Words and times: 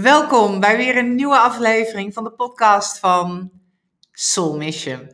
Welkom 0.00 0.60
bij 0.60 0.76
weer 0.76 0.96
een 0.96 1.14
nieuwe 1.14 1.38
aflevering 1.38 2.14
van 2.14 2.24
de 2.24 2.30
podcast 2.32 2.98
van 2.98 3.50
Soul 4.12 4.56
Mission. 4.56 5.12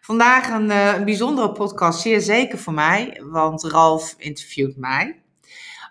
Vandaag 0.00 0.48
een, 0.48 0.70
eh, 0.70 0.94
een 0.94 1.04
bijzondere 1.04 1.52
podcast, 1.52 2.00
zeer 2.00 2.20
zeker 2.20 2.58
voor 2.58 2.72
mij, 2.72 3.22
want 3.24 3.64
Ralf 3.64 4.14
interviewt 4.18 4.76
mij 4.76 5.22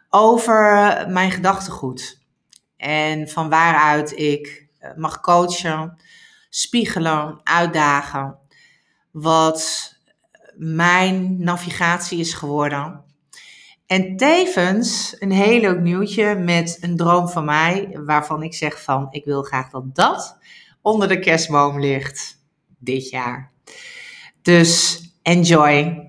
over 0.10 0.66
mijn 1.10 1.32
gedachtegoed. 1.32 2.22
En 2.78 3.30
van 3.30 3.50
waaruit 3.50 4.18
ik 4.18 4.68
eh, 4.80 4.92
mag 4.96 5.22
coachen, 5.22 6.02
spiegelen, 6.50 7.40
uitdagen. 7.44 8.38
Wat 9.12 9.94
mijn 10.56 11.44
navigatie 11.44 12.20
is 12.20 12.34
geworden 12.34 13.09
en 13.90 14.18
tevens 14.18 15.16
een 15.20 15.32
heel 15.32 15.60
leuk 15.60 15.80
nieuwtje 15.80 16.36
met 16.36 16.78
een 16.82 16.98
droom 16.98 17.28
van 17.28 17.46
mij, 17.46 18.00
waarvan 18.06 18.44
ik 18.44 18.54
zeg 18.54 18.84
van 18.84 19.08
ik 19.12 19.26
wil 19.26 19.44
graag 19.44 19.70
dat 19.70 19.96
dat 19.96 20.38
onder 20.82 21.08
de 21.08 21.20
kerstboom 21.20 21.80
ligt 21.80 22.42
dit 22.78 23.10
jaar. 23.10 23.52
Dus 24.42 25.02
enjoy. 25.22 26.08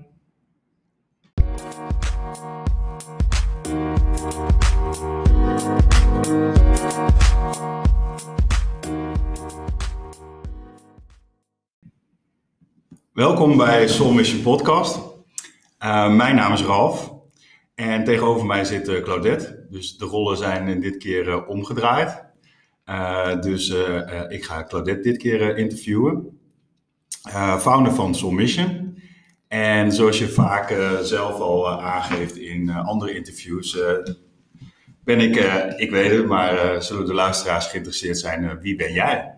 Welkom 13.13 13.57
bij 13.57 13.87
Soul 13.87 14.11
Mission 14.11 14.41
Podcast. 14.41 14.95
Uh, 15.79 16.15
mijn 16.15 16.35
naam 16.35 16.53
is 16.53 16.61
Ralf. 16.61 17.10
En 17.81 18.03
tegenover 18.03 18.45
mij 18.45 18.65
zit 18.65 18.89
uh, 18.89 19.01
Claudette. 19.01 19.65
Dus 19.69 19.97
de 19.97 20.05
rollen 20.05 20.37
zijn 20.37 20.67
in 20.67 20.81
dit 20.81 20.97
keer 20.97 21.27
uh, 21.27 21.49
omgedraaid. 21.49 22.29
Dus 23.41 23.69
ik 24.29 24.43
ga 24.43 24.63
Claudette 24.63 25.01
dit 25.01 25.17
keer 25.17 25.57
interviewen. 25.57 26.39
founder 27.59 27.93
van 27.93 28.15
Soul 28.15 28.31
Mission. 28.31 28.97
En 29.47 29.91
zoals 29.91 30.19
je 30.19 30.27
vaak 30.27 30.75
zelf 31.01 31.39
al 31.39 31.81
aangeeft 31.81 32.37
in 32.37 32.69
andere 32.69 33.15
interviews, 33.15 33.77
ben 35.03 35.19
ik, 35.19 35.35
ik 35.77 35.91
weet 35.91 36.11
het, 36.11 36.27
maar 36.27 36.83
zullen 36.83 37.05
de 37.05 37.13
luisteraars 37.13 37.67
geïnteresseerd 37.67 38.19
zijn, 38.19 38.59
wie 38.59 38.75
ben 38.75 38.93
jij? 38.93 39.33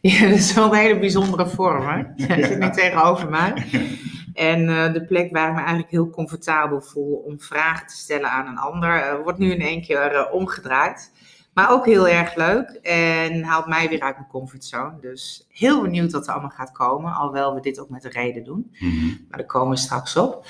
Ja, 0.00 0.28
dat 0.28 0.38
is 0.38 0.54
wel 0.54 0.64
een 0.64 0.78
hele 0.78 0.98
bijzondere 0.98 1.46
vorm, 1.46 1.86
hè? 1.86 1.96
Je 2.36 2.46
zit 2.46 2.58
nu 2.58 2.70
tegenover 2.70 3.30
mij. 3.30 3.52
En 4.32 4.68
uh, 4.68 4.92
de 4.92 5.04
plek 5.04 5.32
waar 5.32 5.48
ik 5.48 5.54
me 5.54 5.60
eigenlijk 5.60 5.90
heel 5.90 6.10
comfortabel 6.10 6.80
voel 6.80 7.14
om 7.14 7.40
vragen 7.40 7.86
te 7.86 7.96
stellen 7.96 8.30
aan 8.30 8.46
een 8.46 8.58
ander, 8.58 8.96
uh, 8.96 9.22
wordt 9.22 9.38
nu 9.38 9.52
in 9.52 9.60
één 9.60 9.82
keer 9.82 10.12
uh, 10.14 10.32
omgedraaid. 10.32 11.12
Maar 11.54 11.70
ook 11.70 11.86
heel 11.86 12.08
erg 12.08 12.34
leuk 12.34 12.68
en 12.82 13.42
haalt 13.42 13.66
mij 13.66 13.88
weer 13.88 14.00
uit 14.00 14.16
mijn 14.16 14.28
comfortzone. 14.28 15.00
Dus 15.00 15.46
heel 15.48 15.82
benieuwd 15.82 16.12
wat 16.12 16.26
er 16.26 16.32
allemaal 16.32 16.50
gaat 16.50 16.72
komen, 16.72 17.12
alhoewel 17.12 17.54
we 17.54 17.60
dit 17.60 17.80
ook 17.80 17.88
met 17.88 18.04
een 18.04 18.10
reden 18.10 18.44
doen. 18.44 18.76
Mm 18.78 18.90
-hmm. 18.90 19.26
Maar 19.28 19.38
daar 19.38 19.46
komen 19.46 19.70
we 19.70 19.76
straks 19.76 20.16
op. 20.16 20.46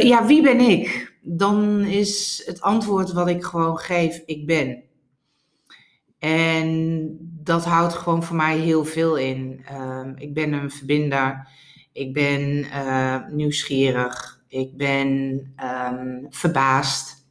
ja, 0.00 0.26
wie 0.26 0.42
ben 0.42 0.60
ik? 0.60 1.14
Dan 1.20 1.80
is 1.80 2.42
het 2.46 2.60
antwoord 2.60 3.12
wat 3.12 3.28
ik 3.28 3.44
gewoon 3.44 3.78
geef, 3.78 4.22
ik 4.26 4.46
ben. 4.46 4.82
En 6.18 7.16
dat 7.20 7.64
houdt 7.64 7.94
gewoon 7.94 8.22
voor 8.22 8.36
mij 8.36 8.58
heel 8.58 8.84
veel 8.84 9.16
in. 9.16 9.62
Ehm, 9.66 10.12
ik 10.16 10.34
ben 10.34 10.52
een 10.52 10.70
verbinder. 10.70 11.48
Ik 11.92 12.12
ben 12.12 12.40
uh, 12.64 13.28
nieuwsgierig. 13.28 14.40
Ik 14.48 14.76
ben 14.76 15.08
um, 15.90 16.26
verbaasd. 16.30 17.26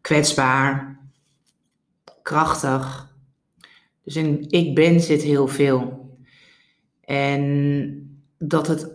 Kwetsbaar. 0.00 0.98
Krachtig. 2.22 3.14
Dus 4.04 4.16
in 4.16 4.44
ik 4.48 4.74
ben 4.74 5.00
zit 5.00 5.22
heel 5.22 5.48
veel. 5.48 6.10
En 7.00 8.20
dat 8.38 8.66
het 8.66 8.90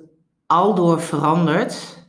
aldoor 0.47 1.01
verandert, 1.01 2.05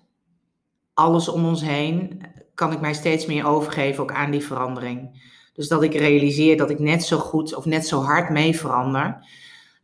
alles 0.95 1.29
om 1.29 1.45
ons 1.45 1.63
heen, 1.63 2.21
kan 2.55 2.73
ik 2.73 2.81
mij 2.81 2.95
steeds 2.95 3.27
meer 3.27 3.47
overgeven 3.47 4.03
ook 4.03 4.13
aan 4.13 4.31
die 4.31 4.45
verandering. 4.45 5.31
Dus 5.55 5.69
dat 5.69 5.83
ik 5.83 5.95
realiseer 5.95 6.57
dat 6.57 6.71
ik 6.71 6.79
net 6.79 7.05
zo 7.05 7.19
goed 7.19 7.55
of 7.55 7.65
net 7.65 7.87
zo 7.87 8.01
hard 8.01 8.31
mee 8.31 8.57
verander 8.57 9.27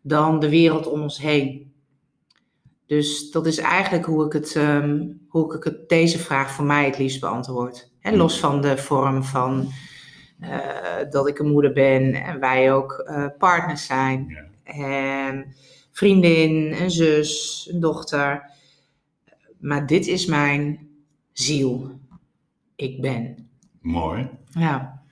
dan 0.02 0.40
de 0.40 0.48
wereld 0.48 0.86
om 0.86 1.02
ons 1.02 1.18
heen. 1.18 1.67
Dus 2.88 3.30
dat 3.30 3.46
is 3.46 3.58
eigenlijk 3.58 4.04
hoe 4.04 4.26
ik, 4.26 4.32
het, 4.32 4.54
um, 4.54 5.20
hoe 5.28 5.54
ik 5.54 5.64
het, 5.64 5.88
deze 5.88 6.18
vraag 6.18 6.50
voor 6.50 6.64
mij 6.64 6.84
het 6.84 6.98
liefst 6.98 7.20
beantwoord. 7.20 7.90
He, 8.00 8.16
los 8.16 8.40
van 8.40 8.60
de 8.60 8.78
vorm 8.78 9.24
van 9.24 9.68
uh, 10.40 11.10
dat 11.10 11.28
ik 11.28 11.38
een 11.38 11.50
moeder 11.50 11.72
ben 11.72 12.14
en 12.14 12.40
wij 12.40 12.72
ook 12.72 13.04
uh, 13.08 13.26
partners 13.38 13.86
zijn. 13.86 14.26
Ja. 14.28 14.72
En 15.28 15.54
vriendin, 15.92 16.72
een 16.80 16.90
zus, 16.90 17.68
een 17.72 17.80
dochter. 17.80 18.50
Maar 19.58 19.86
dit 19.86 20.06
is 20.06 20.26
mijn 20.26 20.88
ziel. 21.32 21.90
Ik 22.76 23.00
ben. 23.00 23.48
Mooi. 23.80 24.28
Ja. 24.50 25.02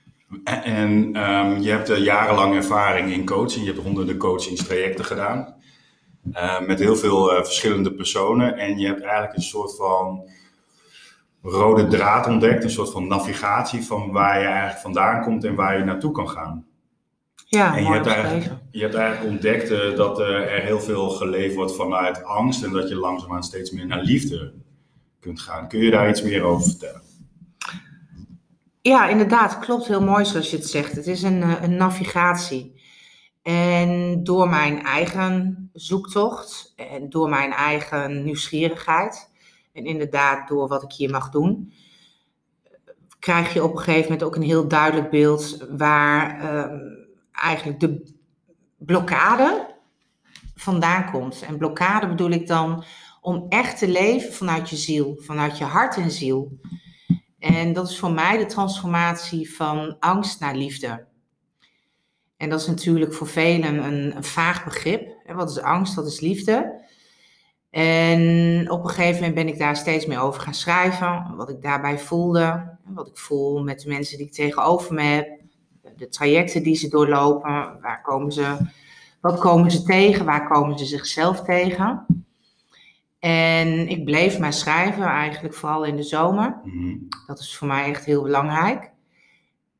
En 0.43 0.91
um, 1.29 1.59
je 1.59 1.69
hebt 1.69 1.89
uh, 1.89 1.97
jarenlang 1.97 2.55
ervaring 2.55 3.11
in 3.11 3.25
coaching. 3.25 3.65
Je 3.65 3.71
hebt 3.71 3.83
honderden 3.83 4.17
coachingstrajecten 4.17 5.05
gedaan. 5.05 5.55
Uh, 6.33 6.59
met 6.59 6.79
heel 6.79 6.95
veel 6.95 7.33
uh, 7.33 7.43
verschillende 7.43 7.93
personen. 7.93 8.57
En 8.57 8.77
je 8.77 8.87
hebt 8.87 9.01
eigenlijk 9.01 9.35
een 9.35 9.41
soort 9.41 9.75
van 9.75 10.29
rode 11.41 11.87
draad 11.87 12.27
ontdekt. 12.27 12.63
Een 12.63 12.69
soort 12.69 12.91
van 12.91 13.07
navigatie 13.07 13.85
van 13.85 14.11
waar 14.11 14.39
je 14.39 14.45
eigenlijk 14.45 14.79
vandaan 14.79 15.23
komt 15.23 15.43
en 15.43 15.55
waar 15.55 15.77
je 15.77 15.83
naartoe 15.83 16.11
kan 16.11 16.29
gaan. 16.29 16.65
Ja, 17.49 17.75
en 17.75 17.83
je 17.83 17.89
hebt, 17.89 18.07
eigenlijk, 18.07 18.51
je 18.71 18.81
hebt 18.81 18.95
eigenlijk 18.95 19.31
ontdekt 19.31 19.71
uh, 19.71 19.95
dat 19.95 20.19
er 20.19 20.49
heel 20.49 20.79
veel 20.79 21.09
geleefd 21.09 21.55
wordt 21.55 21.75
vanuit 21.75 22.23
angst. 22.23 22.63
En 22.63 22.71
dat 22.71 22.89
je 22.89 22.95
langzaamaan 22.95 23.43
steeds 23.43 23.71
meer 23.71 23.85
naar 23.85 24.01
liefde 24.01 24.53
kunt 25.19 25.41
gaan. 25.41 25.67
Kun 25.67 25.79
je 25.79 25.91
daar 25.91 26.09
iets 26.09 26.21
meer 26.21 26.43
over 26.43 26.69
vertellen? 26.69 27.01
Ja, 28.81 29.07
inderdaad. 29.07 29.59
Klopt 29.59 29.87
heel 29.87 30.03
mooi 30.03 30.25
zoals 30.25 30.49
je 30.49 30.57
het 30.57 30.69
zegt. 30.69 30.95
Het 30.95 31.07
is 31.07 31.23
een, 31.23 31.63
een 31.63 31.75
navigatie. 31.75 32.76
En 33.47 34.23
door 34.23 34.49
mijn 34.49 34.83
eigen 34.83 35.69
zoektocht 35.73 36.73
en 36.75 37.09
door 37.09 37.29
mijn 37.29 37.51
eigen 37.51 38.23
nieuwsgierigheid 38.23 39.29
en 39.73 39.85
inderdaad 39.85 40.47
door 40.47 40.67
wat 40.67 40.83
ik 40.83 40.91
hier 40.91 41.09
mag 41.09 41.29
doen, 41.29 41.73
krijg 43.19 43.53
je 43.53 43.63
op 43.63 43.71
een 43.71 43.77
gegeven 43.77 44.03
moment 44.03 44.23
ook 44.23 44.35
een 44.35 44.41
heel 44.41 44.67
duidelijk 44.67 45.09
beeld 45.09 45.65
waar 45.69 46.55
um, 46.55 47.07
eigenlijk 47.31 47.79
de 47.79 48.13
blokkade 48.77 49.75
vandaan 50.55 51.11
komt. 51.11 51.41
En 51.41 51.57
blokkade 51.57 52.07
bedoel 52.07 52.31
ik 52.31 52.47
dan 52.47 52.83
om 53.21 53.45
echt 53.49 53.77
te 53.77 53.87
leven 53.87 54.33
vanuit 54.33 54.69
je 54.69 54.75
ziel, 54.75 55.17
vanuit 55.19 55.57
je 55.57 55.63
hart 55.63 55.97
en 55.97 56.11
ziel. 56.11 56.59
En 57.39 57.73
dat 57.73 57.89
is 57.89 57.99
voor 57.99 58.11
mij 58.11 58.37
de 58.37 58.45
transformatie 58.45 59.55
van 59.55 59.95
angst 59.99 60.39
naar 60.39 60.55
liefde. 60.55 61.05
En 62.37 62.49
dat 62.49 62.59
is 62.59 62.67
natuurlijk 62.67 63.13
voor 63.13 63.27
velen 63.27 63.83
een, 63.83 64.15
een 64.15 64.23
vaag 64.23 64.63
begrip. 64.63 65.15
Wat 65.25 65.49
is 65.49 65.61
angst, 65.61 65.95
wat 65.95 66.07
is 66.07 66.19
liefde? 66.19 66.85
En 67.69 68.71
op 68.71 68.83
een 68.83 68.89
gegeven 68.89 69.15
moment 69.15 69.35
ben 69.35 69.47
ik 69.47 69.59
daar 69.59 69.75
steeds 69.75 70.05
meer 70.05 70.19
over 70.19 70.41
gaan 70.41 70.53
schrijven. 70.53 71.35
Wat 71.35 71.49
ik 71.49 71.61
daarbij 71.61 71.99
voelde. 71.99 72.77
Wat 72.85 73.07
ik 73.07 73.17
voel 73.17 73.63
met 73.63 73.81
de 73.81 73.89
mensen 73.89 74.17
die 74.17 74.25
ik 74.25 74.33
tegenover 74.33 74.93
me 74.93 75.01
heb. 75.01 75.39
De 75.95 76.09
trajecten 76.09 76.63
die 76.63 76.75
ze 76.75 76.89
doorlopen. 76.89 77.79
Waar 77.81 78.01
komen 78.01 78.31
ze, 78.31 78.57
wat 79.21 79.39
komen 79.39 79.71
ze 79.71 79.83
tegen? 79.83 80.25
Waar 80.25 80.47
komen 80.47 80.77
ze 80.77 80.85
zichzelf 80.85 81.41
tegen? 81.41 82.05
En 83.19 83.87
ik 83.87 84.05
bleef 84.05 84.39
maar 84.39 84.53
schrijven, 84.53 85.05
eigenlijk 85.05 85.53
vooral 85.53 85.83
in 85.83 85.95
de 85.95 86.03
zomer. 86.03 86.59
Mm-hmm. 86.63 87.07
Dat 87.27 87.39
is 87.39 87.57
voor 87.57 87.67
mij 87.67 87.85
echt 87.85 88.05
heel 88.05 88.23
belangrijk. 88.23 88.91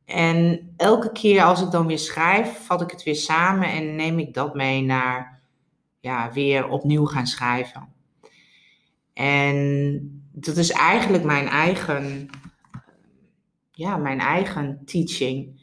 En 0.07 0.69
elke 0.78 1.12
keer 1.12 1.44
als 1.44 1.62
ik 1.62 1.72
dan 1.72 1.88
weer 1.88 2.00
schrijf, 2.00 2.65
vat 2.65 2.81
ik 2.81 2.92
het 2.92 3.04
weer 3.04 3.15
samen 3.15 3.69
en 3.69 3.95
neem 3.95 4.19
ik 4.19 4.33
dat 4.33 4.56
mee 4.56 4.81
naar 4.81 5.42
ja, 6.00 6.31
weer 6.31 6.68
opnieuw 6.68 7.06
gaan 7.06 7.27
schrijven. 7.27 7.94
En 9.13 10.00
dat 10.31 10.57
is 10.57 10.71
eigenlijk 10.71 11.24
mijn 11.24 11.48
eigen, 11.48 12.30
ja, 13.71 13.98
mijn 13.98 14.19
eigen 14.19 14.81
teaching. 14.86 15.62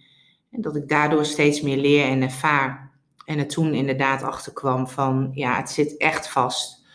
En 0.50 0.60
dat 0.60 0.76
ik 0.76 0.88
daardoor 0.88 1.24
steeds 1.24 1.60
meer 1.60 1.76
leer 1.76 2.04
en 2.06 2.22
ervaar. 2.22 2.92
En 3.24 3.38
er 3.38 3.48
toen 3.48 3.74
inderdaad 3.74 4.22
achter 4.22 4.52
kwam 4.52 4.88
van, 4.88 5.30
ja, 5.34 5.56
het 5.56 5.70
zit 5.70 5.96
echt 5.96 6.28
vast 6.28 6.86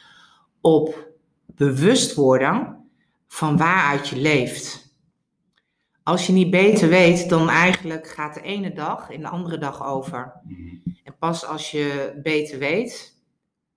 op 0.62 1.08
bewust 1.46 2.16
worden 2.16 2.90
van 3.28 3.58
waaruit 3.58 4.08
je 4.08 4.18
leeft. 4.18 4.89
Als 6.10 6.28
je 6.28 6.34
niet 6.34 6.50
beter 6.50 6.90
weet, 6.90 7.30
dan 7.30 7.50
eigenlijk 7.50 8.08
gaat 8.08 8.34
de 8.34 8.42
ene 8.42 8.74
dag 8.74 9.10
in 9.10 9.22
de 9.22 9.28
andere 9.28 9.58
dag 9.58 9.86
over. 9.86 10.34
Mhm. 10.48 10.76
En 11.04 11.16
pas 11.20 11.46
als 11.46 11.72
je 11.72 12.20
beter 12.24 12.60
weet, 12.60 13.22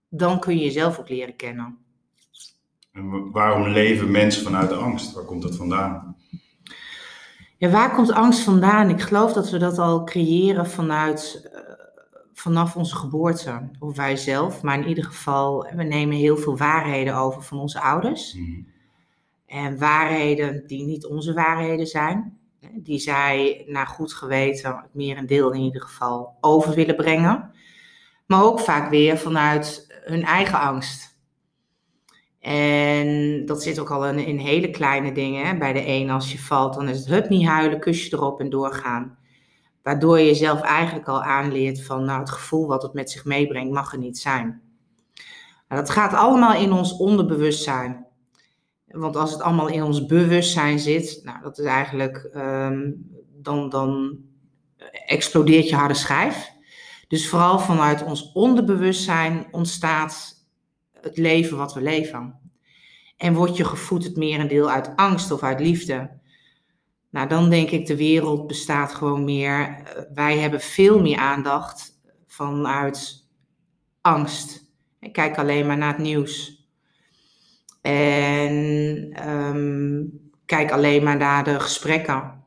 dan 0.09 0.41
kun 0.41 0.57
je 0.57 0.65
jezelf 0.65 0.99
ook 0.99 1.09
leren 1.09 1.37
kennen. 1.37 1.79
En 2.93 3.31
waarom 3.31 3.69
leven 3.69 4.11
mensen 4.11 4.43
vanuit 4.43 4.69
de 4.69 4.75
angst? 4.75 5.13
Waar 5.15 5.25
komt 5.25 5.43
dat 5.43 5.57
vandaan? 5.57 6.17
Ja, 7.57 7.71
waar 7.71 7.95
komt 7.95 8.13
angst 8.13 8.41
vandaan? 8.41 8.91
Ik 8.91 9.01
geloof 9.01 9.33
dat 9.33 9.51
we 9.51 9.59
dat 9.59 9.79
al 9.79 10.05
creëren 10.05 10.67
vanuit, 10.67 11.51
uh, 11.55 11.61
vanaf 12.33 12.77
onze 12.77 12.97
geboorte. 12.97 13.71
Of 13.79 13.97
wij 13.97 14.17
zelf, 14.17 14.63
maar 14.63 14.79
in 14.79 14.89
ieder 14.89 15.05
geval, 15.05 15.67
we 15.77 15.83
nemen 15.83 16.17
heel 16.17 16.37
veel 16.37 16.57
waarheden 16.57 17.17
over 17.17 17.43
van 17.43 17.59
onze 17.59 17.81
ouders. 17.81 18.35
Mm. 18.35 18.72
En 19.53 19.79
waarheden 19.79 20.67
die 20.67 20.85
niet 20.85 21.07
onze 21.07 21.33
waarheden 21.33 21.87
zijn. 21.87 22.39
Die 22.73 22.99
zij 22.99 23.65
naar 23.67 23.87
goed 23.87 24.13
geweten, 24.13 24.77
het 24.77 24.95
merendeel 24.95 25.53
in 25.53 25.61
ieder 25.61 25.83
geval, 25.83 26.37
over 26.41 26.75
willen 26.75 26.97
brengen. 26.97 27.51
Maar 28.27 28.45
ook 28.45 28.61
vaak 28.61 28.91
weer 28.91 29.19
vanuit 29.19 29.87
hun 30.05 30.23
eigen 30.25 30.61
angst. 30.61 31.19
En 32.41 33.43
dat 33.47 33.63
zit 33.63 33.79
ook 33.79 33.91
al 33.91 34.07
in, 34.07 34.19
in 34.19 34.39
hele 34.39 34.71
kleine 34.71 35.13
dingen. 35.13 35.47
Hè. 35.47 35.59
Bij 35.59 35.73
de 35.73 35.87
een, 35.87 36.11
als 36.11 36.33
je 36.33 36.39
valt, 36.39 36.75
dan 36.75 36.89
is 36.89 36.99
het 36.99 37.09
hup 37.09 37.29
niet 37.29 37.47
huilen, 37.47 37.81
kusje 37.81 38.15
erop 38.17 38.41
en 38.41 38.51
doorgaan. 38.51 39.19
Waardoor 39.83 40.19
je 40.19 40.25
jezelf 40.25 40.61
eigenlijk 40.61 41.09
al 41.09 41.23
aanleert 41.23 41.85
van 41.85 42.05
nou, 42.05 42.21
het 42.21 42.31
gevoel 42.31 42.67
wat 42.67 42.83
het 42.83 42.93
met 42.93 43.11
zich 43.11 43.25
meebrengt, 43.25 43.73
mag 43.73 43.93
er 43.93 43.99
niet 43.99 44.19
zijn. 44.19 44.63
Nou, 45.69 45.81
dat 45.81 45.91
gaat 45.91 46.13
allemaal 46.15 46.55
in 46.55 46.73
ons 46.73 46.97
onderbewustzijn. 46.97 48.07
Want 48.93 49.17
als 49.17 49.33
het 49.33 49.41
allemaal 49.41 49.69
in 49.69 49.83
ons 49.83 50.07
bewustzijn 50.07 50.79
zit, 50.79 51.21
nou, 51.25 51.43
dat 51.43 51.59
is 51.59 51.65
eigenlijk, 51.65 52.17
ehm, 52.33 52.91
dan, 53.43 53.69
dan 53.69 54.19
explodeert 55.07 55.69
je 55.69 55.77
harde 55.77 55.95
schijf. 55.95 56.51
Dus 57.09 57.29
vooral 57.29 57.59
vanuit 57.59 58.03
ons 58.03 58.33
onderbewustzijn 58.33 59.47
ontstaat 59.51 60.45
het 61.01 61.17
leven 61.17 61.57
wat 61.57 61.75
we 61.75 61.83
leven. 61.83 62.41
En 63.17 63.35
word 63.35 63.57
je 63.57 63.65
gevoed 63.65 64.05
het 64.05 64.17
merendeel 64.17 64.71
uit 64.71 64.93
angst 64.97 65.31
of 65.31 65.43
uit 65.43 65.61
liefde? 65.61 66.21
Nou, 67.11 67.29
dan 67.29 67.51
denk 67.51 67.71
ik, 67.71 67.87
de 67.87 67.97
wereld 67.97 68.47
bestaat 68.47 68.95
gewoon 68.95 69.25
meer. 69.25 69.83
Wij 70.15 70.39
hebben 70.39 70.61
veel 70.61 71.01
meer 71.01 71.19
aandacht 71.19 72.01
vanuit 72.27 73.29
angst. 74.01 74.73
Kijk 75.13 75.39
alleen 75.39 75.67
maar 75.67 75.77
naar 75.79 75.93
het 75.93 76.03
nieuws. 76.03 76.62
En 77.83 78.55
um, 79.29 80.21
kijk 80.47 80.71
alleen 80.71 81.03
maar 81.03 81.17
naar 81.17 81.45
de 81.45 81.61
gesprekken. 81.61 82.45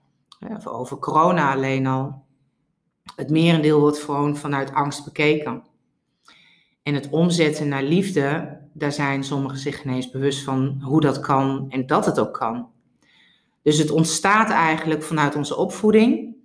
Over 0.63 0.97
corona 0.97 1.53
alleen 1.53 1.87
al. 1.87 2.23
Het 3.15 3.29
merendeel 3.29 3.79
wordt 3.79 3.99
gewoon 3.99 4.37
vanuit 4.37 4.73
angst 4.73 5.03
bekeken. 5.03 5.63
En 6.83 6.93
het 6.93 7.09
omzetten 7.09 7.67
naar 7.67 7.83
liefde, 7.83 8.57
daar 8.73 8.91
zijn 8.91 9.23
sommigen 9.23 9.57
zich 9.57 9.83
ineens 9.83 10.11
bewust 10.11 10.43
van 10.43 10.81
hoe 10.81 11.01
dat 11.01 11.19
kan 11.19 11.65
en 11.69 11.85
dat 11.85 12.05
het 12.05 12.19
ook 12.19 12.33
kan. 12.33 12.69
Dus 13.61 13.77
het 13.77 13.91
ontstaat 13.91 14.49
eigenlijk 14.49 15.03
vanuit 15.03 15.35
onze 15.35 15.55
opvoeding. 15.55 16.35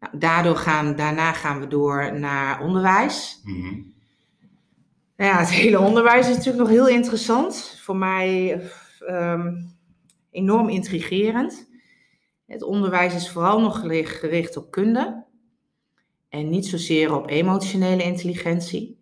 Nou, 0.00 0.18
daardoor 0.18 0.56
gaan, 0.56 0.96
daarna 0.96 1.32
gaan 1.32 1.60
we 1.60 1.66
door 1.66 2.18
naar 2.18 2.60
onderwijs. 2.60 3.40
Mm 3.44 3.96
Ja, 5.18 5.38
het 5.38 5.50
hele 5.50 5.80
onderwijs 5.80 6.28
is 6.28 6.36
natuurlijk 6.36 6.64
nog 6.64 6.68
heel 6.68 6.88
interessant. 6.88 7.78
Voor 7.82 7.96
mij 7.96 8.60
um, 9.10 9.76
enorm 10.30 10.68
intrigerend. 10.68 11.68
Het 12.46 12.62
onderwijs 12.62 13.14
is 13.14 13.30
vooral 13.30 13.60
nog 13.60 13.80
gericht 14.02 14.56
op 14.56 14.70
kunde 14.70 15.24
en 16.28 16.48
niet 16.48 16.66
zozeer 16.66 17.14
op 17.14 17.30
emotionele 17.30 18.02
intelligentie. 18.02 18.98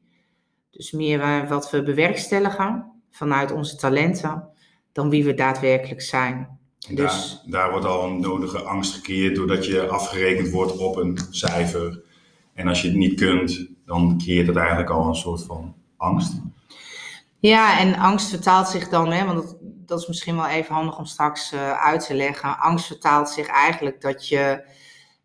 Dus 0.71 0.91
meer 0.91 1.49
wat 1.49 1.71
we 1.71 1.83
bewerkstelligen 1.83 2.93
vanuit 3.11 3.53
onze 3.53 3.77
talenten 3.77 4.49
dan 4.93 5.11
wie 5.11 5.25
we 5.25 5.35
daadwerkelijk 5.35 6.03
zijn. 6.03 6.59
dus, 6.79 7.43
daar, 7.45 7.51
daar, 7.51 7.71
wordt 7.71 7.87
al 7.87 8.05
een 8.05 8.21
nodige 8.21 8.59
angst 8.59 8.95
gecreëerd 8.95 9.35
doordat 9.35 9.67
je 9.67 9.89
afgerekend 9.89 10.51
wordt 10.51 10.79
op 10.79 10.97
een 10.97 11.19
cijfer. 11.31 12.03
En 12.55 12.69
als 12.69 12.83
je 12.83 12.89
het 12.89 12.97
niet 12.97 13.21
kunt, 13.21 13.69
dan 13.85 14.19
creëert 14.19 14.47
het 14.47 14.57
eigenlijk 14.57 14.91
al 14.91 15.09
een 15.09 15.15
soort 15.15 15.43
van 15.43 15.75
angst. 15.97 16.41
Ja, 17.39 17.79
en 17.79 17.97
angst 17.97 18.29
vertaalt 18.29 18.69
zich 18.69 18.89
dan, 18.89 19.13
hè, 19.13 19.25
want 19.25 19.43
dat, 19.43 19.57
dat 19.61 20.01
is 20.01 20.07
misschien 20.07 20.37
wel 20.37 20.47
even 20.47 20.75
handig 20.75 20.99
om 20.99 21.05
straks 21.05 21.53
uh, 21.53 21.73
uit 21.73 22.07
te 22.07 22.15
leggen. 22.15 22.59
Angst 22.59 22.87
vertaalt 22.87 23.29
zich 23.29 23.47
eigenlijk 23.47 24.01
dat 24.01 24.29
je 24.29 24.65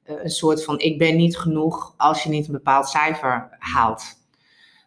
uh, 0.10 0.24
een 0.24 0.30
soort 0.30 0.64
van 0.64 0.80
ik 0.80 0.98
ben 0.98 1.16
niet 1.16 1.38
genoeg 1.38 1.94
als 1.98 2.24
je 2.24 2.30
niet 2.30 2.46
een 2.46 2.54
bepaald 2.54 2.90
cijfer 2.90 3.56
haalt. 3.60 4.04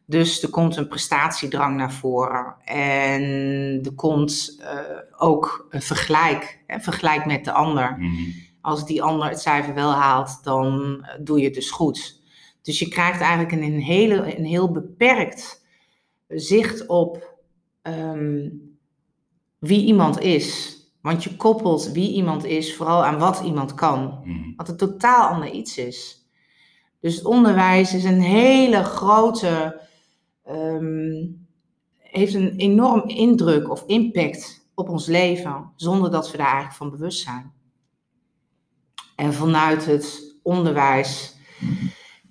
Dus 0.07 0.43
er 0.43 0.51
komt 0.51 0.77
een 0.77 0.89
prestatiedrang 0.89 1.77
naar 1.77 1.93
voren. 1.93 2.57
En 2.65 3.23
er 3.85 3.95
komt 3.95 4.57
uh, 4.61 4.69
ook 5.17 5.67
een 5.71 5.83
vergelijk, 5.83 6.63
hè, 6.67 6.81
vergelijk 6.81 7.27
met 7.27 7.45
de 7.45 7.53
ander. 7.53 7.97
Mhm. 7.99 8.31
Als 8.61 8.87
die 8.87 9.03
ander 9.03 9.29
het 9.29 9.41
cijfer 9.41 9.75
wel 9.75 9.93
haalt, 9.93 10.39
dan 10.43 10.99
doe 11.21 11.39
je 11.39 11.45
het 11.45 11.55
dus 11.55 11.71
goed. 11.71 12.23
Dus 12.63 12.79
je 12.79 12.89
krijgt 12.89 13.21
eigenlijk 13.21 13.53
een, 13.53 13.81
hele, 13.81 14.39
een 14.39 14.45
heel 14.45 14.73
beperkt 14.73 15.64
zicht 16.35 16.87
op 16.87 17.39
um, 17.83 18.79
wie 19.59 19.85
iemand 19.85 20.21
is. 20.21 20.79
Want 21.03 21.25
je 21.25 21.37
koppelt 21.37 21.93
wie 21.93 22.13
iemand 22.13 22.45
is 22.45 22.77
vooral 22.77 23.05
aan 23.05 23.19
wat 23.19 23.41
iemand 23.45 23.75
kan. 23.75 24.21
Mhm. 24.25 24.53
Wat 24.57 24.69
een 24.69 24.77
totaal 24.77 25.29
ander 25.29 25.51
iets 25.51 25.79
is. 25.79 26.29
Dus 27.01 27.15
het 27.15 27.25
onderwijs 27.25 27.95
is 27.95 28.05
een 28.05 28.21
hele 28.21 28.83
grote 28.83 29.81
um, 30.49 31.47
heeft 31.99 32.35
een 32.35 32.57
enorm 32.57 33.09
indruk 33.09 33.71
of 33.71 33.85
impact 33.87 34.69
op 34.75 34.89
ons 34.89 35.07
leven, 35.07 35.73
zonder 35.77 36.11
dat 36.11 36.31
we 36.31 36.37
daar 36.37 36.47
eigenlijk 36.47 36.77
van 36.77 36.91
bewust 36.91 37.23
zijn. 37.23 37.53
En 39.17 39.33
vanuit 39.33 39.85
het 39.85 40.37
onderwijs, 40.43 41.37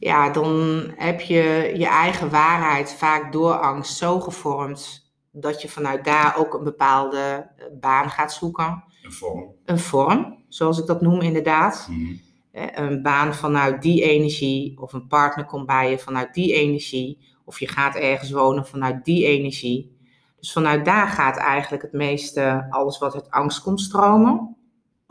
ja, 0.03 0.29
dan 0.29 0.83
heb 0.95 1.21
je 1.21 1.73
je 1.77 1.87
eigen 1.87 2.29
waarheid 2.29 2.93
vaak 2.93 3.31
door 3.31 3.53
angst 3.53 3.97
zo 3.97 4.19
gevormd 4.19 5.11
dat 5.31 5.61
je 5.61 5.69
vanuit 5.69 6.05
daar 6.05 6.37
ook 6.37 6.53
een 6.53 6.63
bepaalde 6.63 7.49
eh, 7.57 7.65
baan 7.79 8.09
gaat 8.09 8.33
zoeken. 8.33 8.83
Een 9.01 9.11
vorm. 9.11 9.51
Een 9.65 9.79
vorm, 9.79 10.43
zoals 10.47 10.79
ik 10.79 10.85
dat 10.85 11.01
noem 11.01 11.21
inderdaad. 11.21 11.87
Mhm. 11.89 12.15
Een 12.53 13.01
baan 13.01 13.33
vanuit 13.33 13.81
die 13.81 14.03
energie, 14.03 14.81
of 14.81 14.93
een 14.93 15.07
partner 15.07 15.45
komt 15.45 15.65
bij 15.65 15.89
je 15.89 15.99
vanuit 15.99 16.33
die 16.33 16.53
energie 16.53 17.33
of 17.45 17.59
je 17.59 17.67
gaat 17.67 17.95
ergens 17.95 18.31
wonen 18.31 18.65
vanuit 18.65 19.05
die 19.05 19.25
energie. 19.25 19.97
Dus 20.39 20.51
vanuit 20.51 20.85
daar 20.85 21.07
gaat 21.07 21.37
eigenlijk 21.37 21.83
het 21.83 21.93
meeste 21.93 22.67
alles 22.69 22.97
wat 22.97 23.13
uit 23.13 23.31
angst 23.31 23.61
komt 23.61 23.81
stromen. 23.81 24.55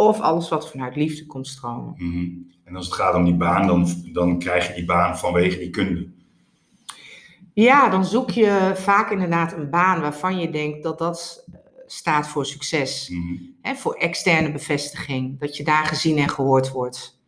Of 0.09 0.21
alles 0.21 0.49
wat 0.49 0.71
vanuit 0.71 0.97
liefde 0.97 1.27
komt 1.27 1.47
stromen. 1.47 1.95
Mhm. 1.97 2.29
En 2.65 2.77
als 2.77 2.87
het 2.87 2.95
gaat 2.95 3.15
om 3.15 3.25
die 3.25 3.35
baan, 3.35 3.67
dan, 3.67 3.87
dan 4.13 4.39
krijg 4.39 4.69
je 4.69 4.75
die 4.75 4.85
baan 4.85 5.19
vanwege 5.19 5.59
die 5.59 5.71
kunde. 5.71 6.11
Ja, 7.55 7.89
dan 7.89 8.05
zoek 8.05 8.31
je 8.31 8.73
vaak 8.75 9.11
inderdaad 9.11 9.53
een 9.53 9.71
baan 9.71 10.01
waarvan 10.01 10.39
je 10.39 10.51
denkt 10.51 10.83
dat 10.83 10.99
dat 10.99 11.47
staat 11.87 12.29
voor 12.29 12.47
succes. 12.47 13.09
Mm 13.09 13.51
voor 13.77 13.95
externe 13.95 14.53
bevestiging. 14.53 15.41
Dat 15.41 15.57
je 15.57 15.65
daar 15.65 15.87
gezien 15.87 16.19
en 16.19 16.29
gehoord 16.29 16.71
wordt. 16.71 17.21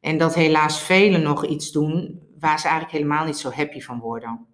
En 0.00 0.18
dat 0.18 0.34
helaas 0.34 0.80
velen 0.80 1.22
nog 1.22 1.46
iets 1.46 1.72
doen 1.72 2.20
waar 2.38 2.58
ze 2.58 2.68
eigenlijk 2.68 2.96
helemaal 2.96 3.24
niet 3.24 3.38
zo 3.38 3.50
happy 3.50 3.80
van 3.80 3.98
worden. 3.98 4.46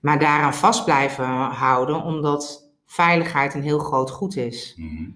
Maar 0.00 0.18
daaraan 0.18 0.54
vast 0.54 0.84
blijven 0.84 1.24
houden, 1.34 2.02
omdat 2.02 2.70
veiligheid 2.86 3.54
een 3.54 3.62
heel 3.62 3.78
groot 3.78 4.10
goed 4.10 4.36
is. 4.36 4.74
Mhm. 4.76 5.10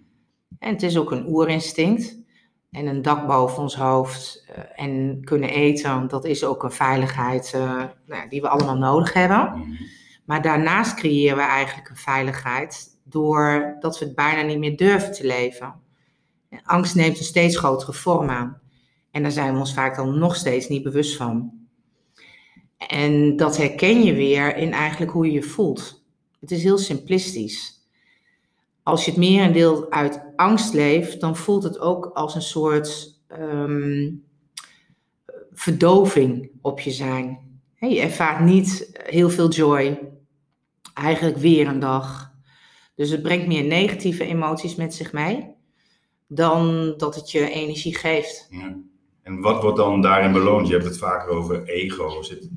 En 0.58 0.72
het 0.72 0.82
is 0.82 0.98
ook 0.98 1.10
een 1.10 1.26
oerinstinct. 1.26 2.16
En 2.70 2.86
een 2.86 3.02
dak 3.02 3.26
boven 3.26 3.62
ons 3.62 3.76
hoofd 3.76 4.44
uh, 4.50 4.84
en 4.86 5.20
kunnen 5.24 5.50
eten, 5.50 6.08
dat 6.08 6.24
is 6.24 6.44
ook 6.44 6.62
een 6.62 6.72
veiligheid 6.72 7.52
uh, 7.56 7.84
nou, 8.06 8.28
die 8.28 8.40
we 8.40 8.48
allemaal 8.48 8.76
nodig 8.76 9.12
hebben. 9.12 9.50
Mhm. 9.54 9.70
Maar 10.24 10.42
daarnaast 10.42 10.94
creëren 10.94 11.36
we 11.36 11.42
eigenlijk 11.42 11.88
een 11.88 11.96
veiligheid 11.96 12.98
doordat 13.04 13.98
we 13.98 14.04
het 14.04 14.14
bijna 14.14 14.42
niet 14.42 14.58
meer 14.58 14.76
durven 14.76 15.12
te 15.12 15.26
leven. 15.26 15.74
angst 16.62 16.94
neemt 16.94 17.18
een 17.18 17.24
steeds 17.24 17.56
grotere 17.56 17.92
vorm 17.92 18.30
aan. 18.30 18.60
En 19.10 19.22
daar 19.22 19.32
zijn 19.32 19.52
we 19.52 19.58
ons 19.58 19.74
vaak 19.74 19.96
dan 19.96 20.18
nog 20.18 20.36
steeds 20.36 20.68
niet 20.68 20.82
bewust 20.82 21.16
van. 21.16 21.52
En 22.76 23.36
dat 23.36 23.56
herken 23.56 24.02
je 24.02 24.14
weer 24.14 24.56
in 24.56 24.72
eigenlijk 24.72 25.12
hoe 25.12 25.26
je 25.26 25.32
je 25.32 25.42
voelt. 25.42 26.04
Het 26.40 26.50
is 26.50 26.62
heel 26.62 26.78
simplistisch. 26.78 27.77
Als 28.88 29.04
je 29.04 29.10
het 29.10 29.20
merendeel 29.20 29.90
uit 29.90 30.22
angst 30.36 30.74
leeft, 30.74 31.20
dan 31.20 31.36
voelt 31.36 31.62
het 31.62 31.78
ook 31.78 32.06
als 32.06 32.34
een 32.34 32.42
soort 32.42 33.20
um, 33.40 34.24
verdoving 35.52 36.50
op 36.62 36.80
je 36.80 36.90
zijn. 36.90 37.38
je 37.74 38.00
ervaart 38.00 38.40
niet 38.40 39.00
heel 39.02 39.30
veel 39.30 39.48
joy. 39.48 39.98
Eigenlijk 40.94 41.36
weer 41.36 41.66
een 41.66 41.78
dag. 41.78 42.32
Dus 42.94 43.10
het 43.10 43.22
brengt 43.22 43.46
meer 43.46 43.64
negatieve 43.64 44.24
emoties 44.24 44.74
met 44.74 44.94
zich 44.94 45.12
mee 45.12 45.54
dan 46.26 46.94
dat 46.96 47.14
het 47.14 47.30
je 47.30 47.50
energie 47.50 47.96
geeft. 47.96 48.46
Ja. 48.50 48.76
En 49.22 49.40
wat 49.40 49.62
wordt 49.62 49.76
dan 49.76 50.00
daarin 50.00 50.32
beloond? 50.32 50.66
Je 50.66 50.72
hebt 50.72 50.84
het 50.84 50.98
vaker 50.98 51.28
over 51.28 51.64
ego. 51.64 52.22
Zit 52.22 52.50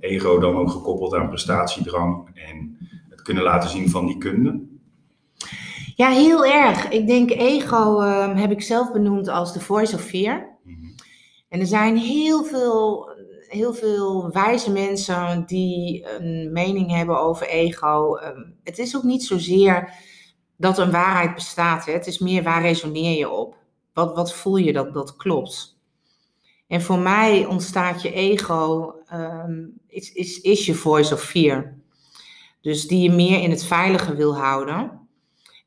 ego 0.00 0.38
dan 0.38 0.56
ook 0.56 0.70
gekoppeld 0.70 1.14
aan 1.14 1.28
prestatiedrang 1.28 2.30
en 2.34 2.78
het 3.08 3.22
kunnen 3.22 3.42
laten 3.42 3.70
zien 3.70 3.90
van 3.90 4.06
die 4.06 4.18
kunde? 4.18 4.76
Ja, 5.98 6.10
heel 6.10 6.46
erg. 6.46 6.88
Ik 6.88 7.06
denk 7.06 7.30
ego 7.30 8.00
ehm, 8.00 8.36
heb 8.36 8.50
ik 8.50 8.62
zelf 8.62 8.92
benoemd 8.92 9.28
als 9.28 9.52
de 9.52 9.60
voice 9.60 9.94
of 9.94 10.02
fear. 10.02 10.58
Mhm. 10.64 10.86
En 11.48 11.60
er 11.60 11.66
zijn 11.66 11.96
heel 11.96 12.44
veel, 12.44 13.10
heel 13.48 13.74
veel 13.74 14.30
wijze 14.30 14.72
mensen 14.72 15.44
die 15.46 16.06
een 16.18 16.52
mening 16.52 16.90
hebben 16.90 17.20
over 17.20 17.48
ego. 17.48 18.16
Ehm, 18.16 18.40
het 18.62 18.78
is 18.78 18.96
ook 18.96 19.02
niet 19.02 19.24
zozeer 19.24 19.92
dat 20.56 20.78
een 20.78 20.90
waarheid 20.90 21.34
bestaat. 21.34 21.86
Hè. 21.86 21.92
Het 21.92 22.06
is 22.06 22.18
meer 22.18 22.42
waar 22.42 22.62
resoneer 22.62 23.18
je 23.18 23.30
op? 23.30 23.56
Wat, 23.92 24.14
wat 24.14 24.34
voel 24.34 24.56
je 24.56 24.72
dat 24.72 24.94
dat 24.94 25.16
klopt? 25.16 25.78
En 26.66 26.82
voor 26.82 26.98
mij 26.98 27.46
ontstaat 27.46 28.02
je 28.02 28.12
ego, 28.12 28.94
ehm, 29.06 29.64
is, 29.86 30.12
is, 30.12 30.40
is 30.40 30.66
je 30.66 30.74
voice 30.74 31.14
of 31.14 31.22
fear. 31.22 31.76
Dus 32.60 32.86
die 32.86 33.02
je 33.02 33.10
meer 33.10 33.42
in 33.42 33.50
het 33.50 33.64
veilige 33.64 34.14
wil 34.14 34.36
houden. 34.36 34.97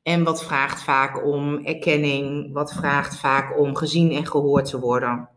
En 0.04 0.24
wat 0.24 0.44
vraagt 0.44 0.84
vaak 0.84 1.26
om 1.26 1.66
erkenning, 1.66 2.54
wat 2.54 2.74
vraagt 2.74 3.18
vaak 3.18 3.60
om 3.60 3.76
gezien 3.76 4.12
en 4.12 4.26
gehoord 4.26 4.66
te 4.70 4.80
worden. 4.80 5.30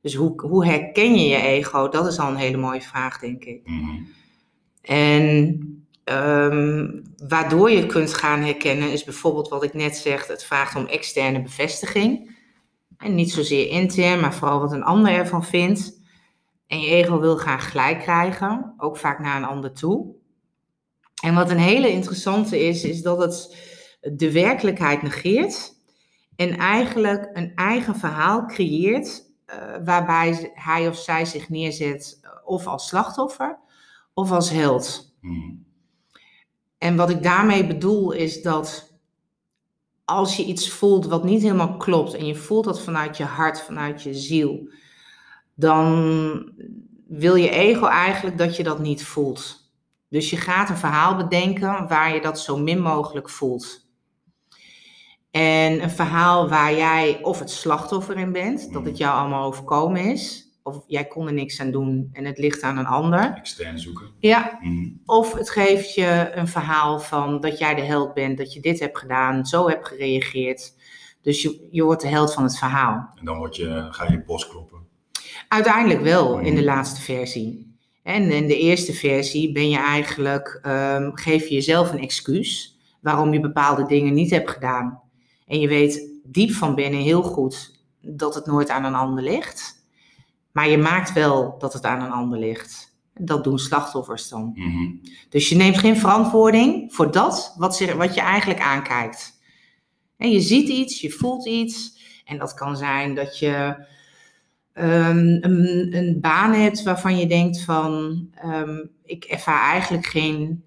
Dus 0.00 0.14
hoe, 0.14 0.42
hoe 0.46 0.66
herken 0.66 1.14
je 1.14 1.28
je 1.28 1.42
ego? 1.42 1.88
Dat 1.88 2.06
is 2.06 2.18
al 2.18 2.30
een 2.30 2.36
hele 2.36 2.56
mooie 2.56 2.80
vraag, 2.80 3.18
denk 3.18 3.44
ik. 3.44 3.60
Mhm. 3.64 4.02
En 4.82 5.60
ehm, 6.04 7.00
waardoor 7.28 7.70
je 7.70 7.86
kunt 7.86 8.14
gaan 8.14 8.40
herkennen, 8.40 8.92
is 8.92 9.04
bijvoorbeeld 9.04 9.48
wat 9.48 9.62
ik 9.62 9.74
net 9.74 9.96
zeg: 9.96 10.26
het 10.26 10.44
vraagt 10.44 10.76
om 10.76 10.86
externe 10.86 11.42
bevestiging. 11.42 12.36
En 12.98 13.14
niet 13.14 13.32
zozeer 13.32 13.68
intern, 13.68 14.20
maar 14.20 14.34
vooral 14.34 14.60
wat 14.60 14.72
een 14.72 14.82
ander 14.82 15.12
ervan 15.12 15.44
vindt. 15.44 16.00
En 16.66 16.80
je 16.80 16.90
ego 16.90 17.20
wil 17.20 17.36
graag 17.36 17.70
gelijk 17.70 17.98
krijgen, 17.98 18.74
ook 18.78 18.96
vaak 18.96 19.18
naar 19.18 19.36
een 19.36 19.48
ander 19.48 19.72
toe. 19.72 20.14
En 21.22 21.34
wat 21.34 21.50
een 21.50 21.58
hele 21.58 21.90
interessante 21.90 22.66
is, 22.66 22.84
is 22.84 23.02
dat 23.02 23.18
het 23.18 23.56
de 24.16 24.32
werkelijkheid 24.32 25.02
negeert 25.02 25.76
en 26.36 26.56
eigenlijk 26.56 27.30
een 27.32 27.54
eigen 27.54 27.96
verhaal 27.96 28.46
creëert 28.46 29.26
eh, 29.44 29.56
waarbij 29.84 30.52
hij 30.54 30.88
of 30.88 30.96
zij 30.96 31.24
zich 31.24 31.48
neerzet 31.48 32.18
eh, 32.22 32.30
of 32.44 32.66
als 32.66 32.88
slachtoffer 32.88 33.58
of 34.14 34.30
als 34.30 34.50
held. 34.50 35.14
Mhm. 35.20 35.54
En 36.78 36.96
wat 36.96 37.10
ik 37.10 37.22
daarmee 37.22 37.66
bedoel 37.66 38.12
is 38.12 38.42
dat 38.42 38.98
als 40.04 40.36
je 40.36 40.44
iets 40.44 40.70
voelt 40.70 41.06
wat 41.06 41.24
niet 41.24 41.42
helemaal 41.42 41.76
klopt 41.76 42.14
en 42.14 42.26
je 42.26 42.34
voelt 42.34 42.64
dat 42.64 42.80
vanuit 42.80 43.16
je 43.16 43.24
hart, 43.24 43.60
vanuit 43.60 44.02
je 44.02 44.14
ziel, 44.14 44.70
dan 45.54 46.52
wil 47.08 47.34
je 47.34 47.50
ego 47.50 47.86
eigenlijk 47.86 48.38
dat 48.38 48.56
je 48.56 48.62
dat 48.62 48.78
niet 48.78 49.04
voelt. 49.04 49.72
Dus 50.08 50.30
je 50.30 50.36
gaat 50.36 50.70
een 50.70 50.76
verhaal 50.76 51.16
bedenken 51.16 51.88
waar 51.88 52.14
je 52.14 52.20
dat 52.20 52.40
zo 52.40 52.56
min 52.56 52.80
mogelijk 52.80 53.30
voelt. 53.30 53.87
En 55.38 55.82
een 55.82 55.90
verhaal 55.90 56.48
waar 56.48 56.74
jij 56.74 57.18
of 57.22 57.38
het 57.38 57.50
slachtoffer 57.50 58.16
in 58.16 58.32
bent, 58.32 58.72
dat 58.72 58.84
het 58.84 58.96
jou 58.96 59.18
allemaal 59.18 59.44
overkomen 59.46 60.00
is, 60.04 60.48
of 60.62 60.84
jij 60.86 61.04
kon 61.04 61.26
er 61.26 61.32
niks 61.32 61.60
aan 61.60 61.70
doen 61.70 62.08
en 62.12 62.24
het 62.24 62.38
ligt 62.38 62.62
aan 62.62 62.78
een 62.78 62.86
ander. 62.86 63.34
Extern 63.36 63.78
zoeken. 63.78 64.06
Ja, 64.18 64.58
Mhm. 64.60 64.88
of 65.04 65.32
het 65.32 65.50
geeft 65.50 65.94
je 65.94 66.30
een 66.34 66.48
verhaal 66.48 67.00
van 67.00 67.40
dat 67.40 67.58
jij 67.58 67.74
de 67.74 67.80
held 67.82 68.14
bent, 68.14 68.38
dat 68.38 68.52
je 68.52 68.60
dit 68.60 68.80
hebt 68.80 68.98
gedaan, 68.98 69.46
zo 69.46 69.68
hebt 69.68 69.86
gereageerd. 69.88 70.74
Dus 71.22 71.42
je, 71.42 71.68
je 71.70 71.82
wordt 71.82 72.02
de 72.02 72.08
held 72.08 72.34
van 72.34 72.42
het 72.42 72.58
verhaal. 72.58 73.10
En 73.18 73.24
dan 73.24 73.38
word 73.38 73.56
je, 73.56 73.86
ga 73.90 74.04
je 74.10 74.22
bos 74.26 74.48
kloppen. 74.48 74.78
Uiteindelijk 75.48 76.00
wel 76.02 76.38
in 76.38 76.54
de 76.54 76.60
Mhm. 76.60 76.64
laatste 76.70 77.00
versie. 77.00 77.76
En 78.02 78.30
in 78.30 78.46
de 78.46 78.58
eerste 78.58 78.92
versie 78.92 79.52
ben 79.52 79.70
je 79.70 79.78
eigenlijk, 79.78 80.58
ehm, 80.62 81.10
geef 81.14 81.46
je 81.48 81.54
jezelf 81.54 81.92
een 81.92 82.00
excuus 82.00 82.78
waarom 83.00 83.32
je 83.32 83.40
bepaalde 83.40 83.86
dingen 83.86 84.14
niet 84.14 84.30
hebt 84.30 84.50
gedaan. 84.50 85.00
En 85.48 85.60
je 85.60 85.68
weet 85.68 86.10
diep 86.24 86.50
van 86.50 86.74
binnen 86.74 87.00
heel 87.00 87.22
goed 87.22 87.80
dat 88.00 88.34
het 88.34 88.46
nooit 88.46 88.68
aan 88.68 88.84
een 88.84 88.94
ander 88.94 89.24
ligt. 89.24 89.86
Maar 90.52 90.68
je 90.68 90.78
maakt 90.78 91.12
wel 91.12 91.58
dat 91.58 91.72
het 91.72 91.84
aan 91.84 92.02
een 92.02 92.10
ander 92.10 92.38
ligt. 92.38 92.96
Dat 93.14 93.44
doen 93.44 93.58
slachtoffers 93.58 94.28
dan. 94.28 94.52
Mhm. 94.54 94.86
Dus 95.28 95.48
je 95.48 95.56
neemt 95.56 95.78
geen 95.78 95.96
verantwoording 95.96 96.94
voor 96.94 97.12
dat 97.12 97.54
wat, 97.56 97.80
wat 97.96 98.14
je 98.14 98.20
eigenlijk 98.20 98.60
aankijkt. 98.60 99.40
En 100.16 100.30
je 100.30 100.40
ziet 100.40 100.68
iets, 100.68 101.00
je 101.00 101.10
voelt 101.10 101.46
iets. 101.46 101.96
En 102.24 102.38
dat 102.38 102.54
kan 102.54 102.76
zijn 102.76 103.14
dat 103.14 103.38
je 103.38 103.86
ehm, 104.72 105.18
een, 105.40 105.96
een 105.96 106.20
baan 106.20 106.52
hebt 106.52 106.82
waarvan 106.82 107.18
je 107.18 107.26
denkt 107.26 107.60
van... 107.60 108.26
ehm, 108.34 108.86
ik 109.04 109.24
ervaar 109.24 109.70
eigenlijk 109.70 110.06
geen 110.06 110.62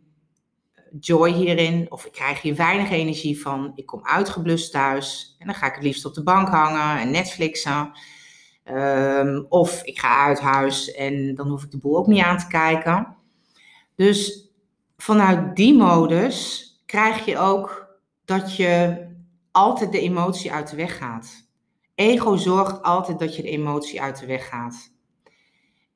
joy 1.00 1.32
hierin. 1.32 1.92
Of 1.92 2.06
ik 2.06 2.12
krijg 2.12 2.42
hier 2.42 2.56
weinig 2.56 2.90
energie 2.90 3.42
van. 3.42 3.72
Ik 3.76 3.86
kom 3.86 4.00
uitgeblust 4.04 4.72
thuis. 4.72 5.36
En 5.40 5.46
dan 5.46 5.56
ga 5.56 5.68
ik 5.68 5.74
het 5.74 5.84
liefst 5.84 6.06
op 6.06 6.14
de 6.14 6.24
bank 6.24 6.48
hangen 6.48 7.02
en 7.02 7.12
Netflixen. 7.12 7.92
Ehm, 8.64 9.44
of 9.50 9.84
ik 9.84 10.00
ga 10.00 10.26
uit 10.26 10.40
huis 10.40 10.92
en 10.92 11.36
dan 11.36 11.50
hoef 11.50 11.64
ik 11.64 11.72
de 11.72 11.78
boel 11.78 11.98
ook 11.98 12.08
niet 12.08 12.24
aan 12.24 12.38
te 12.38 12.48
kijken. 12.48 13.16
Dus 13.96 14.50
vanuit 14.98 15.56
die 15.56 15.74
modus 15.74 16.70
krijg 16.86 17.26
je 17.26 17.38
ook 17.38 17.88
dat 18.26 18.56
je 18.56 19.06
altijd 19.52 19.92
de 19.92 20.00
emotie 20.00 20.52
uit 20.52 20.70
de 20.70 20.76
weg 20.76 20.98
gaat. 20.98 21.50
Ego 21.96 22.36
zorgt 22.36 22.82
altijd 22.84 23.20
dat 23.20 23.36
je 23.36 23.42
de 23.42 23.50
emotie 23.50 24.02
uit 24.02 24.20
de 24.20 24.26
weg 24.26 24.48
gaat. 24.48 24.92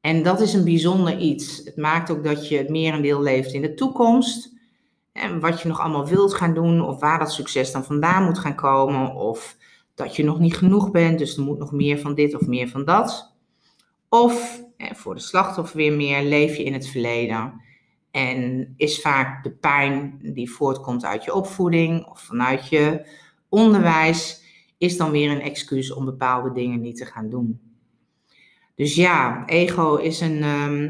En 0.02 0.24
dat 0.24 0.42
is 0.42 0.54
een 0.54 0.64
bijzonder 0.64 1.18
iets. 1.18 1.62
Het 1.64 1.78
maakt 1.78 2.10
ook 2.12 2.24
dat 2.24 2.48
je 2.48 2.58
het 2.58 2.70
merendeel 2.70 3.22
leeft 3.22 3.54
in 3.54 3.62
de 3.62 3.74
toekomst. 3.74 4.55
En 5.16 5.40
wat 5.40 5.62
je 5.62 5.68
nog 5.68 5.80
allemaal 5.80 6.08
wilt 6.08 6.34
gaan 6.34 6.54
doen, 6.54 6.82
of 6.82 7.00
waar 7.00 7.20
dat 7.20 7.32
succes 7.32 7.72
dan 7.72 7.84
vandaan 7.84 8.24
moet 8.24 8.40
gaan 8.40 8.56
komen, 8.56 9.14
of 9.14 9.58
dat 9.94 10.16
je 10.16 10.24
nog 10.24 10.40
niet 10.40 10.58
genoeg 10.58 10.92
bent, 10.92 11.20
dus 11.20 11.38
er 11.38 11.44
moet 11.44 11.58
nog 11.58 11.72
meer 11.72 12.00
van 12.00 12.16
dit 12.16 12.36
of 12.36 12.48
meer 12.48 12.68
van 12.68 12.86
dat. 12.86 13.36
Of 14.10 14.64
eh, 14.78 14.94
voor 14.94 15.16
de 15.16 15.22
slachtoffer 15.22 15.78
weer 15.78 15.94
meer, 15.94 16.24
leef 16.24 16.58
je 16.58 16.64
in 16.64 16.74
het 16.74 16.88
verleden. 16.88 17.62
En 18.12 18.74
is 18.78 19.02
vaak 19.02 19.44
de 19.44 19.52
pijn 19.52 20.20
die 20.22 20.52
voortkomt 20.52 21.06
uit 21.06 21.24
je 21.24 21.34
opvoeding 21.34 22.06
of 22.06 22.20
vanuit 22.20 22.68
je 22.68 23.08
onderwijs, 23.50 24.44
is 24.78 24.98
dan 24.98 25.12
weer 25.12 25.32
een 25.32 25.42
excuus 25.42 25.94
om 25.94 26.06
bepaalde 26.06 26.52
dingen 26.52 26.82
niet 26.82 26.98
te 26.98 27.06
gaan 27.06 27.30
doen. 27.30 27.60
Dus 28.76 28.96
ja, 28.96 29.46
ego 29.46 29.96
is 29.96 30.22
een, 30.22 30.44
ehm, 30.44 30.84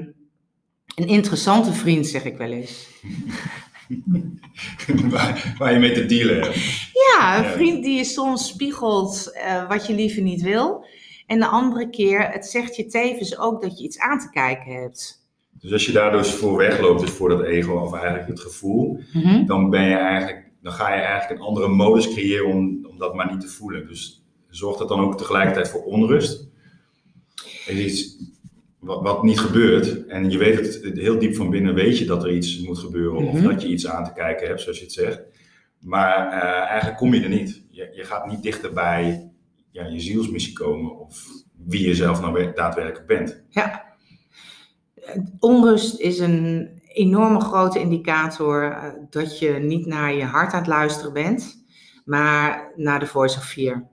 een 0.96 1.08
interessante 1.08 1.74
vriend, 1.74 2.08
zeg 2.08 2.26
ik 2.26 2.38
wel 2.38 2.52
eens. 2.52 2.88
waar, 5.10 5.56
waar 5.58 5.74
je 5.74 5.80
mee 5.80 5.92
te 5.94 6.06
dealen 6.06 6.42
hebt. 6.42 6.56
Ja, 6.94 7.38
een 7.38 7.52
vriend 7.52 7.84
die 7.84 7.98
je 7.98 8.04
soms 8.04 8.48
spiegelt 8.48 9.32
eh, 9.34 9.68
wat 9.70 9.88
je 9.88 9.94
liever 9.94 10.22
niet 10.22 10.42
wil. 10.42 10.86
En 11.26 11.40
de 11.40 11.48
andere 11.48 11.90
keer, 11.90 12.32
het 12.32 12.46
zegt 12.46 12.76
je 12.76 12.86
tevens 12.86 13.38
ook 13.38 13.62
dat 13.62 13.78
je 13.78 13.84
iets 13.84 14.00
aan 14.00 14.20
te 14.20 14.30
kijken 14.30 14.74
hebt. 14.82 15.24
Dus 15.52 15.72
als 15.72 15.86
je 15.86 15.92
daar 15.92 16.12
dus 16.12 16.30
voor 16.32 16.58
wegloopt, 16.58 17.02
dus 17.02 17.10
voor 17.10 17.30
dat 17.30 17.44
ego 17.44 17.74
of 17.74 17.94
eigenlijk 17.94 18.28
het 18.28 18.40
gevoel, 18.40 19.00
Mhm. 19.14 19.46
dan 19.46 19.70
ben 19.70 19.84
je 19.84 19.96
eigenlijk, 19.96 20.52
dan 20.62 20.74
ga 20.74 20.96
je 20.96 21.02
eigenlijk 21.02 21.40
een 21.42 21.48
andere 21.48 21.68
modus 21.68 22.14
creëren 22.14 22.46
om, 22.46 22.86
om 22.90 22.98
dat 22.98 23.16
maar 23.16 23.32
niet 23.32 23.42
te 23.42 23.48
voelen. 23.48 23.88
Dus 23.88 24.24
zorgt 24.50 24.80
dat 24.80 24.88
dan 24.90 25.00
ook 25.00 25.18
tegelijkertijd 25.18 25.70
voor 25.70 25.84
onrust? 25.84 26.48
Is 27.66 27.78
iets 27.86 28.16
wat, 28.86 29.02
wat 29.02 29.24
niet 29.24 29.40
gebeurt 29.40 30.06
en 30.06 30.30
je 30.32 30.38
weet 30.38 30.84
het 30.84 30.98
heel 30.98 31.20
diep 31.20 31.36
van 31.36 31.50
binnen, 31.50 31.74
weet 31.74 31.98
je 31.98 32.06
dat 32.06 32.24
er 32.24 32.32
iets 32.36 32.60
moet 32.62 32.78
gebeuren 32.80 33.26
of 33.28 33.34
Mhm. 33.34 33.44
dat 33.48 33.62
je 33.62 33.68
iets 33.68 33.88
aan 33.88 34.04
te 34.04 34.14
kijken 34.14 34.48
hebt, 34.48 34.62
zoals 34.62 34.78
je 34.78 34.84
het 34.84 34.94
zegt. 34.94 35.22
Maar 35.80 36.28
eh, 36.32 36.68
eigenlijk 36.70 36.98
kom 36.98 37.14
je 37.14 37.22
er 37.24 37.30
niet. 37.30 37.64
Je, 37.70 37.92
je 37.96 38.04
gaat 38.04 38.26
niet 38.28 38.44
dichter 38.44 38.74
bij 38.74 39.32
ja, 39.72 39.86
je 39.88 40.00
zielsmissie 40.00 40.54
komen 40.54 41.00
of 41.00 41.24
wie 41.66 41.88
je 41.88 41.96
zelf 41.96 42.22
nou 42.22 42.34
we- 42.34 42.52
daadwerkelijk 42.56 43.08
bent. 43.08 43.44
Onrust 45.40 46.00
is 46.00 46.20
een 46.20 46.70
enorme 46.88 47.40
grote 47.40 47.80
indicator 47.80 48.72
eh, 48.72 48.84
dat 49.10 49.40
je 49.40 49.50
niet 49.52 49.86
naar 49.86 50.14
je 50.14 50.24
hart 50.24 50.54
aan 50.54 50.60
het 50.60 50.68
luisteren 50.68 51.14
bent, 51.14 51.66
maar 52.06 52.72
naar 52.76 53.00
de 53.00 53.06
voice 53.08 53.38
of 53.38 53.46
fear. 53.46 53.88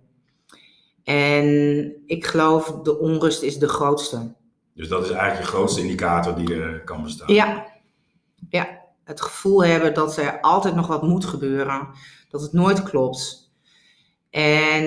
En 1.04 1.46
ik 2.06 2.26
geloof 2.26 2.66
de 2.82 2.98
onrust 2.98 3.42
is 3.42 3.58
de 3.58 3.68
grootste. 3.68 4.34
Dus 4.74 4.88
dat 4.88 5.04
is 5.04 5.10
eigenlijk 5.10 5.40
je 5.40 5.56
grootste 5.56 5.80
indicator 5.80 6.36
die 6.36 6.54
er 6.54 6.84
kan 6.84 7.02
bestaan. 7.02 7.34
Ja, 7.34 7.66
ja. 8.48 8.80
Het 9.04 9.20
gevoel 9.20 9.64
hebben 9.64 9.94
dat 9.94 10.16
er 10.16 10.40
altijd 10.40 10.74
nog 10.74 10.86
wat 10.86 11.02
moet 11.02 11.24
gebeuren, 11.24 11.88
dat 12.28 12.40
het 12.40 12.52
nooit 12.52 12.82
klopt. 12.82 13.52
En 14.30 14.84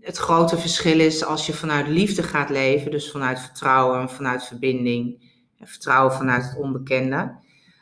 het 0.00 0.16
grote 0.16 0.58
verschil 0.58 1.00
is 1.00 1.24
als 1.24 1.46
je 1.46 1.52
vanuit 1.52 1.88
liefde 1.88 2.22
gaat 2.22 2.50
leven, 2.50 2.90
dus 2.90 3.10
vanuit 3.10 3.40
vertrouwen, 3.40 4.10
vanuit 4.10 4.44
verbinding, 4.44 5.30
en 5.58 5.66
vertrouwen 5.66 6.12
vanuit 6.12 6.44
het 6.44 6.56
onbekende, 6.56 7.36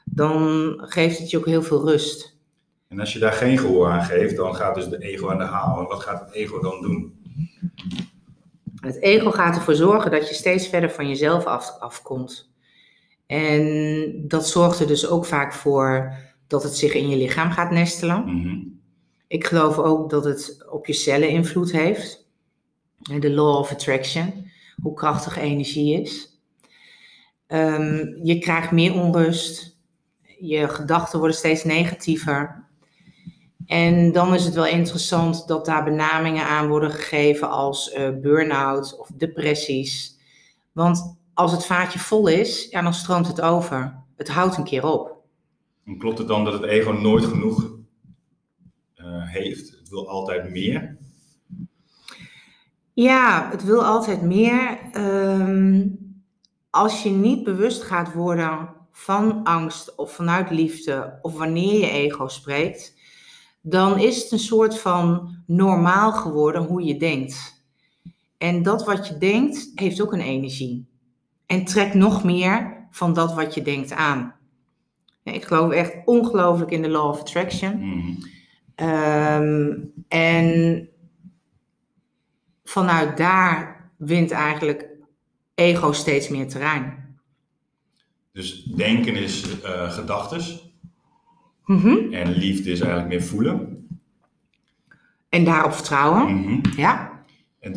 dan 0.04 0.72
geeft 0.76 1.18
het 1.18 1.30
je 1.30 1.38
ook 1.38 1.46
heel 1.46 1.62
veel 1.62 1.88
rust. 1.88 2.36
En 2.88 3.00
als 3.00 3.12
je 3.12 3.18
daar 3.18 3.32
geen 3.32 3.58
gehoor 3.58 3.90
aan 3.90 4.04
geeft, 4.04 4.36
dan 4.36 4.54
gaat 4.54 4.74
dus 4.74 4.88
de 4.88 4.98
ego 4.98 5.30
aan 5.30 5.38
de 5.38 5.44
haal. 5.44 5.78
En 5.78 5.86
wat 5.86 6.02
gaat 6.02 6.20
het 6.20 6.32
ego 6.32 6.60
dan 6.60 6.82
doen? 6.82 7.22
Het 8.84 9.00
ego 9.02 9.30
gaat 9.30 9.56
ervoor 9.56 9.74
zorgen 9.74 10.10
dat 10.10 10.28
je 10.28 10.34
steeds 10.34 10.68
verder 10.68 10.90
van 10.90 11.08
jezelf 11.08 11.44
af, 11.44 11.78
afkomt. 11.78 12.52
En 13.26 14.24
dat 14.28 14.48
zorgt 14.48 14.80
er 14.80 14.86
dus 14.86 15.08
ook 15.08 15.26
vaak 15.26 15.52
voor 15.52 16.14
dat 16.46 16.62
het 16.62 16.76
zich 16.76 16.94
in 16.94 17.08
je 17.08 17.16
lichaam 17.16 17.50
gaat 17.50 17.70
nestelen. 17.70 18.24
Mhm. 18.24 18.58
Ik 19.28 19.46
geloof 19.46 19.78
ook 19.78 20.10
dat 20.10 20.24
het 20.24 20.66
op 20.70 20.86
je 20.86 20.92
cellen 20.92 21.28
invloed 21.28 21.72
heeft. 21.72 22.28
De 23.18 23.30
law 23.30 23.58
of 23.58 23.72
attraction, 23.72 24.50
hoe 24.82 24.94
krachtig 24.94 25.38
energie 25.38 26.00
is. 26.00 26.38
Ehm, 27.46 28.06
je 28.22 28.38
krijgt 28.38 28.70
meer 28.70 28.94
onrust. 28.94 29.78
Je 30.38 30.68
gedachten 30.68 31.18
worden 31.18 31.36
steeds 31.36 31.64
negatiever. 31.64 32.63
En 33.66 34.12
dan 34.12 34.34
is 34.34 34.44
het 34.44 34.54
wel 34.54 34.66
interessant 34.66 35.48
dat 35.48 35.66
daar 35.66 35.84
benamingen 35.84 36.46
aan 36.46 36.68
worden 36.68 36.90
gegeven 36.90 37.50
als 37.50 37.94
uh, 37.94 38.08
burn-out 38.20 38.98
of 38.98 39.10
depressies. 39.14 40.18
Want 40.72 41.16
als 41.34 41.52
het 41.52 41.66
vaatje 41.66 41.98
vol 41.98 42.26
is, 42.26 42.68
ja, 42.70 42.82
dan 42.82 42.94
stroomt 42.94 43.26
het 43.26 43.40
over. 43.40 44.02
Het 44.16 44.28
houdt 44.28 44.56
een 44.56 44.64
keer 44.64 44.86
op. 44.86 45.16
En 45.84 45.98
klopt 45.98 46.18
het 46.18 46.28
dan 46.28 46.44
dat 46.44 46.52
het 46.52 46.62
ego 46.62 46.92
nooit 46.92 47.24
genoeg 47.24 47.72
uh, 48.96 49.28
heeft? 49.28 49.70
Het 49.70 49.88
wil 49.88 50.08
altijd 50.08 50.50
meer? 50.50 50.96
Ja, 52.92 53.48
het 53.50 53.64
wil 53.64 53.84
altijd 53.84 54.22
meer. 54.22 54.78
Um, 54.96 55.98
als 56.70 57.02
je 57.02 57.10
niet 57.10 57.44
bewust 57.44 57.82
gaat 57.82 58.12
worden 58.12 58.68
van 58.92 59.42
angst 59.42 59.94
of 59.94 60.12
vanuit 60.12 60.50
liefde 60.50 61.18
of 61.22 61.38
wanneer 61.38 61.78
je 61.78 61.90
ego 61.90 62.28
spreekt, 62.28 62.94
dan 63.66 63.98
is 63.98 64.22
het 64.22 64.32
een 64.32 64.38
soort 64.38 64.78
van 64.78 65.36
normaal 65.46 66.12
geworden 66.12 66.62
hoe 66.62 66.82
je 66.82 66.96
denkt. 66.96 67.64
En 68.38 68.62
dat 68.62 68.84
wat 68.84 69.08
je 69.08 69.18
denkt 69.18 69.72
heeft 69.74 70.00
ook 70.00 70.12
een 70.12 70.20
energie. 70.20 70.86
En 71.46 71.64
trekt 71.64 71.94
nog 71.94 72.24
meer 72.24 72.86
van 72.90 73.14
dat 73.14 73.34
wat 73.34 73.54
je 73.54 73.62
denkt 73.62 73.92
aan. 73.92 74.34
Ik 75.22 75.44
geloof 75.44 75.72
echt 75.72 75.96
ongelooflijk 76.04 76.70
in 76.70 76.82
de 76.82 76.88
law 76.88 77.08
of 77.08 77.20
attraction. 77.20 77.78
Mm. 77.78 78.18
Um, 78.76 79.92
en 80.08 80.88
vanuit 82.64 83.16
daar 83.16 83.90
wint 83.96 84.30
eigenlijk 84.30 84.88
ego 85.54 85.92
steeds 85.92 86.28
meer 86.28 86.48
terrein. 86.48 87.16
Dus 88.32 88.62
denken 88.62 89.16
is 89.16 89.44
uh, 89.62 89.92
gedachtes. 89.92 90.73
Mm 91.64 92.12
En 92.12 92.32
liefde 92.32 92.70
is 92.70 92.80
eigenlijk 92.80 93.08
meer 93.08 93.22
voelen. 93.22 93.86
En 95.28 95.44
daarop 95.44 95.72
vertrouwen. 95.72 96.34
Mm 96.34 96.60
Ja. 96.76 97.12
En 97.60 97.72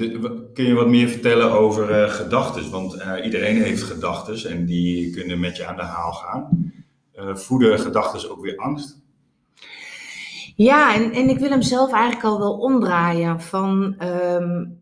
kun 0.54 0.66
je 0.66 0.74
wat 0.74 0.88
meer 0.88 1.08
vertellen 1.08 1.52
over 1.52 2.04
uh, 2.04 2.10
gedachtes? 2.10 2.70
Want 2.70 2.96
uh, 2.96 3.14
iedereen 3.24 3.62
heeft 3.62 3.84
gedachtes 3.84 4.46
en 4.46 4.66
die 4.66 5.14
kunnen 5.14 5.40
met 5.40 5.58
je 5.58 5.66
aan 5.66 5.76
de 5.76 5.82
haal 5.82 6.12
gaan. 6.12 6.72
Uh, 7.16 7.36
voeden 7.36 7.80
gedachtes 7.80 8.30
ook 8.30 8.42
weer 8.42 8.58
angst? 8.58 9.02
Ja, 10.56 10.96
en, 10.96 11.12
en 11.12 11.30
ik 11.30 11.40
wil 11.40 11.50
hem 11.50 11.62
zelf 11.62 11.92
eigenlijk 11.92 12.26
al 12.26 12.40
wel 12.40 12.54
omdraaien. 12.58 13.42
Van 13.42 13.96
um, 14.04 14.82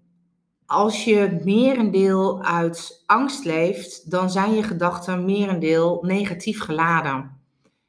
als 0.66 1.04
je 1.04 1.42
merendeel 1.44 2.44
uit 2.44 3.04
angst 3.06 3.46
leeft, 3.46 4.12
dan 4.12 4.30
zijn 4.30 4.54
je 4.54 4.64
gedachten 4.64 5.26
merendeel 5.26 6.00
negatief 6.02 6.60
geladen. 6.60 7.35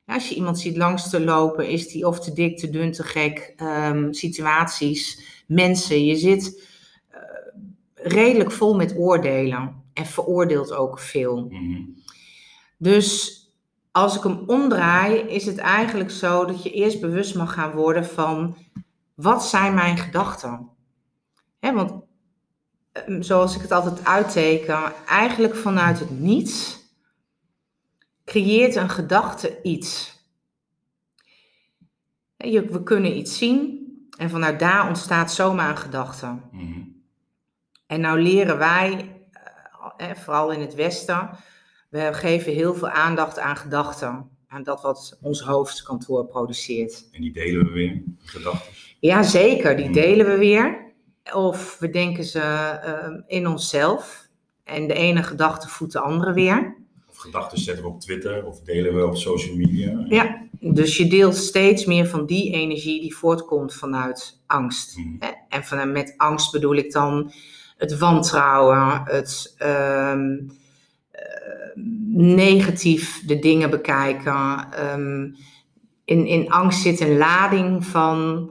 Als 0.06 0.28
je 0.28 0.34
iemand 0.34 0.58
ziet 0.58 0.76
langs 0.76 1.10
te 1.10 1.20
lopen, 1.20 1.68
is 1.68 1.88
die 1.88 2.06
of 2.06 2.20
te 2.20 2.32
dik, 2.32 2.58
te 2.58 2.70
dun, 2.70 2.92
te 2.92 3.02
gek, 3.02 3.54
um, 3.62 4.12
situaties, 4.12 5.20
mensen. 5.46 6.04
Je 6.04 6.16
zit 6.16 6.68
uh, 7.12 7.18
redelijk 7.94 8.52
vol 8.52 8.74
met 8.74 8.96
oordelen 8.96 9.82
en 9.92 10.06
veroordeelt 10.06 10.72
ook 10.72 10.98
veel. 10.98 11.46
Mhm. 11.50 11.82
Dus 12.78 13.40
als 13.90 14.16
ik 14.16 14.22
hem 14.22 14.42
omdraai, 14.46 15.18
is 15.18 15.46
het 15.46 15.58
eigenlijk 15.58 16.10
zo 16.10 16.44
dat 16.44 16.62
je 16.62 16.70
eerst 16.70 17.00
bewust 17.00 17.34
mag 17.34 17.52
gaan 17.52 17.72
worden 17.72 18.06
van 18.06 18.56
wat 19.14 19.44
zijn 19.44 19.74
mijn 19.74 19.96
gedachten? 19.96 20.68
He, 21.58 21.72
want 21.72 22.06
Ehm, 23.04 23.22
zoals 23.22 23.54
ik 23.54 23.62
het 23.62 23.72
altijd 23.72 24.04
uitteken, 24.04 24.92
eigenlijk 25.06 25.56
vanuit 25.56 25.98
het 25.98 26.20
niets 26.20 26.78
creëert 28.26 28.74
een 28.74 28.90
gedachte 28.90 29.62
iets. 29.62 30.14
We 32.36 32.82
kunnen 32.84 33.16
iets 33.16 33.38
zien 33.38 33.84
en 34.18 34.30
vanuit 34.30 34.58
daar 34.58 34.88
ontstaat 34.88 35.32
zomaar 35.32 35.70
een 35.70 35.76
gedachte. 35.76 36.38
Mhm. 36.50 36.80
En 37.86 38.00
nou 38.00 38.20
leren 38.20 38.58
wij, 38.58 39.20
eh, 39.96 40.10
vooral 40.14 40.50
in 40.50 40.60
het 40.60 40.74
Westen, 40.74 41.30
we 41.88 42.12
geven 42.12 42.52
heel 42.52 42.74
veel 42.74 42.88
aandacht 42.88 43.38
aan 43.38 43.56
gedachten. 43.56 44.30
Aan 44.48 44.62
dat 44.62 44.82
wat 44.82 45.18
ons 45.22 45.40
hoofdkantoor 45.40 46.26
produceert. 46.26 47.08
En 47.12 47.20
die 47.20 47.32
delen 47.32 47.66
we 47.66 47.72
weer, 47.72 48.02
gedachten? 48.18 48.72
Ja, 49.00 49.22
zeker. 49.22 49.76
Die 49.76 49.84
mhm. 49.84 49.94
delen 49.94 50.26
we 50.26 50.36
weer. 50.36 50.92
Of 51.32 51.78
we 51.78 51.90
denken 51.90 52.24
ze 52.24 52.40
uh, 52.40 53.22
in 53.26 53.46
onszelf. 53.46 54.28
En 54.64 54.86
de 54.86 54.94
ene 54.94 55.22
gedachte 55.22 55.68
voedt 55.68 55.92
de 55.92 56.00
andere 56.00 56.32
weer. 56.32 56.75
Gedachten 57.26 57.58
zetten 57.58 57.84
we 57.84 57.90
op 57.90 58.00
Twitter 58.00 58.44
of 58.44 58.60
delen 58.60 58.94
we 58.94 59.06
op 59.06 59.16
social 59.16 59.56
media. 59.56 60.04
Ja, 60.08 60.48
dus 60.60 60.96
je 60.96 61.06
deelt 61.06 61.36
steeds 61.36 61.84
meer 61.84 62.06
van 62.06 62.26
die 62.26 62.52
energie 62.52 63.00
die 63.00 63.16
voortkomt 63.16 63.74
vanuit 63.74 64.42
angst. 64.46 64.94
Hmm. 64.94 65.18
En 65.48 65.64
van, 65.64 65.92
met 65.92 66.14
angst 66.16 66.52
bedoel 66.52 66.74
ik 66.74 66.92
dan 66.92 67.32
het 67.76 67.98
wantrouwen, 67.98 69.02
het 69.04 69.56
uh, 69.62 70.14
negatief 72.14 73.22
de 73.26 73.38
dingen 73.38 73.70
bekijken. 73.70 74.68
Um, 74.92 75.36
in, 76.04 76.26
in 76.26 76.50
angst 76.50 76.82
zit 76.82 77.00
een 77.00 77.16
lading 77.16 77.84
van 77.84 78.50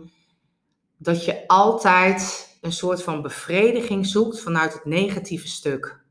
dat 0.97 1.25
je 1.25 1.47
altijd 1.47 2.49
een 2.61 2.71
soort 2.71 3.03
van 3.03 3.21
bevrediging 3.21 4.05
zoekt 4.05 4.41
vanuit 4.41 4.73
het 4.73 4.85
negatieve 4.85 5.47
stuk. 5.47 6.03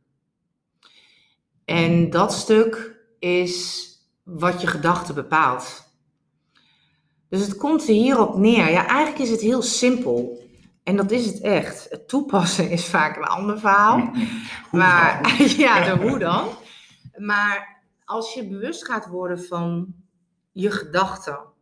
En 1.64 2.10
dat 2.10 2.32
stuk 2.32 2.96
is 3.18 3.88
wat 4.22 4.60
je 4.60 4.66
gedachten 4.66 5.14
bepaalt. 5.14 5.92
Dus 7.28 7.40
het 7.40 7.56
komt 7.56 7.88
er 7.88 7.94
hierop 7.94 8.36
neer. 8.36 8.70
Ja, 8.70 8.86
eigenlijk 8.86 9.18
is 9.18 9.30
het 9.30 9.40
heel 9.40 9.62
simpel. 9.62 10.42
En 10.82 10.96
dat 10.96 11.10
is 11.10 11.26
het 11.26 11.40
echt. 11.40 11.86
Het 11.90 12.08
toepassen 12.08 12.70
is 12.70 12.86
vaak 12.86 13.16
een 13.16 13.22
ander 13.22 13.58
verhaal. 13.58 14.10
maar 14.72 15.36
ja, 15.56 15.94
de 15.94 16.02
hoe 16.02 16.18
dan. 16.18 16.48
Maar 17.16 17.82
als 18.04 18.34
je 18.34 18.48
bewust 18.48 18.84
gaat 18.84 19.06
worden 19.06 19.44
van 19.44 19.94
je 20.52 20.70
gedachten 20.70 21.52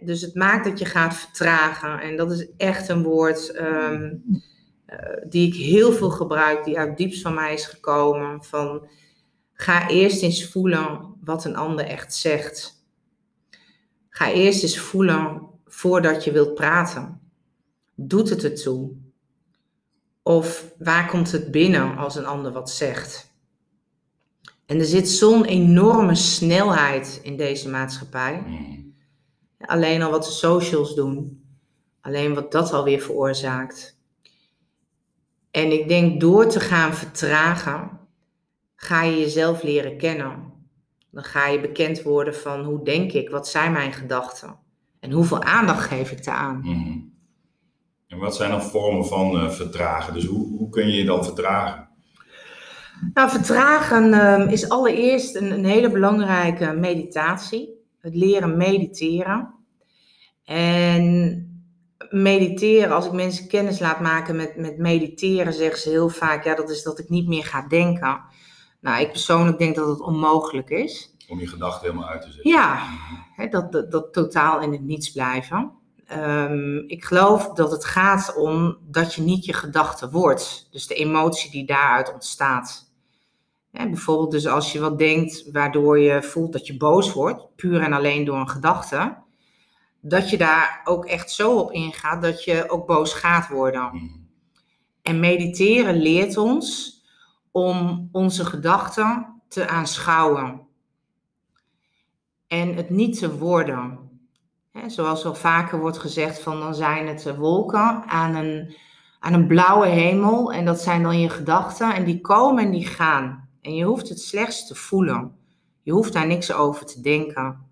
dus 0.00 0.20
het 0.20 0.34
maakt 0.34 0.64
dat 0.64 0.78
je 0.78 0.84
gaat 0.84 1.14
vertragen. 1.14 2.00
En 2.00 2.16
dat 2.16 2.32
is 2.32 2.46
echt 2.56 2.88
een 2.88 3.02
woord 3.02 3.56
um, 3.56 4.22
uh, 4.30 4.38
die 5.28 5.46
ik 5.46 5.54
heel 5.54 5.92
veel 5.92 6.10
gebruik, 6.10 6.64
die 6.64 6.78
uit 6.78 6.96
diepst 6.96 7.22
van 7.22 7.34
mij 7.34 7.52
is 7.52 7.66
gekomen. 7.66 8.44
Van 8.44 8.88
ga 9.52 9.88
eerst 9.88 10.22
eens 10.22 10.48
voelen 10.48 11.14
wat 11.24 11.44
een 11.44 11.56
ander 11.56 11.84
echt 11.84 12.14
zegt. 12.14 12.84
Ga 14.08 14.30
eerst 14.32 14.62
eens 14.62 14.78
voelen 14.78 15.48
voordat 15.64 16.24
je 16.24 16.32
wilt 16.32 16.54
praten. 16.54 17.20
Doet 17.94 18.28
het 18.28 18.44
ertoe? 18.44 18.92
Of 20.22 20.72
waar 20.78 21.08
komt 21.08 21.32
het 21.32 21.50
binnen 21.50 21.96
als 21.96 22.16
een 22.16 22.26
ander 22.26 22.52
wat 22.52 22.70
zegt? 22.70 23.30
En 24.66 24.78
er 24.78 24.84
zit 24.84 25.08
zo'n 25.08 25.44
enorme 25.44 26.14
snelheid 26.14 27.20
in 27.22 27.36
deze 27.36 27.68
maatschappij. 27.68 28.42
Mm. 28.46 28.94
Alleen 29.58 30.02
al 30.02 30.10
wat 30.10 30.24
de 30.24 30.30
socials 30.30 30.94
doen. 30.94 31.44
Alleen 32.00 32.34
wat 32.34 32.52
dat 32.52 32.72
alweer 32.72 33.00
veroorzaakt. 33.00 34.00
En 35.52 35.72
ik 35.72 35.88
denk 35.88 36.20
door 36.20 36.46
te 36.48 36.60
gaan 36.60 36.94
vertragen, 36.94 37.90
ga 38.74 39.02
je 39.02 39.18
jezelf 39.18 39.62
leren 39.62 39.96
kennen. 39.96 40.52
Dan 41.10 41.24
ga 41.24 41.46
je 41.46 41.60
bekend 41.60 42.02
worden 42.02 42.34
van 42.34 42.64
hoe 42.64 42.84
denk 42.84 43.12
ik, 43.12 43.30
wat 43.30 43.48
zijn 43.48 43.72
mijn 43.72 43.92
gedachten 43.92 44.58
en 45.00 45.10
hoeveel 45.10 45.42
aandacht 45.42 45.86
geef 45.86 46.10
ik 46.10 46.24
daaraan. 46.24 46.60
Mm 46.62 47.12
En 48.08 48.18
wat 48.18 48.36
zijn 48.36 48.50
dan 48.50 48.62
vormen 48.62 49.06
van 49.06 49.36
uh, 49.36 49.50
vertragen? 49.50 50.14
Dus 50.14 50.24
hoe, 50.24 50.56
hoe 50.56 50.68
kun 50.68 50.86
je 50.86 50.96
je 50.96 51.04
dan 51.04 51.24
vertragen? 51.24 51.88
Nou, 53.14 53.30
vertragen 53.30 54.08
uh, 54.08 54.52
is 54.52 54.68
allereerst 54.68 55.34
een, 55.34 55.50
een 55.50 55.64
hele 55.64 55.90
belangrijke 55.90 56.72
meditatie 56.72 57.80
het 58.02 58.14
leren 58.14 58.56
mediteren. 58.56 59.54
En 60.44 61.46
mediteren, 62.10 62.92
als 62.92 63.06
ik 63.06 63.12
mensen 63.12 63.48
kennis 63.48 63.78
laat 63.78 64.00
maken 64.00 64.36
met, 64.36 64.56
met 64.56 64.78
mediteren, 64.78 65.52
zeggen 65.52 65.78
ze 65.78 65.90
heel 65.90 66.08
vaak, 66.08 66.44
ja, 66.44 66.54
dat 66.54 66.70
is 66.70 66.82
dat 66.82 66.98
ik 66.98 67.08
niet 67.08 67.28
meer 67.28 67.44
ga 67.44 67.66
denken. 67.68 68.20
Nou, 68.80 69.00
ik 69.00 69.10
persoonlijk 69.10 69.58
denk 69.58 69.74
dat 69.74 69.88
het 69.88 70.00
onmogelijk 70.00 70.70
is. 70.70 71.14
Om 71.28 71.40
je 71.40 71.46
gedachten 71.46 71.88
helemaal 71.88 72.08
uit 72.08 72.22
te 72.22 72.30
zetten. 72.30 72.50
Ja, 72.50 72.86
hè, 73.36 73.48
dat, 73.48 73.72
dat, 73.72 73.90
dat, 73.90 74.12
totaal 74.12 74.60
in 74.60 74.72
het 74.72 74.82
niets 74.82 75.12
blijven. 75.12 75.72
Um, 76.12 76.84
ik 76.86 77.04
geloof 77.04 77.48
dat 77.52 77.70
het 77.70 77.84
gaat 77.84 78.36
om 78.36 78.78
dat 78.80 79.14
je 79.14 79.22
niet 79.22 79.44
je 79.44 79.52
gedachte 79.52 80.10
wordt. 80.10 80.68
Dus 80.70 80.86
de 80.86 80.94
emotie 80.94 81.50
die 81.50 81.66
daaruit 81.66 82.12
ontstaat 82.12 82.92
bijvoorbeeld 83.72 84.30
dus 84.30 84.46
als 84.46 84.72
je 84.72 84.80
wat 84.80 84.98
denkt 84.98 85.50
waardoor 85.52 85.98
je 85.98 86.22
voelt 86.22 86.52
dat 86.52 86.66
je 86.66 86.76
boos 86.76 87.12
wordt, 87.12 87.56
puur 87.56 87.80
en 87.80 87.92
alleen 87.92 88.24
door 88.24 88.36
een 88.36 88.48
gedachte, 88.48 89.16
dat 90.04 90.30
je 90.30 90.38
daar 90.38 90.80
ook 90.84 91.06
echt 91.06 91.30
zo 91.30 91.58
op 91.58 91.72
ingaat 91.72 92.22
dat 92.22 92.44
je 92.44 92.70
ook 92.70 92.86
boos 92.86 93.12
gaat 93.14 93.48
worden. 93.48 93.90
Mhm. 93.92 94.06
En 95.02 95.20
mediteren 95.20 95.96
leert 95.96 96.36
ons 96.36 96.96
om 97.50 98.08
onze 98.12 98.44
gedachten 98.44 99.42
te 99.48 99.68
aanschouwen. 99.68 100.60
En 102.46 102.74
het 102.74 102.90
niet 102.90 103.18
te 103.18 103.38
worden. 103.38 103.98
Zoals 104.86 105.22
wel 105.22 105.34
vaker 105.34 105.80
wordt 105.80 105.98
gezegd, 105.98 106.40
van 106.40 106.60
dan 106.60 106.74
zijn 106.74 107.06
het 107.06 107.36
wolken 107.36 108.02
aan 108.06 108.34
een, 108.34 108.76
aan 109.20 109.32
een 109.32 109.46
blauwe 109.46 109.86
hemel. 109.86 110.52
En 110.52 110.64
dat 110.64 110.80
zijn 110.80 111.02
dan 111.02 111.20
je 111.20 111.28
gedachten. 111.28 111.94
En 111.94 112.04
die 112.04 112.20
komen 112.20 112.64
en 112.64 112.70
die 112.70 112.86
gaan. 112.86 113.48
En 113.60 113.74
je 113.74 113.84
hoeft 113.84 114.08
het 114.08 114.20
slechts 114.20 114.66
te 114.66 114.74
voelen. 114.74 115.36
Je 115.82 115.92
hoeft 115.92 116.12
daar 116.12 116.26
niks 116.26 116.52
over 116.52 116.86
te 116.86 117.00
denken. 117.00 117.71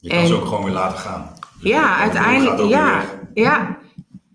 Je 0.00 0.08
kan 0.08 0.18
En- 0.18 0.26
ze 0.26 0.34
ook 0.34 0.44
gewoon 0.46 0.64
weer 0.64 0.72
laten 0.72 0.98
gaan. 0.98 1.32
Dus 1.60 1.70
Ja, 1.70 1.96
uiteindelijk, 1.98 2.60
ja, 2.68 3.02
ja, 3.34 3.78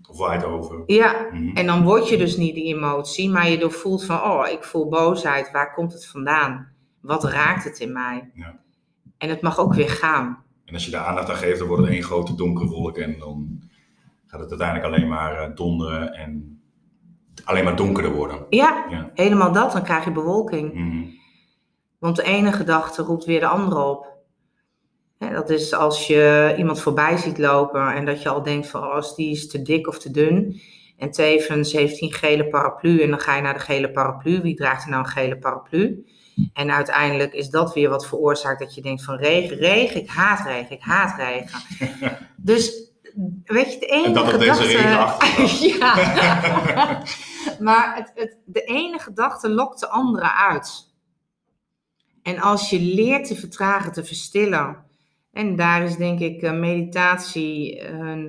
Of 0.09 0.17
waait 0.17 0.43
over. 0.43 0.83
ja. 0.85 1.15
Mhm. 1.31 1.55
En 1.57 1.65
dan 1.65 1.83
word 1.83 2.09
je 2.09 2.17
dus 2.17 2.37
niet 2.37 2.55
die 2.55 2.75
emotie, 2.75 3.29
maar 3.29 3.49
je 3.49 3.57
doorvoelt 3.57 4.05
van, 4.05 4.21
oh, 4.21 4.47
ik 4.47 4.63
voel 4.63 4.89
boosheid. 4.89 5.51
Waar 5.51 5.73
komt 5.73 5.93
het 5.93 6.07
vandaan? 6.07 6.67
Wat 7.01 7.23
raakt 7.23 7.63
het 7.63 7.79
in 7.79 7.91
mij? 7.91 8.31
Ja. 8.33 8.59
En 9.17 9.29
het 9.29 9.41
mag 9.41 9.59
ook 9.59 9.73
weer 9.73 9.89
gaan. 9.89 10.43
En 10.65 10.73
als 10.73 10.85
je 10.85 10.91
daar 10.91 11.05
aandacht 11.05 11.29
aan 11.29 11.35
geeft, 11.35 11.59
dan 11.59 11.67
wordt 11.67 11.83
het 11.83 11.91
één 11.91 12.03
grote 12.03 12.35
donkere 12.35 12.67
wolk. 12.69 12.97
En 12.97 13.19
dan 13.19 13.61
gaat 14.27 14.39
het 14.39 14.49
uiteindelijk 14.49 14.93
alleen 14.93 15.07
maar 15.09 15.35
eh, 15.35 15.55
donderen 15.55 16.13
en 16.13 16.61
alleen 17.43 17.63
maar 17.63 17.75
donkerder 17.75 18.11
worden. 18.11 18.45
Ja, 18.49 18.85
Ja. 18.89 19.09
helemaal 19.13 19.51
dat. 19.51 19.71
Dan 19.71 19.83
krijg 19.83 20.03
je 20.03 20.11
bewolking. 20.11 20.73
Mhm. 20.73 21.03
Want 21.99 22.15
de 22.15 22.23
ene 22.23 22.51
gedachte 22.51 23.01
roept 23.03 23.25
weer 23.25 23.39
de 23.39 23.47
andere 23.47 23.81
op. 23.83 24.11
Hè, 25.23 25.33
dat 25.33 25.49
is 25.49 25.73
als 25.73 26.07
je 26.07 26.53
iemand 26.57 26.81
voorbij 26.81 27.17
ziet 27.17 27.37
lopen 27.37 27.93
en 27.93 28.05
dat 28.05 28.21
je 28.21 28.29
al 28.29 28.43
denkt 28.43 28.67
van, 28.67 28.83
oh, 28.83 28.93
als 28.93 29.15
die 29.15 29.31
is 29.31 29.47
te 29.47 29.61
dik 29.61 29.87
of 29.87 29.99
te 29.99 30.11
dun. 30.11 30.61
En 30.97 31.11
tevens 31.11 31.71
heeft 31.71 31.99
hij 31.99 32.07
een 32.07 32.13
gele 32.13 32.47
paraplu 32.47 33.01
en 33.01 33.09
dan 33.09 33.19
ga 33.19 33.35
je 33.35 33.41
naar 33.41 33.53
de 33.53 33.59
gele 33.59 33.91
paraplu. 33.91 34.41
Wie 34.41 34.55
draagt 34.55 34.83
er 34.83 34.89
nou 34.89 35.03
een 35.03 35.09
gele 35.09 35.37
paraplu? 35.37 36.05
En 36.53 36.71
uiteindelijk 36.71 37.33
is 37.33 37.49
dat 37.49 37.73
weer 37.73 37.89
wat 37.89 38.07
veroorzaakt 38.07 38.59
dat 38.59 38.75
je 38.75 38.81
denkt 38.81 39.03
van 39.03 39.15
regen, 39.15 39.57
regen, 39.57 40.01
ik 40.01 40.09
haat 40.09 40.45
regen, 40.45 40.71
ik 40.71 40.81
haat 40.81 41.17
regen. 41.17 41.59
dus 42.37 42.91
weet 43.45 43.73
je, 43.73 43.79
de 43.79 43.85
ene 43.85 44.13
dat 44.13 44.33
op 44.33 44.39
deze 44.39 44.53
gedachte... 44.53 45.25
regenachtige 45.25 45.67
ja. 45.79 47.03
maar 47.67 47.95
het, 47.95 48.11
het, 48.15 48.37
de 48.45 48.61
ene 48.61 48.99
gedachte 48.99 49.49
lokt 49.49 49.79
de 49.79 49.87
andere 49.87 50.31
uit. 50.31 50.91
En 52.23 52.39
als 52.39 52.69
je 52.69 52.79
leert 52.79 53.27
te 53.27 53.35
vertragen, 53.35 53.91
te 53.91 54.05
verstillen, 54.05 54.85
en 55.33 55.55
daar 55.55 55.83
is 55.83 55.95
denk 55.95 56.19
ik 56.19 56.41
eh, 56.41 56.53
meditatie 56.53 57.79
eh, 57.79 58.23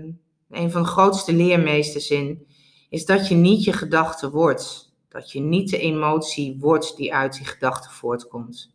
een 0.50 0.70
van 0.70 0.82
de 0.82 0.88
grootste 0.88 1.32
leermeesters 1.32 2.10
in, 2.10 2.46
is 2.88 3.04
dat 3.04 3.28
je 3.28 3.34
niet 3.34 3.64
je 3.64 3.72
gedachte 3.72 4.30
wordt. 4.30 4.92
Dat 5.08 5.32
je 5.32 5.40
niet 5.40 5.70
de 5.70 5.78
emotie 5.78 6.56
wordt 6.60 6.96
die 6.96 7.14
uit 7.14 7.36
die 7.36 7.46
gedachte 7.46 7.90
voortkomt. 7.90 8.74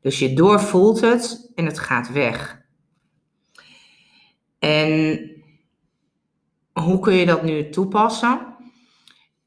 Dus 0.00 0.18
je 0.18 0.32
doorvoelt 0.32 1.00
het 1.00 1.50
en 1.54 1.64
het 1.64 1.78
gaat 1.78 2.12
weg. 2.12 2.62
En 4.58 5.20
hoe 6.72 6.98
kun 6.98 7.14
je 7.14 7.26
dat 7.26 7.42
nu 7.42 7.70
toepassen? 7.70 8.56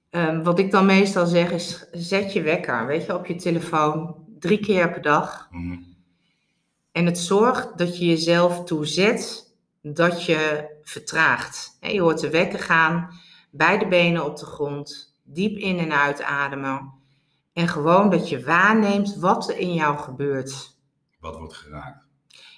Ehm, 0.09 0.43
wat 0.43 0.59
ik 0.59 0.71
dan 0.71 0.86
meestal 0.86 1.25
zeg 1.25 1.51
is, 1.51 1.86
zet 1.91 2.33
je 2.33 2.41
wekker, 2.41 2.86
weet 2.88 3.05
je, 3.05 3.15
op 3.15 3.25
je 3.25 3.36
telefoon, 3.36 4.15
drie 4.39 4.59
keer 4.59 4.91
per 4.91 5.01
dag. 5.01 5.47
Mhm. 5.51 5.92
En 6.93 7.06
het 7.06 7.17
zorgt 7.19 7.77
dat 7.77 7.97
je 7.97 8.06
jezelf 8.06 8.63
toe 8.63 8.86
zet 8.86 9.51
dat 9.82 10.25
je 10.25 10.69
vertraagt. 10.84 11.77
Je 11.82 12.01
hoort 12.01 12.19
de 12.19 12.29
wekker 12.29 12.60
gaan, 12.60 13.10
beide 13.51 13.88
benen 13.88 14.25
op 14.25 14.38
de 14.38 14.45
grond, 14.45 15.15
diep 15.23 15.58
in 15.58 15.79
en 15.79 15.93
uitademen. 15.93 16.91
En 17.53 17.67
gewoon 17.67 18.10
dat 18.10 18.29
je 18.29 18.43
waarneemt 18.43 19.15
wat 19.15 19.49
er 19.49 19.58
in 19.58 19.73
jou 19.73 19.97
gebeurt. 19.97 20.75
Wat 21.19 21.38
wordt 21.38 21.53
geraakt. 21.53 22.01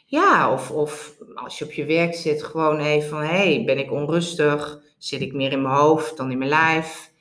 Ja, 0.05 0.51
of, 0.51 0.71
of 0.71 1.15
als 1.35 1.57
je 1.59 1.65
op 1.65 1.71
je 1.71 1.85
werk 1.85 2.15
zit, 2.15 2.43
gewoon 2.43 2.79
even 2.79 3.09
van, 3.09 3.19
hé, 3.19 3.25
hey, 3.55 3.63
ben 3.65 3.77
ik 3.77 3.91
onrustig? 3.91 4.79
Zit 4.97 5.21
ik 5.21 5.33
meer 5.33 5.51
in 5.51 5.61
mijn 5.61 5.75
hoofd 5.75 6.17
dan 6.17 6.31
in 6.31 6.37
mijn 6.37 6.49
lijf? 6.49 7.11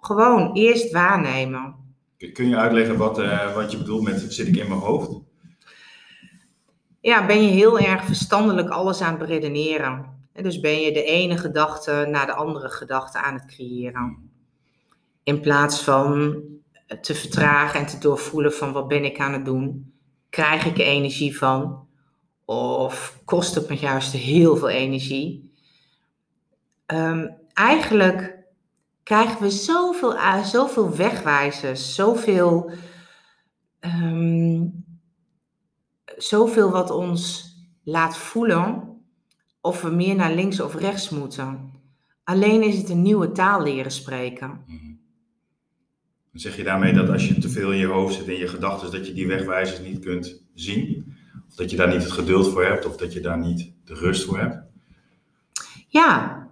Gewoon 0.00 0.52
eerst 0.52 0.92
waarnemen. 0.92 1.74
Kun- 2.16 2.32
Kun 2.32 2.48
je 2.48 2.56
uitleggen 2.56 2.96
wat, 2.96 3.18
eh, 3.18 3.54
wat 3.54 3.70
je 3.70 3.78
bedoelt 3.78 4.02
met 4.02 4.24
zit 4.28 4.46
ik 4.46 4.56
in 4.56 4.68
mijn 4.68 4.80
hoofd? 4.80 5.10
Ja, 7.04 7.26
ben 7.26 7.42
je 7.42 7.50
heel 7.50 7.78
erg 7.78 8.04
verstandelijk 8.04 8.68
alles 8.68 9.00
aan 9.00 9.10
het 9.10 9.18
beredeneren. 9.18 10.26
En 10.32 10.42
Dus 10.42 10.60
ben 10.60 10.80
je 10.80 10.92
de 10.92 11.04
ene 11.04 11.36
gedachte 11.36 12.06
naar 12.10 12.26
de 12.26 12.34
andere 12.34 12.68
gedachte 12.68 13.18
aan 13.18 13.34
het 13.34 13.46
creëren. 13.46 14.30
In 15.22 15.40
plaats 15.40 15.82
van 15.82 16.42
te 17.00 17.14
vertragen 17.14 17.80
en 17.80 17.86
te 17.86 17.98
doorvoelen 17.98 18.52
van 18.52 18.72
wat 18.72 18.88
ben 18.88 19.04
ik 19.04 19.20
aan 19.20 19.32
het 19.32 19.44
doen? 19.44 19.92
Krijg 20.30 20.66
ik 20.66 20.78
er 20.78 20.84
energie 20.84 21.38
van? 21.38 21.86
Of 22.44 23.20
kost 23.24 23.54
het 23.54 23.68
me 23.68 23.76
juist 23.76 24.12
heel 24.12 24.56
veel 24.56 24.68
energie? 24.68 25.52
Ehm, 26.86 27.28
eigenlijk 27.52 28.38
krijgen 29.02 29.42
we 29.42 29.50
zoveel, 29.50 30.14
uh, 30.14 30.44
zoveel 30.44 30.96
wegwijzers, 30.96 31.94
zoveel, 31.94 32.70
ehm, 33.80 34.66
zoveel 36.16 36.70
wat 36.70 36.90
ons 36.90 37.52
laat 37.82 38.16
voelen 38.16 38.98
of 39.60 39.82
we 39.82 39.90
meer 39.90 40.14
naar 40.14 40.34
links 40.34 40.60
of 40.60 40.74
rechts 40.74 41.10
moeten. 41.10 41.72
Alleen 42.24 42.62
is 42.62 42.76
het 42.76 42.88
een 42.88 43.02
nieuwe 43.02 43.32
taal 43.32 43.62
leren 43.62 43.92
spreken. 43.92 44.64
Mhm. 44.66 44.92
Dan 46.30 46.42
zeg 46.42 46.56
je 46.56 46.62
daarmee 46.62 46.92
dat 46.92 47.08
als 47.08 47.28
je 47.28 47.38
te 47.38 47.48
veel 47.48 47.72
in 47.72 47.78
je 47.78 47.86
hoofd 47.86 48.14
zit 48.14 48.26
in 48.26 48.38
je 48.38 48.48
gedachten, 48.48 48.90
dat 48.90 49.06
je 49.06 49.12
die 49.12 49.26
wegwijzers 49.26 49.80
niet 49.80 49.98
kunt 49.98 50.42
zien? 50.54 51.14
Of 51.48 51.54
dat 51.54 51.70
je 51.70 51.76
daar 51.76 51.92
niet 51.92 52.02
het 52.02 52.12
geduld 52.12 52.48
voor 52.48 52.64
hebt, 52.64 52.86
of 52.86 52.96
dat 52.96 53.12
je 53.12 53.20
daar 53.20 53.38
niet 53.38 53.72
de 53.84 53.94
rust 53.94 54.24
voor 54.24 54.38
hebt? 54.38 54.56
Ja, 55.88 56.43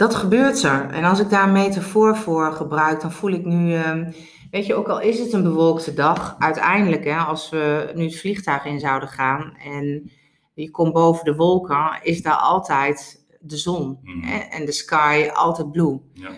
dat 0.00 0.14
gebeurt 0.14 0.62
er. 0.62 0.90
En 0.90 1.04
als 1.04 1.20
ik 1.20 1.30
daar 1.30 1.46
een 1.46 1.52
metafoor 1.52 2.16
voor 2.16 2.52
gebruik, 2.52 3.00
dan 3.00 3.12
voel 3.12 3.30
ik 3.30 3.44
nu, 3.44 3.74
ehm, 3.74 4.12
weet 4.50 4.66
je, 4.66 4.74
ook 4.74 4.88
al 4.88 5.00
is 5.00 5.18
het 5.18 5.32
een 5.32 5.42
bewolkte 5.42 5.94
dag, 5.94 6.36
uiteindelijk, 6.38 7.04
hè, 7.04 7.16
als 7.16 7.50
we 7.50 7.92
nu 7.94 8.04
het 8.04 8.18
vliegtuig 8.18 8.64
in 8.64 8.80
zouden 8.80 9.08
gaan 9.08 9.56
en 9.56 10.10
je 10.54 10.70
komt 10.70 10.92
boven 10.92 11.24
de 11.24 11.34
wolken, 11.34 11.98
is 12.02 12.22
daar 12.22 12.36
altijd 12.36 13.26
de 13.40 13.56
zon 13.56 13.98
Mhm. 14.02 14.26
hè, 14.26 14.38
en 14.38 14.64
de 14.64 14.72
sky 14.72 15.28
altijd 15.32 15.70
blue. 15.70 16.00
Ja. 16.12 16.30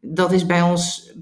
Dat 0.00 0.32
is 0.32 0.46
bij 0.46 0.62
ons, 0.62 1.12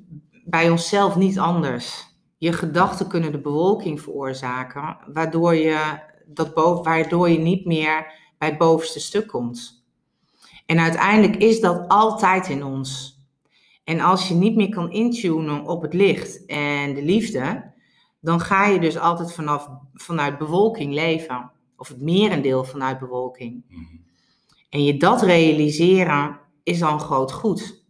bij 0.45 0.71
onszelf 0.71 1.17
niet 1.17 1.39
anders. 1.39 2.15
Je 2.39 2.53
gedachten 2.53 3.09
kunnen 3.09 3.33
de 3.33 3.41
bewolking 3.41 4.01
veroorzaken, 4.01 4.97
waardoor 5.13 5.55
je, 5.55 5.79
dat 6.27 6.55
boven, 6.55 6.85
waardoor 6.85 7.29
je 7.31 7.39
niet 7.39 7.67
meer 7.67 8.13
bij 8.39 8.49
het 8.49 8.59
bovenste 8.59 9.01
stuk 9.01 9.27
komt. 9.27 9.80
En 10.71 10.79
uiteindelijk 10.79 11.37
is 11.37 11.61
dat 11.61 11.85
altijd 11.89 12.49
in 12.49 12.65
ons. 12.65 13.19
En 13.85 14.01
als 14.01 14.29
je 14.29 14.35
niet 14.35 14.57
meer 14.57 14.69
kan 14.69 14.93
intunen 14.93 15.65
op 15.65 15.83
het 15.83 15.95
licht 15.95 16.47
en 16.47 16.95
de 16.95 17.03
liefde, 17.03 17.73
dan 18.21 18.41
ga 18.41 18.67
je 18.67 18.81
dus 18.81 18.99
altijd 18.99 19.33
vanaf, 19.33 19.69
vanuit 19.95 20.39
bewolking 20.39 20.95
leven. 20.95 21.51
Of 21.77 21.89
het 21.89 22.01
merendeel 22.01 22.65
vanuit 22.65 22.99
bewolking. 22.99 23.65
Mhm. 23.69 23.83
En 24.69 24.85
je 24.85 24.97
dat 24.97 25.23
realiseren 25.23 26.39
is 26.63 26.83
al 26.83 26.93
een 26.93 27.01
groot 27.01 27.33
goed. 27.33 27.85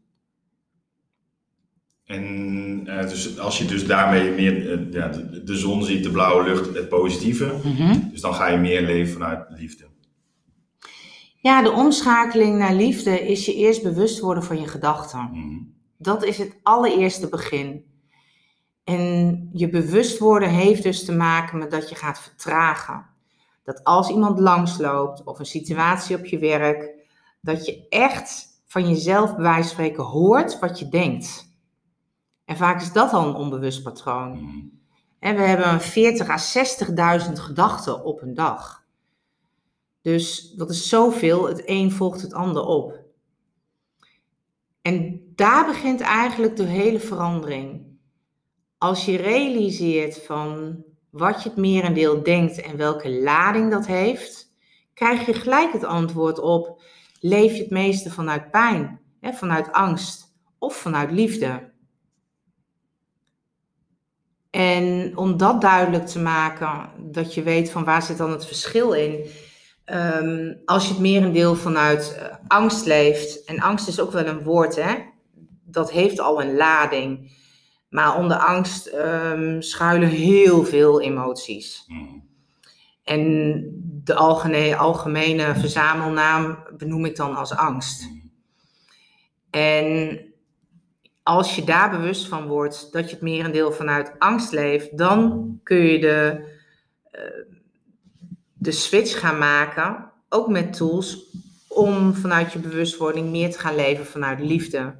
En 2.04 2.82
eh, 2.86 3.08
dus 3.08 3.38
als 3.38 3.58
je 3.58 3.64
dus 3.64 3.86
daarmee 3.86 4.30
meer 4.30 4.72
eh, 4.72 4.92
ja, 4.92 5.08
de, 5.08 5.42
de 5.42 5.56
zon 5.56 5.84
ziet, 5.84 6.02
de 6.02 6.10
blauwe 6.10 6.44
lucht, 6.44 6.74
het 6.74 6.88
positieve, 6.88 7.60
dus 8.10 8.20
dan 8.20 8.34
ga 8.34 8.48
je 8.48 8.58
meer 8.58 8.82
leven 8.82 9.12
vanuit 9.12 9.44
liefde. 9.48 9.89
Ja, 11.42 11.62
de 11.62 11.70
omschakeling 11.70 12.58
naar 12.58 12.74
liefde 12.74 13.28
is 13.28 13.46
je 13.46 13.54
eerst 13.54 13.82
bewust 13.82 14.20
worden 14.20 14.42
van 14.42 14.60
je 14.60 14.66
gedachten. 14.68 15.30
Mhm. 15.32 15.58
Dat 15.96 16.24
is 16.24 16.38
het 16.38 16.56
allereerste 16.62 17.28
begin. 17.28 17.84
En 18.84 19.48
je 19.52 19.68
bewust 19.68 20.18
worden 20.18 20.48
heeft 20.48 20.82
dus 20.82 21.04
te 21.04 21.12
maken 21.12 21.58
met 21.58 21.70
dat 21.70 21.88
je 21.88 21.94
gaat 21.94 22.20
vertragen. 22.20 23.06
Dat 23.64 23.84
als 23.84 24.08
iemand 24.08 24.38
langsloopt 24.38 25.24
of 25.24 25.38
een 25.38 25.46
situatie 25.46 26.16
op 26.16 26.24
je 26.24 26.38
werk, 26.38 26.90
dat 27.40 27.66
je 27.66 27.86
echt 27.88 28.46
van 28.66 28.88
jezelf 28.88 29.34
bij 29.34 29.42
wijze 29.42 29.62
van 29.62 29.70
spreken 29.70 30.04
hoort 30.04 30.58
wat 30.58 30.78
je 30.78 30.88
denkt. 30.88 31.48
En 32.44 32.56
vaak 32.56 32.80
is 32.80 32.92
dat 32.92 33.12
al 33.12 33.28
een 33.28 33.34
onbewust 33.34 33.82
patroon. 33.82 34.42
Mhm. 34.42 34.58
En 35.18 35.36
we 35.36 35.42
hebben 35.42 35.80
40 35.80 36.28
à 36.28 36.36
60.000 36.36 37.40
gedachten 37.40 38.04
op 38.04 38.22
een 38.22 38.34
dag. 38.34 38.79
Dus 40.02 40.52
dat 40.56 40.70
is 40.70 40.88
zoveel, 40.88 41.48
het 41.48 41.62
een 41.64 41.90
volgt 41.92 42.22
het 42.22 42.32
ander 42.32 42.64
op. 42.64 43.00
En 44.82 45.22
daar 45.34 45.66
begint 45.66 46.00
eigenlijk 46.00 46.56
de 46.56 46.64
hele 46.64 47.00
verandering. 47.00 47.86
Als 48.78 49.04
je 49.04 49.16
realiseert 49.16 50.22
van 50.22 50.76
wat 51.10 51.42
je 51.42 51.48
het 51.48 51.58
merendeel 51.58 52.22
denkt 52.22 52.60
en 52.60 52.76
welke 52.76 53.10
lading 53.10 53.70
dat 53.70 53.86
heeft, 53.86 54.52
krijg 54.94 55.26
je 55.26 55.32
gelijk 55.32 55.72
het 55.72 55.84
antwoord 55.84 56.38
op: 56.38 56.82
leef 57.20 57.52
je 57.52 57.62
het 57.62 57.70
meeste 57.70 58.10
vanuit 58.10 58.50
pijn, 58.50 59.00
hè, 59.20 59.32
vanuit 59.32 59.72
angst 59.72 60.34
of 60.58 60.76
vanuit 60.76 61.10
liefde? 61.10 61.72
En 64.50 65.16
om 65.16 65.36
dat 65.36 65.60
duidelijk 65.60 66.06
te 66.06 66.18
maken, 66.18 66.90
dat 67.12 67.34
je 67.34 67.42
weet 67.42 67.70
van 67.70 67.84
waar 67.84 68.02
zit 68.02 68.18
dan 68.18 68.30
het 68.30 68.46
verschil 68.46 68.92
in. 68.92 69.26
Um, 69.92 70.60
als 70.64 70.86
je 70.86 70.92
het 70.92 71.02
merendeel 71.02 71.54
vanuit 71.54 72.16
uh, 72.18 72.34
angst 72.46 72.86
leeft, 72.86 73.44
en 73.44 73.60
angst 73.60 73.88
is 73.88 74.00
ook 74.00 74.12
wel 74.12 74.26
een 74.26 74.42
woord, 74.42 74.76
hè? 74.76 74.94
dat 75.70 75.90
heeft 75.90 76.20
al 76.20 76.42
een 76.42 76.56
lading. 76.56 77.38
Maar 77.88 78.16
onder 78.16 78.36
angst 78.36 78.92
um, 78.94 79.62
schuilen 79.62 80.08
heel 80.08 80.64
veel 80.64 81.00
emoties. 81.00 81.84
Mm. 81.86 82.28
En 83.04 83.62
de 84.04 84.14
algemene, 84.14 84.76
algemene 84.76 85.54
verzamelnaam 85.54 86.58
benoem 86.76 87.04
ik 87.04 87.16
dan 87.16 87.36
als 87.36 87.56
angst. 87.56 88.08
Mm. 88.08 88.30
En 89.50 90.20
als 91.22 91.56
je 91.56 91.64
daar 91.64 91.90
bewust 91.90 92.28
van 92.28 92.46
wordt 92.46 92.92
dat 92.92 93.04
je 93.04 93.14
het 93.14 93.24
merendeel 93.24 93.72
vanuit 93.72 94.14
angst 94.18 94.52
leeft, 94.52 94.98
dan 94.98 95.50
kun 95.62 95.76
je 95.76 95.98
de, 95.98 96.48
uh, 97.12 97.56
de 98.60 98.72
switch 98.72 99.18
gaan 99.18 99.38
maken, 99.38 100.10
ook 100.28 100.48
met 100.48 100.76
tools, 100.76 101.26
om 101.68 102.14
vanuit 102.14 102.52
je 102.52 102.58
bewustwording 102.58 103.30
meer 103.30 103.50
te 103.50 103.58
gaan 103.58 103.74
leven 103.74 104.06
vanuit 104.06 104.40
liefde. 104.40 104.96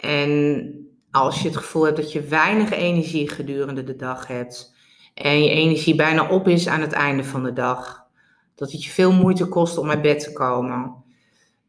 En 0.00 0.72
als 1.10 1.42
je 1.42 1.48
het 1.48 1.56
gevoel 1.56 1.84
hebt 1.84 1.96
dat 1.96 2.12
je 2.12 2.20
weinig 2.20 2.70
energie 2.70 3.28
gedurende 3.28 3.84
de 3.84 3.96
dag 3.96 4.26
hebt 4.26 4.74
en 5.14 5.42
je 5.44 5.50
energie 5.50 5.94
bijna 5.94 6.28
op 6.28 6.48
is 6.48 6.68
aan 6.68 6.80
het 6.80 6.92
einde 6.92 7.24
van 7.24 7.42
de 7.42 7.52
dag, 7.52 8.06
dat 8.54 8.72
het 8.72 8.84
je 8.84 8.90
veel 8.90 9.12
moeite 9.12 9.46
kost 9.46 9.78
om 9.78 9.90
uit 9.90 10.02
bed 10.02 10.20
te 10.20 10.32
komen, 10.32 10.94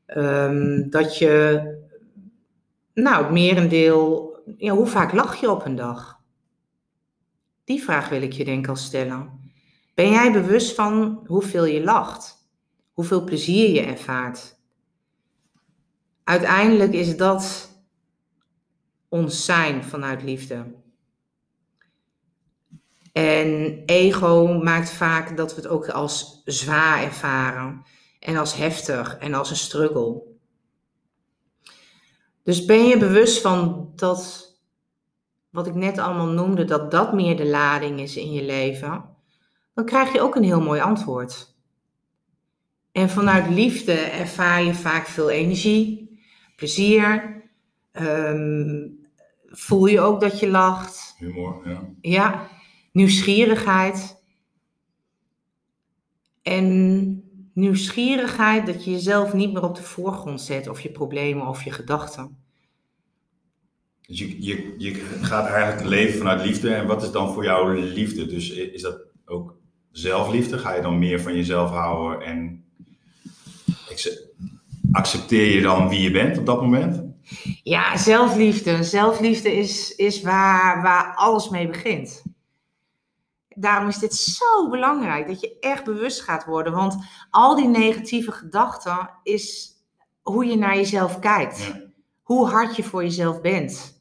um, 0.08 0.90
dat 0.90 1.18
je, 1.18 1.62
nou, 2.94 3.24
het 3.24 3.34
merendeel, 3.34 4.36
ja, 4.58 4.74
hoe 4.74 4.88
vaak 4.88 5.12
lach 5.12 5.36
je 5.36 5.52
op 5.52 5.66
een 5.66 5.76
dag? 5.76 6.20
Die 7.64 7.84
vraag 7.84 8.10
wil 8.10 8.22
ik 8.22 8.34
je 8.34 8.46
denk 8.46 8.64
ik 8.64 8.70
al 8.70 8.76
stellen. 8.76 9.43
Ben 9.94 10.10
jij 10.12 10.32
bewust 10.32 10.76
van 10.76 11.24
hoeveel 11.28 11.66
je 11.66 11.84
lacht? 11.84 12.48
Hoeveel 12.94 13.24
plezier 13.24 13.70
je 13.70 13.82
ervaart? 13.82 14.60
Uiteindelijk 16.24 16.94
is 16.94 17.18
dat 17.18 17.72
ons 19.10 19.46
zijn 19.46 19.84
vanuit 19.84 20.24
liefde. 20.24 20.82
En 23.12 23.82
ego 23.86 24.48
maakt 24.48 24.92
vaak 24.92 25.38
dat 25.38 25.56
we 25.56 25.62
het 25.62 25.70
ook 25.70 25.90
als 25.90 26.42
zwaar 26.46 27.04
ervaren 27.04 27.86
en 28.20 28.36
als 28.36 28.56
heftig 28.56 29.18
en 29.18 29.34
als 29.34 29.50
een 29.50 29.56
struggle. 29.56 30.22
Dus 32.44 32.66
ben 32.66 32.88
je 32.88 32.98
bewust 32.98 33.42
van 33.42 33.92
dat, 33.96 34.50
wat 35.50 35.68
ik 35.68 35.74
net 35.76 35.98
allemaal 35.98 36.28
noemde, 36.28 36.66
dat 36.66 36.92
dat 36.92 37.14
meer 37.14 37.38
de 37.38 37.46
lading 37.46 38.00
is 38.00 38.16
in 38.16 38.32
je 38.32 38.44
leven, 38.44 39.13
dan 39.74 39.86
krijg 39.86 40.14
je 40.14 40.22
ook 40.22 40.36
een 40.36 40.44
heel 40.44 40.62
mooi 40.62 40.82
antwoord. 40.82 41.56
En 42.92 43.10
vanuit 43.10 43.50
liefde 43.50 43.94
ervaar 43.94 44.64
je 44.64 44.74
vaak 44.74 45.08
veel 45.08 45.30
energie, 45.30 46.20
plezier, 46.56 47.42
um, 47.92 49.08
voel 49.46 49.86
je 49.86 50.00
ook 50.00 50.22
dat 50.22 50.40
je 50.40 50.50
lacht. 50.50 51.16
Humor, 51.18 51.62
ja. 51.66 51.90
Ja, 52.02 52.48
nieuwsgierigheid. 52.92 54.22
En 56.42 57.24
nieuwsgierigheid 57.54 58.66
dat 58.66 58.86
je 58.86 58.92
jezelf 58.92 59.34
niet 59.34 59.54
meer 59.54 59.64
op 59.64 59.76
de 59.76 59.84
voorgrond 59.84 60.42
zet 60.42 60.68
of 60.68 60.82
je 60.82 60.92
problemen 60.92 61.48
of 61.48 61.64
je 61.64 61.72
gedachten. 61.72 62.38
Dus 64.08 64.20
je, 64.20 64.44
je, 64.44 64.76
je 64.78 64.94
gaat 65.22 65.48
eigenlijk 65.48 65.88
leven 65.88 66.18
vanuit 66.18 66.46
liefde. 66.46 66.74
En 66.74 66.88
wat 66.88 67.04
is 67.04 67.12
dan 67.12 67.34
voor 67.34 67.44
jou 67.44 67.80
liefde? 67.80 68.26
Dus 68.26 68.50
is 68.50 68.82
dat 68.82 69.02
ook 69.26 69.62
zelfliefde? 69.94 70.58
Ga 70.58 70.74
je 70.74 70.82
dan 70.82 71.00
meer 71.00 71.22
van 71.22 71.36
jezelf 71.36 71.70
houden 71.70 72.22
en 72.28 72.66
accepteer 74.92 75.56
je 75.56 75.62
dan 75.62 75.90
wie 75.90 76.02
je 76.02 76.12
bent 76.12 76.38
op 76.38 76.46
dat 76.46 76.62
moment? 76.62 77.02
Ja, 77.64 77.98
zelfliefde. 77.98 78.84
Zelfliefde 78.84 79.56
is, 79.56 79.96
is 79.96 80.22
waar, 80.22 80.82
waar 80.82 81.16
alles 81.16 81.50
mee 81.50 81.68
begint. 81.68 82.24
Daarom 83.56 83.88
is 83.88 83.98
dit 83.98 84.14
zo 84.16 84.70
belangrijk 84.70 85.28
dat 85.28 85.40
je 85.40 85.60
echt 85.60 85.84
bewust 85.84 86.22
gaat 86.22 86.46
worden. 86.46 86.74
Want 86.74 86.98
al 87.30 87.56
die 87.56 87.68
negatieve 87.68 88.32
gedachten 88.32 89.10
is 89.24 89.76
hoe 90.22 90.46
je 90.46 90.58
naar 90.58 90.76
jezelf 90.76 91.20
kijkt. 91.20 91.72
Hoe 92.22 92.48
hard 92.48 92.76
je 92.76 92.84
voor 92.84 93.04
jezelf 93.04 93.42
bent. 93.42 93.93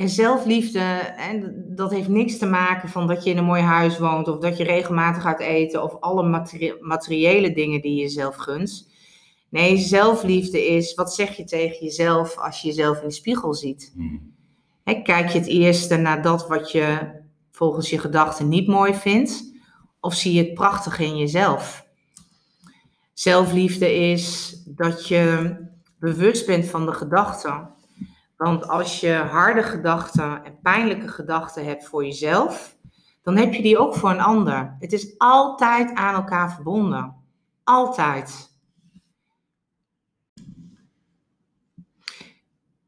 En 0.00 0.08
zelfliefde, 0.08 0.78
en 1.16 1.64
dat 1.68 1.90
heeft 1.90 2.08
niks 2.08 2.38
te 2.38 2.46
maken 2.46 2.88
van 2.88 3.06
dat 3.06 3.24
je 3.24 3.30
in 3.30 3.38
een 3.38 3.44
mooi 3.44 3.62
huis 3.62 3.98
woont, 3.98 4.28
of 4.28 4.38
dat 4.38 4.56
je 4.56 4.64
regelmatig 4.64 5.22
gaat 5.22 5.40
eten, 5.40 5.82
of 5.82 5.96
alle 6.00 6.46
materiële 6.80 7.52
dingen 7.52 7.80
die 7.80 8.00
je 8.00 8.08
zelf 8.08 8.36
gunt. 8.36 8.88
Nee, 9.48 9.76
zelfliefde 9.76 10.66
is, 10.66 10.94
wat 10.94 11.14
zeg 11.14 11.36
je 11.36 11.44
tegen 11.44 11.84
jezelf 11.84 12.38
als 12.38 12.60
je 12.60 12.68
jezelf 12.68 13.00
in 13.00 13.08
de 13.08 13.14
spiegel 13.14 13.54
ziet? 13.54 13.92
Hmm. 13.94 14.34
kijk 14.84 15.28
je 15.28 15.38
het 15.38 15.48
eerste 15.48 15.96
naar 15.96 16.22
dat 16.22 16.48
wat 16.48 16.72
je 16.72 16.98
volgens 17.50 17.90
je 17.90 17.98
gedachten 17.98 18.48
niet 18.48 18.66
mooi 18.66 18.94
vindt, 18.94 19.54
of 20.00 20.14
zie 20.14 20.32
je 20.32 20.42
het 20.42 20.54
prachtig 20.54 20.98
in 20.98 21.16
jezelf? 21.16 21.86
Zelfliefde 23.12 23.94
is 23.94 24.56
dat 24.66 25.08
je 25.08 25.56
bewust 25.98 26.46
bent 26.46 26.66
van 26.66 26.86
de 26.86 26.92
gedachten. 26.92 27.78
Want 28.40 28.68
als 28.68 29.00
je 29.00 29.12
harde 29.12 29.62
gedachten 29.62 30.44
en 30.44 30.60
pijnlijke 30.62 31.08
gedachten 31.08 31.64
hebt 31.64 31.86
voor 31.86 32.04
jezelf, 32.04 32.76
dan 33.22 33.36
heb 33.36 33.52
je 33.52 33.62
die 33.62 33.78
ook 33.78 33.94
voor 33.94 34.10
een 34.10 34.20
ander. 34.20 34.76
Het 34.78 34.92
is 34.92 35.18
altijd 35.18 35.94
aan 35.94 36.14
elkaar 36.14 36.52
verbonden. 36.52 37.16
Altijd. 37.64 38.58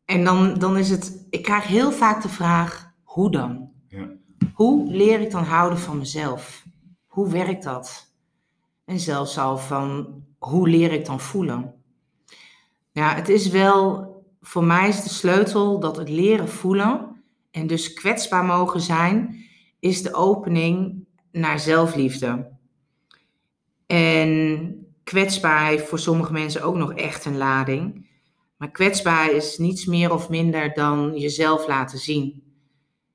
En 0.04 0.24
dan, 0.24 0.58
dan 0.58 0.76
is 0.76 0.90
het, 0.90 1.26
ik 1.30 1.42
krijg 1.42 1.66
heel 1.66 1.92
vaak 1.92 2.22
de 2.22 2.28
vraag, 2.28 2.92
hoe 3.02 3.30
dan? 3.30 3.70
Ja. 3.88 4.08
Hoe 4.54 4.92
leer 4.92 5.20
ik 5.20 5.30
dan 5.30 5.44
houden 5.44 5.78
van 5.78 5.98
mezelf? 5.98 6.64
Hoe 7.06 7.30
werkt 7.30 7.62
dat? 7.62 8.14
En 8.84 9.00
zelfs 9.00 9.38
al 9.38 9.58
van, 9.58 10.22
hoe 10.38 10.68
leer 10.68 10.92
ik 10.92 11.06
dan 11.06 11.20
voelen? 11.20 11.74
Ja, 12.90 13.14
het 13.14 13.28
is 13.28 13.48
wel, 13.48 14.11
voor 14.42 14.64
mij 14.64 14.88
is 14.88 15.02
de 15.02 15.08
sleutel 15.08 15.80
dat 15.80 15.96
het 15.96 16.08
leren 16.08 16.48
voelen 16.48 17.22
en 17.50 17.66
dus 17.66 17.92
kwetsbaar 17.92 18.44
mogen 18.44 18.80
zijn, 18.80 19.44
is 19.80 20.02
de 20.02 20.14
opening 20.14 21.04
naar 21.32 21.60
zelfliefde. 21.60 22.50
En 23.86 24.86
kwetsbaar 25.02 25.66
heeft 25.66 25.88
voor 25.88 25.98
sommige 25.98 26.32
mensen 26.32 26.62
ook 26.62 26.74
nog 26.74 26.92
echt 26.92 27.24
een 27.24 27.36
lading. 27.36 28.10
Maar 28.56 28.70
kwetsbaar 28.70 29.30
is 29.30 29.58
niets 29.58 29.86
meer 29.86 30.12
of 30.12 30.28
minder 30.28 30.74
dan 30.74 31.18
jezelf 31.18 31.66
laten 31.66 31.98
zien. 31.98 32.42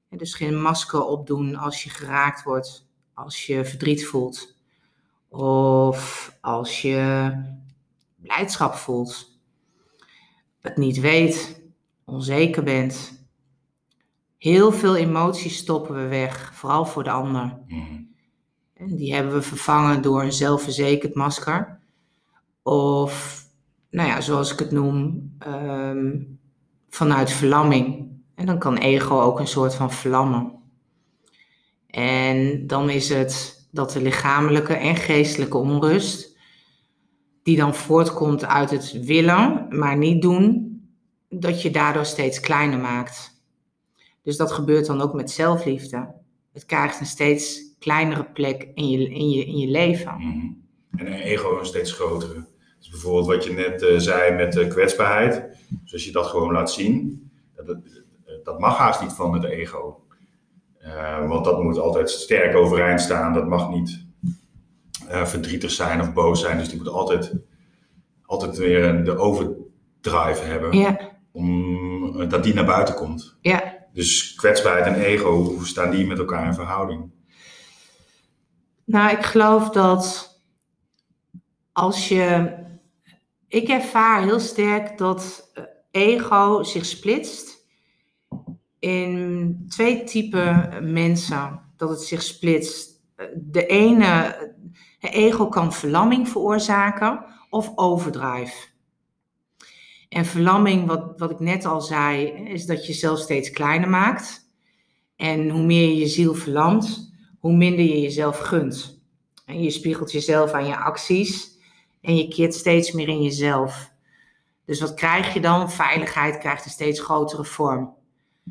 dus 0.09 0.33
geen 0.33 0.61
masker 0.61 1.03
opdoen 1.03 1.55
als 1.55 1.83
je 1.83 1.89
geraakt 1.89 2.43
wordt, 2.43 2.87
als 3.13 3.45
je 3.45 3.65
verdriet 3.65 4.05
voelt. 4.05 4.55
Of 5.29 6.31
als 6.41 6.81
je 6.81 7.31
blijdschap 8.15 8.73
voelt. 8.73 9.37
Het 10.61 10.77
niet 10.77 10.99
weet, 10.99 11.61
onzeker 12.05 12.63
bent. 12.63 13.25
Heel 14.37 14.71
veel 14.71 14.95
emoties 14.95 15.57
stoppen 15.57 15.95
we 15.95 16.07
weg, 16.07 16.53
vooral 16.53 16.85
voor 16.85 17.03
de 17.03 17.11
ander. 17.11 17.59
Mhm. 17.67 18.01
En 18.73 18.95
die 18.95 19.13
hebben 19.13 19.33
we 19.33 19.41
vervangen 19.41 20.01
door 20.01 20.23
een 20.23 20.33
zelfverzekerd 20.33 21.15
masker. 21.15 21.79
Of 22.63 23.45
nou 23.89 24.09
ja, 24.09 24.21
zoals 24.21 24.53
ik 24.53 24.59
het 24.59 24.71
noem, 24.71 25.31
ehm, 25.39 26.21
vanuit 26.89 27.31
verlamming. 27.31 28.09
En 28.35 28.45
dan 28.45 28.59
kan 28.59 28.77
ego 28.77 29.21
ook 29.21 29.39
een 29.39 29.47
soort 29.47 29.75
van 29.75 29.91
vlammen. 29.91 30.53
En 31.87 32.67
dan 32.67 32.89
is 32.89 33.09
het 33.09 33.67
dat 33.71 33.91
de 33.91 34.01
lichamelijke 34.01 34.73
en 34.73 34.95
geestelijke 34.95 35.57
onrust, 35.57 36.26
die 37.47 37.57
dan 37.57 37.75
voortkomt 37.75 38.45
uit 38.45 38.69
het 38.69 39.05
willen, 39.05 39.65
maar 39.69 39.97
niet 39.97 40.21
doen, 40.21 40.75
dat 41.29 41.62
je 41.62 41.71
daardoor 41.71 42.05
steeds 42.05 42.39
kleiner 42.39 42.79
maakt. 42.79 43.41
Dus 44.23 44.38
dat 44.38 44.51
gebeurt 44.51 44.86
dan 44.86 45.01
ook 45.01 45.13
met 45.13 45.31
zelfliefde. 45.31 46.13
Het 46.53 46.65
krijgt 46.65 46.99
een 46.99 47.05
steeds 47.05 47.62
kleinere 47.79 48.23
plek 48.23 48.67
in 48.73 48.89
je, 48.89 49.10
in 49.10 49.29
je, 49.29 49.45
in 49.45 49.57
je 49.57 49.67
leven. 49.67 50.13
Mhm. 50.17 50.47
En 50.95 51.07
een 51.07 51.19
ego 51.19 51.60
een 51.60 51.65
steeds 51.65 51.91
grotere. 51.91 52.45
Dus 52.79 52.89
bijvoorbeeld 52.89 53.27
wat 53.27 53.43
je 53.43 53.53
net 53.53 53.81
uh, 53.81 53.97
zei 53.97 54.36
met 54.36 54.53
de 54.53 54.67
kwetsbaarheid. 54.67 55.43
Dus 55.83 55.93
als 55.93 56.05
je 56.05 56.12
dat 56.12 56.25
gewoon 56.25 56.51
laat 56.51 56.71
zien, 56.71 57.29
dat, 57.55 57.77
dat 58.43 58.60
mag 58.60 58.77
haast 58.77 59.01
niet 59.01 59.13
van 59.13 59.33
het 59.33 59.43
ego. 59.43 60.01
Uh, 60.81 61.27
want 61.27 61.45
dat 61.45 61.63
moet 61.63 61.77
altijd 61.77 62.10
sterk 62.10 62.55
overeind 62.55 63.01
staan, 63.01 63.33
dat 63.33 63.47
mag 63.47 63.69
niet 63.69 64.06
eh, 65.07 65.25
verdrietig 65.25 65.71
zijn 65.71 66.01
of 66.01 66.13
boos 66.13 66.41
zijn. 66.41 66.57
Dus 66.57 66.67
die 66.67 66.75
moeten 66.75 66.93
altijd, 66.93 67.33
altijd 68.25 68.57
weer 68.57 68.83
een- 68.83 69.03
de 69.03 69.17
overdrive 69.17 70.43
hebben. 70.43 70.77
Ja, 70.77 71.15
Om, 71.31 72.21
eh, 72.21 72.29
dat 72.29 72.43
die 72.43 72.53
naar 72.53 72.65
buiten 72.65 72.95
komt. 72.95 73.37
ja. 73.41 73.75
Dus 73.93 74.33
kwetsbaarheid 74.35 74.85
en 74.85 75.01
ego, 75.01 75.31
hoe 75.43 75.67
staan 75.67 75.91
die 75.91 76.05
met 76.05 76.19
elkaar 76.19 76.45
in 76.47 76.53
verhouding? 76.53 77.11
Nou, 78.85 79.11
ik 79.17 79.23
geloof 79.25 79.69
dat 79.69 80.35
als 81.71 82.07
je. 82.07 82.53
Ik 83.47 83.67
ervaar 83.67 84.23
heel 84.23 84.39
sterk 84.39 84.97
dat 84.97 85.51
eh, 85.53 85.63
ego 85.91 86.63
zich 86.63 86.85
splitst 86.85 87.65
in 88.79 89.65
twee 89.67 90.03
typen 90.03 90.69
mensen. 90.93 91.61
Dat 91.77 91.89
het 91.89 92.01
zich 92.01 92.21
splitst. 92.21 93.01
De 93.35 93.65
ene, 93.65 94.35
ego 94.99 95.47
kan 95.47 95.73
verlamming 95.73 96.29
veroorzaken 96.29 97.25
of 97.49 97.71
overdrive. 97.75 98.67
En 100.10 100.25
verlamming, 100.25 100.88
wat, 100.88 101.13
wat 101.17 101.31
ik 101.31 101.39
net 101.39 101.65
al 101.65 101.81
zei, 101.81 102.25
is 102.25 102.65
dat 102.65 102.81
je 102.86 102.91
jezelf 102.91 103.19
steeds 103.19 103.49
kleiner 103.49 103.89
maakt. 103.89 104.51
En 105.15 105.49
hoe 105.49 105.63
meer 105.63 105.88
je 105.88 105.97
je 105.97 106.07
ziel 106.07 106.33
verlamt, 106.33 107.13
hoe 107.39 107.53
minder 107.53 107.86
je 107.86 108.01
jezelf 108.01 108.39
gunt. 108.39 109.01
En 109.45 109.63
je 109.63 109.69
spiegelt 109.69 110.12
jezelf 110.12 110.51
aan 110.51 110.65
je 110.65 110.77
acties 110.77 111.57
en 112.01 112.15
je 112.15 112.27
keert 112.27 112.53
steeds 112.53 112.91
meer 112.91 113.07
in 113.07 113.23
jezelf. 113.23 113.91
Dus 114.65 114.79
wat 114.79 114.93
krijg 114.93 115.33
je 115.33 115.39
dan? 115.39 115.71
Veiligheid 115.71 116.38
krijgt 116.38 116.65
een 116.65 116.71
steeds 116.71 116.99
grotere 116.99 117.45
vorm. 117.45 117.95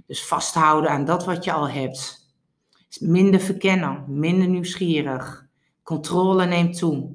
Dus 0.07 0.25
vasthouden 0.27 0.91
aan 0.91 1.05
dat 1.05 1.25
wat 1.25 1.45
je 1.45 1.53
al 1.53 1.69
hebt. 1.69 2.31
Minder 2.99 3.41
verkennen, 3.41 4.05
minder 4.09 4.49
nieuwsgierig. 4.49 5.46
Controle 5.87 6.47
neemt 6.47 6.79
toe. 6.79 7.15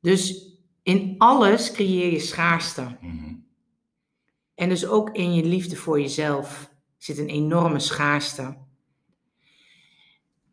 Dus 0.00 0.52
in 0.82 1.14
alles 1.18 1.72
creëer 1.72 2.12
je 2.12 2.18
schaarste. 2.18 2.96
Mhm. 3.00 3.34
En 4.54 4.68
dus 4.68 4.86
ook 4.86 5.10
in 5.10 5.34
je 5.34 5.44
liefde 5.44 5.76
voor 5.76 6.00
jezelf 6.00 6.70
zit 6.98 7.18
een 7.18 7.28
enorme 7.28 7.78
schaarste. 7.78 8.56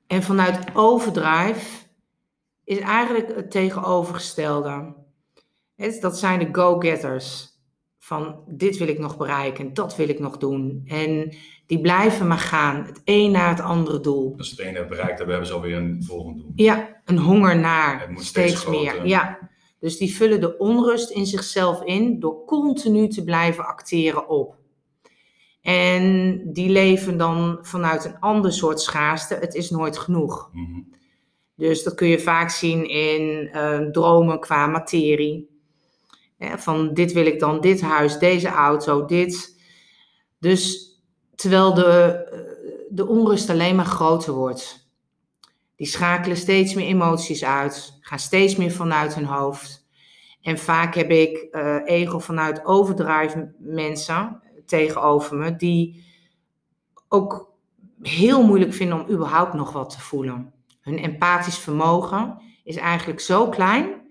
En 0.08 0.24
vanuit 0.24 0.76
overdrive 0.76 1.86
is 2.64 2.80
eigenlijk 2.80 3.36
het 3.36 3.52
tegenovergestelde. 3.52 4.96
Dat 6.00 6.20
zijn 6.20 6.40
de 6.40 6.50
go-getters. 6.52 7.52
Van 8.00 8.44
dit 8.48 8.78
wil 8.78 8.88
ik 8.88 9.00
nog 9.00 9.18
bereiken, 9.18 9.74
dat 9.74 9.96
wil 9.96 10.10
ik 10.10 10.20
nog 10.20 10.38
doen. 10.38 10.84
En 10.86 11.36
die 11.66 11.82
blijven 11.82 12.28
maar 12.28 12.38
gaan, 12.38 12.86
het 12.86 13.02
een 13.06 13.32
naar 13.32 13.50
het 13.50 13.60
andere 13.60 14.00
doel. 14.00 14.34
Als 14.38 14.50
het 14.50 14.60
ene 14.60 14.86
bereikt 14.86 15.18
hebben, 15.18 15.30
hebben 15.30 15.48
ze 15.48 15.54
alweer 15.54 15.78
een 15.78 16.04
volgend 16.04 16.38
doel. 16.38 16.52
Ja, 16.56 17.02
een 17.06 17.18
honger 17.18 17.60
naar 17.60 18.00
Het 18.00 18.10
moet 18.10 18.24
steeds 18.24 18.60
steeds, 18.60 18.78
meer. 18.78 19.08
Ja. 19.08 19.52
Dus 19.80 19.98
die 19.98 20.16
vullen 20.16 20.42
de 20.42 20.58
onrust 20.58 21.10
in 21.10 21.26
zichzelf 21.26 21.84
in 21.84 22.20
door 22.20 22.46
continu 22.46 23.08
te 23.08 23.24
blijven 23.24 23.66
acteren 23.66 24.30
op. 24.30 24.56
En 25.62 26.42
die 26.54 26.70
leven 26.70 27.18
dan 27.18 27.58
vanuit 27.62 28.06
een 28.06 28.20
ander 28.20 28.54
soort 28.54 28.82
schaarste. 28.82 29.36
Het 29.36 29.56
is 29.56 29.70
nooit 29.70 29.98
genoeg. 29.98 30.50
Mhm. 30.54 30.82
Dus 31.56 31.84
dat 31.84 31.96
kun 31.96 32.08
je 32.08 32.20
vaak 32.20 32.50
zien 32.50 32.90
in 32.90 33.50
eh, 33.52 33.80
dromen 33.80 34.40
qua 34.40 34.68
materie. 34.68 35.52
Van 36.40 36.94
dit 36.94 37.12
wil 37.14 37.26
ik 37.26 37.40
dan, 37.40 37.62
dit 37.62 37.82
huis, 37.82 38.18
deze 38.18 38.48
auto, 38.48 39.06
dit. 39.06 39.62
Dus 40.40 40.93
terwijl 41.36 41.74
de, 41.74 41.84
eh, 41.84 42.40
de 42.90 43.08
onrust 43.08 43.50
alleen 43.50 43.76
maar 43.76 43.86
groter 43.86 44.34
wordt. 44.34 44.92
Die 45.76 45.88
schakelen 45.88 46.38
steeds 46.38 46.74
meer 46.74 46.86
emoties 46.86 47.44
uit, 47.44 47.98
gaan 48.02 48.20
steeds 48.20 48.56
meer 48.56 48.72
vanuit 48.72 49.16
hun 49.16 49.26
hoofd. 49.26 49.88
En 50.42 50.58
vaak 50.58 50.96
heb 50.96 51.10
ik 51.10 51.38
eh, 51.38 51.78
ego 51.86 52.20
vanuit 52.20 52.66
overdrive 52.66 53.54
mensen 53.58 54.42
tegenover 54.66 55.38
me, 55.38 55.56
die 55.56 56.04
ook 57.08 57.52
heel 58.02 58.44
moeilijk 58.44 58.74
vinden 58.74 59.02
om 59.02 59.14
überhaupt 59.14 59.54
nog 59.54 59.72
wat 59.72 59.90
te 59.90 60.02
voelen. 60.02 60.54
Hun 60.82 60.98
empathisch 60.98 61.58
vermogen 61.58 62.42
is 62.64 62.76
eigenlijk 62.76 63.20
zo 63.20 63.50
klein 63.50 64.02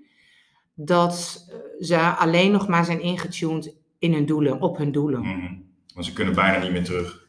dat 0.74 1.46
eh, 1.48 1.56
ze 1.86 1.98
alleen 1.98 2.52
nog 2.52 2.68
maar 2.68 2.84
zijn 2.84 3.00
ingetuned 3.00 3.76
in 3.98 4.12
hun 4.12 4.26
doelen, 4.26 4.60
op 4.60 4.76
hun 4.76 4.92
doelen. 4.92 5.20
Mhm. 5.20 5.54
Want 5.94 6.06
ze 6.06 6.12
kunnen 6.12 6.34
bijna 6.34 6.62
niet 6.62 6.72
meer 6.72 6.84
terug. 6.84 7.22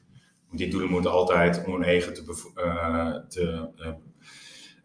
Want 0.54 0.66
die 0.66 0.74
doelen 0.74 0.90
moeten 0.90 1.12
altijd 1.12 1.64
om 1.66 1.74
hun 1.74 1.84
eigen 1.84 2.14
te, 2.14 2.52
eh, 2.56 3.16
te, 3.28 3.70
eh, 3.78 3.92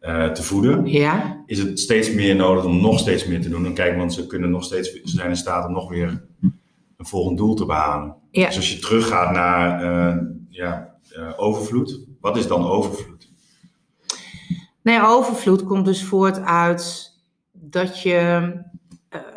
eh, 0.00 0.32
te 0.32 0.42
voeden. 0.42 0.86
Ja, 0.86 1.42
Is 1.46 1.58
het 1.58 1.80
steeds 1.80 2.12
meer 2.12 2.36
nodig 2.36 2.64
om 2.64 2.80
nog 2.80 2.98
steeds 2.98 3.26
meer 3.26 3.40
te 3.40 3.48
doen? 3.48 3.66
En 3.66 3.74
kijk, 3.74 3.96
want 3.96 4.12
ze, 4.12 4.26
kunnen 4.26 4.50
nog 4.50 4.64
steeds, 4.64 4.90
ze 4.90 5.00
zijn 5.04 5.28
in 5.28 5.36
staat 5.36 5.66
om 5.66 5.72
nog 5.72 5.88
weer 5.88 6.24
een 6.96 7.06
volgend 7.06 7.38
doel 7.38 7.54
te 7.54 7.66
behalen. 7.66 8.16
ja. 8.30 8.46
Dus 8.46 8.56
als 8.56 8.72
je 8.72 8.78
teruggaat 8.78 9.32
naar 9.32 9.82
ja, 10.48 10.94
overvloed, 11.36 12.00
wat 12.20 12.36
is 12.36 12.46
dan 12.46 12.66
overvloed? 12.66 13.30
Nee, 14.82 15.02
overvloed 15.02 15.64
komt 15.64 15.84
dus 15.84 16.04
voort 16.04 16.38
uit 16.38 17.12
dat 17.52 18.02
je. 18.02 18.52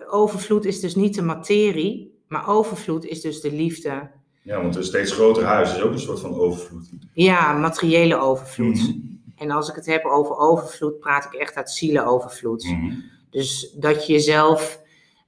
overvloed 0.10 0.66
is 0.66 0.80
dus 0.80 0.96
niet 0.96 1.16
de 1.16 1.22
materie, 1.22 2.22
maar 2.28 2.48
overvloed 2.48 3.06
is 3.06 3.22
dus 3.22 3.42
de 3.42 3.52
liefde. 3.52 4.20
Ja, 4.44 4.62
want 4.62 4.76
een 4.76 4.84
steeds 4.84 5.12
groter 5.12 5.44
huis 5.44 5.76
is 5.76 5.82
ook 5.82 5.92
een 5.92 6.00
soort 6.00 6.20
van 6.20 6.36
overvloed. 6.36 6.90
Ja, 7.14 7.54
materiële 7.54 8.20
overvloed. 8.20 8.78
Mhm. 8.78 9.00
En 9.36 9.52
als 9.52 9.70
ik 9.70 9.76
het 9.76 9.86
heb 9.86 10.06
over 10.06 10.36
overvloed, 10.38 11.00
praat 11.00 11.26
ik 11.26 11.34
echt 11.34 11.56
uit 11.56 11.72
zielenovervloed. 11.72 12.64
Mhm. 12.64 12.94
Dus 13.30 13.76
dat 13.80 14.06
je 14.06 14.14
jezelf 14.14 14.82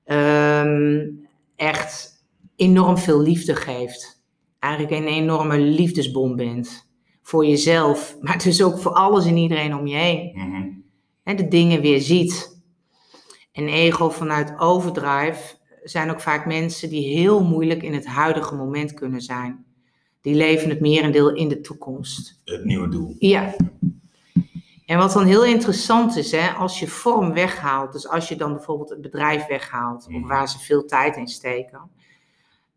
ehm, 0.04 1.10
echt 1.56 2.23
enorm 2.56 2.97
veel 2.97 3.21
liefde 3.21 3.56
geeft. 3.56 4.23
Eigenlijk 4.60 4.93
een 4.93 5.08
enorme 5.08 5.58
liefdesbom 5.58 6.36
bent. 6.36 6.91
Voor 7.21 7.45
jezelf, 7.45 8.17
maar 8.19 8.43
dus 8.43 8.63
ook 8.63 8.80
voor 8.80 8.91
alles 8.91 9.26
en 9.26 9.38
iedereen 9.38 9.76
om 9.76 9.88
je 9.88 9.95
heen. 9.95 10.32
Mhm. 10.34 10.69
Hè, 11.23 11.36
de 11.36 11.47
dingen 11.47 11.82
weer 11.82 12.02
ziet. 12.02 12.62
En 13.52 13.67
ego 13.67 14.10
vanuit 14.10 14.60
overdrive 14.60 15.56
zijn 15.83 16.11
ook 16.11 16.21
vaak 16.21 16.45
mensen 16.45 16.89
die 16.89 17.17
heel 17.17 17.43
moeilijk 17.43 17.83
in 17.83 17.93
het 17.93 18.05
huidige 18.05 18.55
moment 18.55 18.93
kunnen 18.93 19.21
zijn. 19.21 19.65
Die 20.21 20.35
leven 20.35 20.69
het 20.69 20.79
merendeel 20.79 21.33
in 21.35 21.47
de 21.49 21.61
toekomst. 21.61 22.41
Het 22.45 22.65
nieuwe 22.65 22.89
doel. 22.89 23.15
Ja. 23.19 23.55
En 24.85 24.97
wat 24.97 25.13
dan 25.13 25.25
heel 25.25 25.45
interessant 25.45 26.15
is, 26.15 26.31
hè, 26.31 26.49
als 26.49 26.79
je 26.79 26.87
vorm 26.87 27.33
weghaalt, 27.33 27.91
dus 27.91 28.07
als 28.07 28.29
je 28.29 28.35
dan 28.35 28.53
bijvoorbeeld 28.53 28.89
het 28.89 29.01
bedrijf 29.01 29.45
weghaalt, 29.47 30.07
Mhm. 30.07 30.21
of 30.23 30.27
waar 30.29 30.49
ze 30.49 30.59
veel 30.59 30.85
tijd 30.85 31.15
in 31.17 31.27
steken, 31.27 31.89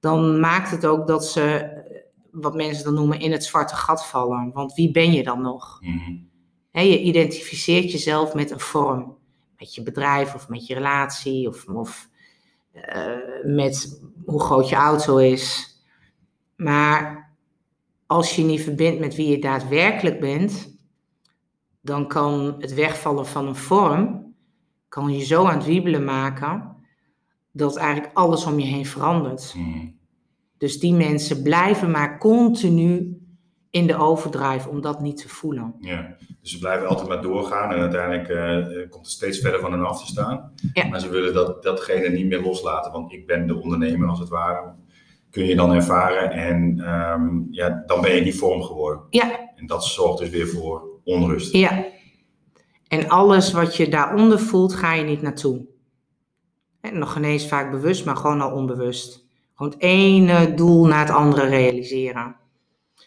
dan 0.00 0.40
maakt 0.40 0.70
het 0.70 0.86
ook 0.86 1.06
dat 1.06 1.26
ze, 1.26 1.42
eh, 1.42 1.96
wat 2.30 2.54
mensen 2.54 2.84
dan 2.84 2.94
noemen, 2.94 3.20
in 3.20 3.32
het 3.32 3.44
zwarte 3.44 3.74
gat 3.74 4.06
vallen. 4.06 4.50
Want 4.52 4.74
wie 4.74 4.90
ben 4.90 5.12
je 5.12 5.22
dan 5.22 5.42
nog? 5.42 5.78
Mhm. 5.80 6.16
Hè, 6.70 6.80
je 6.80 7.00
identificeert 7.02 7.92
jezelf 7.92 8.34
met 8.34 8.50
een 8.50 8.60
vorm. 8.60 9.16
Met 9.58 9.74
je 9.74 9.82
bedrijf 9.82 10.34
of 10.34 10.48
met 10.48 10.66
je 10.66 10.74
relatie 10.74 11.48
of, 11.48 11.66
of 11.66 12.08
met 13.44 14.02
hoe 14.24 14.40
groot 14.40 14.68
je 14.68 14.74
auto 14.74 15.16
is. 15.16 15.74
Maar 16.56 17.30
als 18.06 18.36
je 18.36 18.42
niet 18.42 18.60
verbindt 18.60 19.00
met 19.00 19.14
wie 19.14 19.28
je 19.28 19.38
daadwerkelijk 19.38 20.20
bent, 20.20 20.78
dan 21.80 22.08
kan 22.08 22.54
het 22.58 22.74
wegvallen 22.74 23.26
van 23.26 23.46
een 23.46 23.56
vorm, 23.56 24.34
kan 24.88 25.12
je 25.12 25.24
zo 25.24 25.44
aan 25.44 25.56
het 25.56 25.66
wiebelen 25.66 26.04
maken, 26.04 26.76
dat 27.52 27.76
eigenlijk 27.76 28.16
alles 28.16 28.44
om 28.44 28.58
je 28.58 28.66
heen 28.66 28.86
verandert. 28.86 29.54
Mhm. 29.56 29.86
Dus 30.58 30.78
die 30.78 30.94
mensen 30.94 31.42
blijven 31.42 31.90
maar 31.90 32.18
continu 32.18 33.20
in 33.76 33.86
de 33.86 33.96
overdrive 33.96 34.68
om 34.68 34.80
dat 34.80 35.00
niet 35.00 35.16
te 35.16 35.28
voelen. 35.28 35.74
Ja, 35.80 36.16
dus 36.40 36.50
ze 36.50 36.58
blijven 36.58 36.88
altijd 36.88 37.08
maar 37.08 37.22
doorgaan 37.22 37.72
en 37.72 37.80
uiteindelijk 37.80 38.28
eh, 38.28 38.90
komt 38.90 39.04
het 39.04 39.14
steeds 39.14 39.38
verder 39.38 39.61
van 39.61 39.72
hen 39.72 39.86
af 39.86 40.01
te 40.01 40.07
staan. 40.07 40.53
Ja. 40.72 40.88
Maar 40.88 41.01
ze 41.01 41.09
willen 41.09 41.34
dat, 41.34 41.62
datgene 41.62 42.09
niet 42.09 42.26
meer 42.26 42.42
loslaten, 42.42 42.92
want 42.92 43.12
ik 43.12 43.26
ben 43.26 43.46
de 43.46 43.61
ondernemer 43.61 44.09
als 44.09 44.18
het 44.18 44.28
ware. 44.28 44.74
Kun 45.30 45.44
je 45.44 45.57
dan 45.57 45.72
ervaren 45.72 46.30
en 46.30 46.80
ehm, 46.80 47.40
ja, 47.51 47.82
dan 47.86 48.01
ben 48.01 48.14
je 48.14 48.22
die 48.22 48.34
vorm 48.34 48.62
geworden. 48.62 49.03
Ja, 49.11 49.53
En 49.55 49.66
dat 49.66 49.84
zorgt 49.84 50.18
dus 50.18 50.30
weer 50.30 50.48
voor 50.48 51.01
onrust. 51.05 51.53
Ja. 51.53 51.84
En 52.88 53.09
alles 53.09 53.53
wat 53.53 53.76
je 53.76 53.88
daaronder 53.88 54.38
voelt, 54.38 54.74
ga 54.74 54.92
je 54.92 55.05
niet 55.05 55.22
naartoe. 55.22 55.66
En 56.80 56.98
nog 56.98 57.12
geen 57.12 57.24
eens 57.24 57.48
vaak 57.48 57.70
bewust, 57.70 58.05
maar 58.05 58.16
gewoon 58.16 58.40
al 58.40 58.53
onbewust. 58.53 59.26
Gewoon 59.55 59.72
het 59.72 59.82
ene 59.82 60.55
doel 60.55 60.86
na 60.86 60.98
het 60.98 61.11
andere 61.11 61.46
realiseren. 61.46 62.36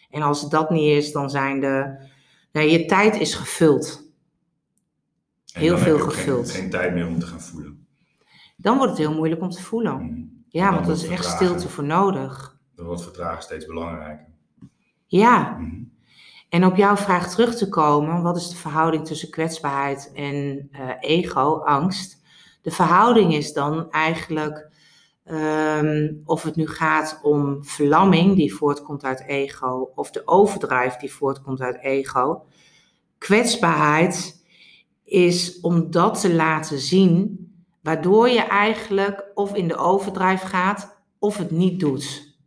En 0.10 0.22
als 0.22 0.41
het 0.41 0.51
dat 0.51 0.70
niet 0.70 0.91
is, 0.97 1.12
dan 1.12 1.30
zijn 1.30 1.60
de... 1.60 2.07
Nou, 2.51 2.68
je 2.68 2.86
tijd 2.86 3.16
is 3.16 3.34
gevuld. 3.34 4.07
En 5.53 5.62
heel 5.62 5.78
veel 5.78 5.99
gevuld. 5.99 6.51
Geen, 6.51 6.62
geen 6.62 6.70
tijd 6.70 6.93
meer 6.93 7.07
om 7.07 7.20
te 7.20 7.26
gaan 7.26 7.41
voelen. 7.41 7.88
Dan 8.57 8.78
wordt 8.78 8.91
het 8.91 8.99
heel 9.01 9.14
moeilijk 9.16 9.41
om 9.41 9.49
te 9.49 9.62
voelen. 9.62 10.03
Mhm. 10.05 10.22
Ja, 10.47 10.74
want 10.74 10.88
er 10.88 10.93
is 10.93 11.07
echt 11.07 11.26
stilte 11.26 11.70
voor 11.70 11.84
nodig. 11.84 12.57
Dan 12.76 12.86
wordt 12.86 13.03
vertragen 13.03 13.43
steeds 13.43 13.66
belangrijker. 13.66 14.28
Ja, 15.05 15.57
Mhm. 15.60 15.84
En 16.49 16.66
op 16.66 16.76
jouw 16.76 16.97
vraag 16.97 17.30
terug 17.30 17.55
te 17.55 17.70
komen, 17.70 18.22
wat 18.22 18.38
is 18.38 18.49
de 18.49 18.55
verhouding 18.55 19.05
tussen 19.05 19.30
kwetsbaarheid 19.30 20.12
en 20.14 20.70
uh, 20.72 20.89
ego, 20.99 21.57
angst? 21.57 22.22
De 22.62 22.72
verhouding 22.72 23.34
is 23.34 23.53
dan 23.53 23.91
eigenlijk 23.91 24.69
Ehm, 25.30 26.14
of 26.26 26.44
het 26.44 26.56
nu 26.56 26.68
gaat 26.68 27.20
om 27.22 27.64
verlamming 27.64 28.36
die 28.36 28.54
voortkomt 28.54 29.04
uit 29.04 29.24
ego, 29.28 29.92
of 29.96 30.12
de 30.12 30.22
overdrijf 30.28 30.96
die 30.96 31.14
voortkomt 31.14 31.62
uit 31.62 31.80
ego. 31.82 32.46
Kwetsbaarheid 33.18 34.46
is 35.04 35.60
om 35.60 35.92
dat 35.92 36.22
te 36.22 36.34
laten 36.34 36.80
zien, 36.80 37.48
waardoor 37.82 38.30
je 38.30 38.42
eigenlijk 38.42 39.32
of 39.34 39.56
in 39.56 39.68
de 39.68 39.76
overdrijf 39.76 40.42
gaat 40.42 41.04
of 41.20 41.38
het 41.38 41.52
niet 41.52 41.80
doet. 41.80 42.38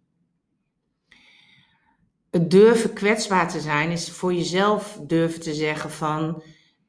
Het 2.30 2.50
durven 2.50 2.92
kwetsbaar 2.92 3.48
te 3.48 3.60
zijn 3.60 3.90
is 3.90 4.10
voor 4.10 4.34
jezelf 4.34 5.00
durven 5.06 5.40
te 5.40 5.54
zeggen 5.54 5.90
van 5.90 6.42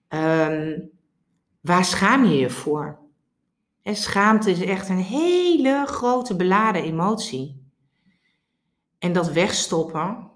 um, 0.09 0.91
waar 1.61 1.85
schaam 1.85 2.25
je 2.25 2.37
je 2.37 2.49
voor? 2.49 3.02
En 3.83 3.95
schaamte 3.95 4.51
is 4.51 4.61
echt 4.61 4.89
een 4.89 4.97
hele 4.97 5.85
grote 5.87 6.35
beladen 6.35 6.83
emotie. 6.83 7.71
En 8.99 9.13
dat 9.13 9.31
wegstoppen 9.31 10.31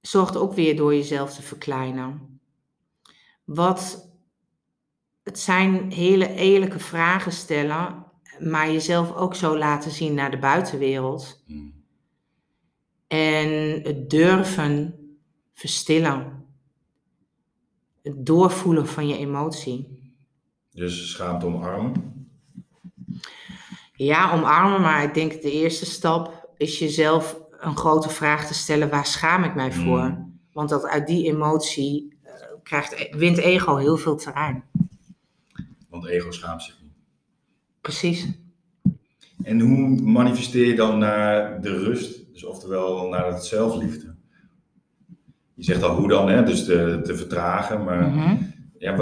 zorgt 0.00 0.36
ook 0.36 0.52
weer 0.52 0.76
door 0.76 0.94
jezelf 0.94 1.34
te 1.34 1.42
verkleinen. 1.42 2.40
Wat 3.44 4.08
het 5.22 5.38
zijn 5.38 5.92
hele 5.92 6.34
eerlijke 6.34 6.78
vragen 6.78 7.32
stellen, 7.32 8.06
maar 8.38 8.72
jezelf 8.72 9.14
ook 9.14 9.34
zo 9.34 9.58
laten 9.58 9.90
zien 9.90 10.14
naar 10.14 10.30
de 10.30 10.38
buitenwereld. 10.38 11.42
Hmm. 11.46 11.84
En 13.06 13.48
het 13.82 14.10
durven 14.10 14.94
verstillen. 15.52 16.46
Het 18.02 18.26
doorvoelen 18.26 18.86
van 18.86 19.08
je 19.08 19.16
emotie. 19.16 19.98
Dus 20.70 21.10
schaamte 21.10 21.46
omarmen? 21.46 22.19
Ja, 24.04 24.32
omarmen, 24.32 24.80
maar 24.80 25.02
ik 25.02 25.14
denk 25.14 25.42
de 25.42 25.52
eerste 25.52 25.86
stap 25.86 26.48
is 26.56 26.78
jezelf 26.78 27.40
een 27.58 27.76
grote 27.76 28.08
vraag 28.08 28.46
te 28.46 28.54
stellen: 28.54 28.90
waar 28.90 29.06
schaam 29.06 29.44
ik 29.44 29.54
mij 29.54 29.72
voor? 29.72 30.02
Mm. 30.02 30.38
Want 30.52 30.68
dat 30.68 30.86
uit 30.86 31.06
die 31.06 31.26
emotie 31.26 32.18
uh, 32.24 32.30
krijgt, 32.62 33.16
wint 33.16 33.38
ego 33.38 33.76
heel 33.76 33.96
veel 33.96 34.16
terrein. 34.16 34.64
Want 35.88 36.06
ego 36.06 36.30
schaamt 36.30 36.62
zich 36.62 36.78
niet. 36.82 36.92
Precies. 37.80 38.28
En 39.42 39.60
hoe 39.60 40.02
manifesteer 40.02 40.66
je 40.66 40.74
dan 40.74 40.98
naar 40.98 41.60
de 41.60 41.78
rust? 41.78 42.32
Dus 42.32 42.44
oftewel 42.44 43.08
naar 43.08 43.32
het 43.32 43.44
zelfliefde? 43.44 44.14
Je 45.54 45.64
zegt 45.64 45.82
al 45.82 45.96
hoe 45.96 46.08
dan, 46.08 46.28
hè? 46.28 46.44
dus 46.44 46.64
te, 46.64 47.00
te 47.04 47.16
vertragen, 47.16 47.84
maar 47.84 48.08
mhm. 48.08 48.36
ja, 48.78 48.96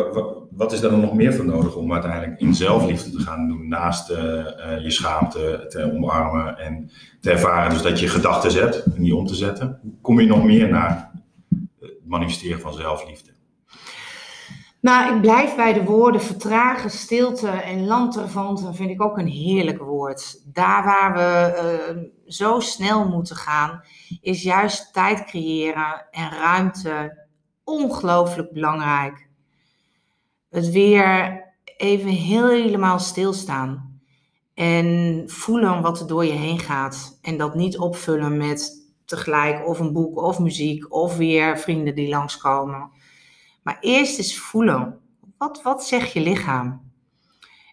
wat 0.59 0.73
is 0.73 0.83
er 0.83 0.91
dan 0.91 1.01
nog 1.01 1.15
meer 1.15 1.35
voor 1.35 1.45
nodig 1.45 1.77
om 1.77 1.93
uiteindelijk 1.93 2.41
in 2.41 2.55
zelfliefde 2.55 3.11
te 3.11 3.21
gaan 3.21 3.49
doen, 3.49 3.69
naast 3.69 4.11
uh, 4.11 4.17
je 4.83 4.91
schaamte 4.91 5.65
te 5.69 5.93
omarmen 5.93 6.59
en 6.59 6.91
te 7.21 7.31
ervaren 7.31 7.71
dus 7.71 7.83
dat 7.83 8.01
je 8.01 8.09
gedachten 8.09 8.63
hebt 8.63 8.85
en 8.85 9.03
die 9.03 9.15
om 9.15 9.27
te 9.27 9.35
zetten? 9.35 9.99
Kom 10.03 10.21
je 10.21 10.27
nog 10.27 10.45
meer 10.45 10.69
naar 10.69 11.11
het 11.81 12.01
manifesteren 12.05 12.61
van 12.61 12.73
zelfliefde? 12.73 13.31
Nou, 14.81 15.15
ik 15.15 15.21
blijf 15.21 15.57
bij 15.57 15.73
de 15.73 15.85
woorden 15.85 16.23
vertragen, 16.23 16.91
stilte 16.91 17.49
en 17.49 17.87
lantervanten 17.87 18.75
vind 18.75 18.91
ik 18.91 19.03
ook 19.03 19.19
een 19.19 19.27
heerlijk 19.27 19.79
woord. 19.79 20.43
Daar 20.53 20.85
waar 20.85 21.15
we 21.15 22.11
zo 22.27 22.61
snel 22.61 23.09
moeten 23.09 23.37
gaan, 23.37 23.81
is 24.21 24.43
juist 24.43 24.93
tijd 24.93 25.25
creëren 25.25 26.07
en 26.11 26.31
ruimte 26.31 27.27
ongelooflijk 27.65 28.53
belangrijk 28.53 29.28
het 30.51 30.71
weer 30.71 31.43
even 31.77 32.09
helemaal 32.09 32.99
stilstaan. 32.99 34.01
En 34.55 35.23
voelen 35.27 35.83
wat 35.83 36.01
er 36.01 36.07
door 36.07 36.25
je 36.25 36.33
heen 36.33 36.59
gaat. 36.59 37.19
En 37.23 37.37
dat 37.37 37.55
niet 37.55 37.79
opvullen 37.79 38.37
met 38.37 38.87
tegelijk 39.05 39.67
of 39.67 39.79
een 39.79 39.93
boek 39.93 40.17
of 40.17 40.39
muziek 40.39 40.93
of 40.93 41.17
weer 41.17 41.59
vrienden 41.59 41.95
die 41.95 42.09
langskomen. 42.09 42.91
Maar 43.63 43.79
eerst 43.81 44.19
eens 44.19 44.39
voelen. 44.39 45.01
Wat, 45.39 45.63
wat 45.63 45.85
zegt 45.85 46.13
je 46.13 46.21
lichaam? 46.21 46.87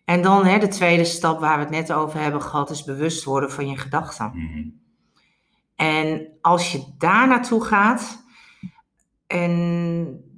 En 0.05 0.21
dan 0.21 0.45
hè, 0.45 0.59
de 0.59 0.67
tweede 0.67 1.05
stap 1.05 1.39
waar 1.39 1.57
we 1.57 1.63
het 1.63 1.73
net 1.73 1.93
over 1.93 2.19
hebben 2.19 2.41
gehad, 2.41 2.69
is 2.69 2.83
bewust 2.83 3.23
worden 3.23 3.51
van 3.51 3.67
je 3.67 3.77
gedachten. 3.77 4.31
Mhm. 4.33 4.67
En 5.75 6.27
als 6.41 6.71
je 6.71 6.83
daar 6.97 7.27
naartoe 7.27 7.63
gaat 7.63 8.25
en 9.27 10.34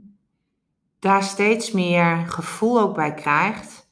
daar 1.00 1.24
steeds 1.24 1.72
meer 1.72 2.18
gevoel 2.28 2.80
ook 2.80 2.96
bij 2.96 3.14
krijgt, 3.14 3.90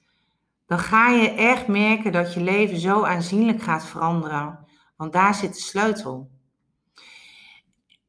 dan 0.65 0.79
ga 0.79 1.09
je 1.09 1.29
echt 1.29 1.67
merken 1.67 2.11
dat 2.11 2.33
je 2.33 2.41
leven 2.41 2.77
zo 2.77 3.03
aanzienlijk 3.03 3.61
gaat 3.61 3.85
veranderen. 3.85 4.59
Want 4.97 5.13
daar 5.13 5.35
zit 5.35 5.53
de 5.53 5.61
sleutel. 5.61 6.29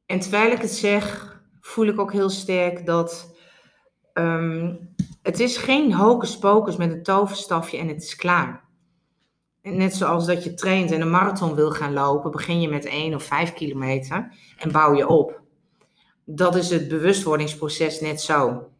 En 0.06 0.20
terwijl 0.20 0.52
ik 0.52 0.60
het 0.60 0.70
zeg, 0.70 1.34
voel 1.60 1.86
ik 1.86 2.00
ook 2.00 2.12
heel 2.12 2.30
sterk 2.30 2.86
dat 2.86 3.36
ehm, 4.12 4.74
het 5.22 5.40
is 5.40 5.56
geen 5.56 5.92
hocus 5.92 6.38
pocus 6.38 6.76
met 6.76 6.92
een 6.92 7.02
toverstafje 7.02 7.78
en 7.78 7.88
het 7.88 8.02
is 8.02 8.16
klaar. 8.16 8.64
net 9.62 9.94
zoals 9.94 10.26
dat 10.26 10.44
je 10.44 10.54
traint 10.54 10.90
en 10.90 11.00
een 11.00 11.10
marathon 11.10 11.54
wil 11.54 11.70
gaan 11.70 11.92
lopen, 11.92 12.30
begin 12.30 12.60
je 12.60 12.68
met 12.68 12.84
1 12.84 13.14
of 13.14 13.22
5 13.22 13.52
kilometer 13.52 14.32
en 14.58 14.72
bouw 14.72 14.94
je 14.94 15.08
op. 15.08 15.40
Dat 16.24 16.56
is 16.56 16.70
het 16.70 16.88
bewustwordingsproces 16.88 18.00
net 18.00 18.20
zo. 18.20 18.70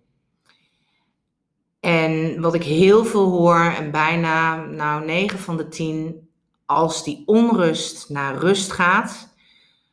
En 1.87 2.41
wat 2.41 2.55
ik 2.55 2.62
heel 2.62 3.05
veel 3.05 3.30
hoor, 3.30 3.61
en 3.61 3.91
bijna 3.91 4.64
nou 4.64 5.05
9 5.05 5.39
van 5.39 5.57
de 5.57 5.68
10, 5.68 6.28
als 6.64 7.05
die 7.05 7.22
onrust 7.26 8.09
naar 8.09 8.37
rust 8.37 8.72
gaat, 8.72 9.34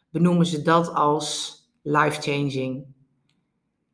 benoemen 0.10 0.46
ze 0.46 0.62
dat 0.62 0.94
als 0.94 1.58
life-changing. 1.82 2.86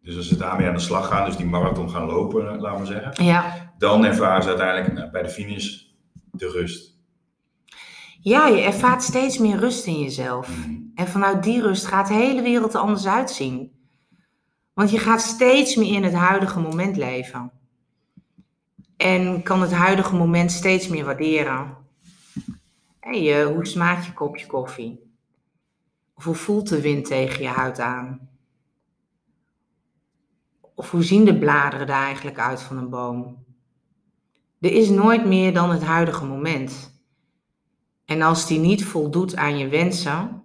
Dus 0.01 0.15
als 0.15 0.27
ze 0.27 0.37
daarmee 0.37 0.67
aan 0.67 0.73
de 0.73 0.79
slag 0.79 1.07
gaan, 1.07 1.25
dus 1.25 1.35
die 1.35 1.45
marathon 1.45 1.89
gaan 1.89 2.05
lopen, 2.05 2.59
laten 2.59 2.81
we 2.81 2.85
zeggen, 2.85 3.25
ja. 3.25 3.73
dan 3.77 4.05
ervaren 4.05 4.43
ze 4.43 4.49
uiteindelijk 4.49 4.93
nou, 4.93 5.11
bij 5.11 5.21
de 5.21 5.29
finish 5.29 5.81
de 6.31 6.49
rust. 6.49 6.97
Ja, 8.21 8.47
je 8.47 8.61
ervaart 8.61 9.03
steeds 9.03 9.37
meer 9.37 9.57
rust 9.57 9.85
in 9.85 9.99
jezelf. 9.99 10.57
Mhm. 10.57 10.73
En 10.95 11.07
vanuit 11.07 11.43
die 11.43 11.61
rust 11.61 11.85
gaat 11.85 12.07
de 12.07 12.13
hele 12.13 12.41
wereld 12.41 12.73
er 12.73 12.79
anders 12.79 13.07
uitzien. 13.07 13.71
Want 14.73 14.91
je 14.91 14.97
gaat 14.97 15.21
steeds 15.21 15.75
meer 15.75 15.93
in 15.93 16.03
het 16.03 16.13
huidige 16.13 16.59
moment 16.59 16.97
leven. 16.97 17.57
En 18.99 19.43
kan 19.43 19.61
het 19.61 19.71
huidige 19.71 20.15
moment 20.15 20.51
steeds 20.51 20.87
meer 20.87 21.05
waarderen. 21.05 21.77
Hey, 22.99 23.43
hoe 23.43 23.65
smaakt 23.65 24.05
je 24.05 24.13
kopje 24.13 24.45
koffie? 24.45 24.99
Of 26.13 26.23
hoe 26.23 26.35
voelt 26.35 26.69
de 26.69 26.81
wind 26.81 27.05
tegen 27.05 27.43
je 27.43 27.47
huid 27.47 27.79
aan? 27.79 28.29
Of 30.75 30.91
hoe 30.91 31.03
zien 31.03 31.25
de 31.25 31.39
bladeren 31.39 31.87
er 31.87 31.93
eigenlijk 31.93 32.39
uit 32.39 32.61
van 32.61 32.77
een 32.77 32.89
boom? 32.89 33.45
Er 34.59 34.71
is 34.71 34.89
nooit 34.89 35.25
meer 35.25 35.53
dan 35.53 35.69
het 35.69 35.83
huidige 35.83 36.25
moment. 36.25 37.01
En 38.05 38.21
als 38.21 38.47
die 38.47 38.59
niet 38.59 38.85
voldoet 38.85 39.35
aan 39.35 39.57
je 39.57 39.67
wensen, 39.67 40.43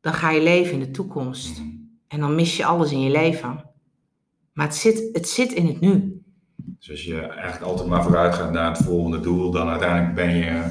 dan 0.00 0.14
ga 0.14 0.30
je 0.30 0.42
leven 0.42 0.72
in 0.72 0.80
de 0.80 0.90
toekomst. 0.90 1.62
En 2.06 2.20
dan 2.20 2.34
mis 2.34 2.56
je 2.56 2.64
alles 2.64 2.92
in 2.92 3.00
je 3.00 3.10
leven. 3.10 3.70
Maar 4.52 4.66
het 4.66 4.76
zit, 4.76 5.08
het 5.12 5.28
zit 5.28 5.52
in 5.52 5.66
het 5.66 5.80
nu. 5.80 6.13
Dus 6.84 6.92
als 6.92 7.04
je 7.04 7.20
eigenlijk 7.20 7.62
altijd 7.62 7.88
maar 7.88 8.02
vooruit 8.02 8.34
gaat 8.34 8.52
naar 8.52 8.68
het 8.76 8.84
volgende 8.84 9.20
doel, 9.20 9.50
dan 9.50 9.68
uiteindelijk 9.68 10.14
ben 10.14 10.36
je 10.36 10.62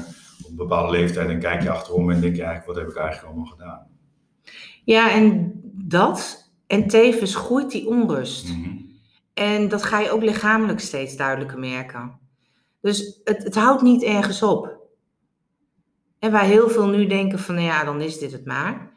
op 0.42 0.50
een 0.50 0.56
bepaalde 0.56 0.90
leeftijd 0.90 1.28
en 1.28 1.38
kijk 1.38 1.62
je 1.62 1.70
achterom 1.70 2.10
en 2.10 2.20
denk 2.20 2.36
je 2.36 2.42
eigenlijk, 2.42 2.72
wat 2.72 2.84
heb 2.84 2.94
ik 2.94 2.96
eigenlijk 3.02 3.26
allemaal 3.26 3.52
gedaan? 3.52 3.86
Ja, 4.84 5.10
en 5.10 5.52
dat, 5.72 6.50
en 6.66 6.86
tevens 6.86 7.34
groeit 7.34 7.70
die 7.70 7.86
onrust. 7.86 8.48
Mhm. 8.48 8.70
En 9.34 9.68
dat 9.68 9.82
ga 9.82 10.00
je 10.00 10.10
ook 10.10 10.22
lichamelijk 10.22 10.80
steeds 10.80 11.16
duidelijker 11.16 11.58
merken. 11.58 12.18
Dus 12.80 13.20
het, 13.24 13.42
het 13.42 13.54
houdt 13.54 13.82
niet 13.82 14.02
ergens 14.02 14.42
op. 14.42 14.78
En 16.18 16.32
waar 16.32 16.44
heel 16.44 16.68
veel 16.68 16.86
nu 16.86 17.06
denken 17.06 17.38
van, 17.38 17.54
nou 17.54 17.66
ja, 17.66 17.84
dan 17.84 18.00
is 18.00 18.18
dit 18.18 18.32
het 18.32 18.44
maar. 18.44 18.92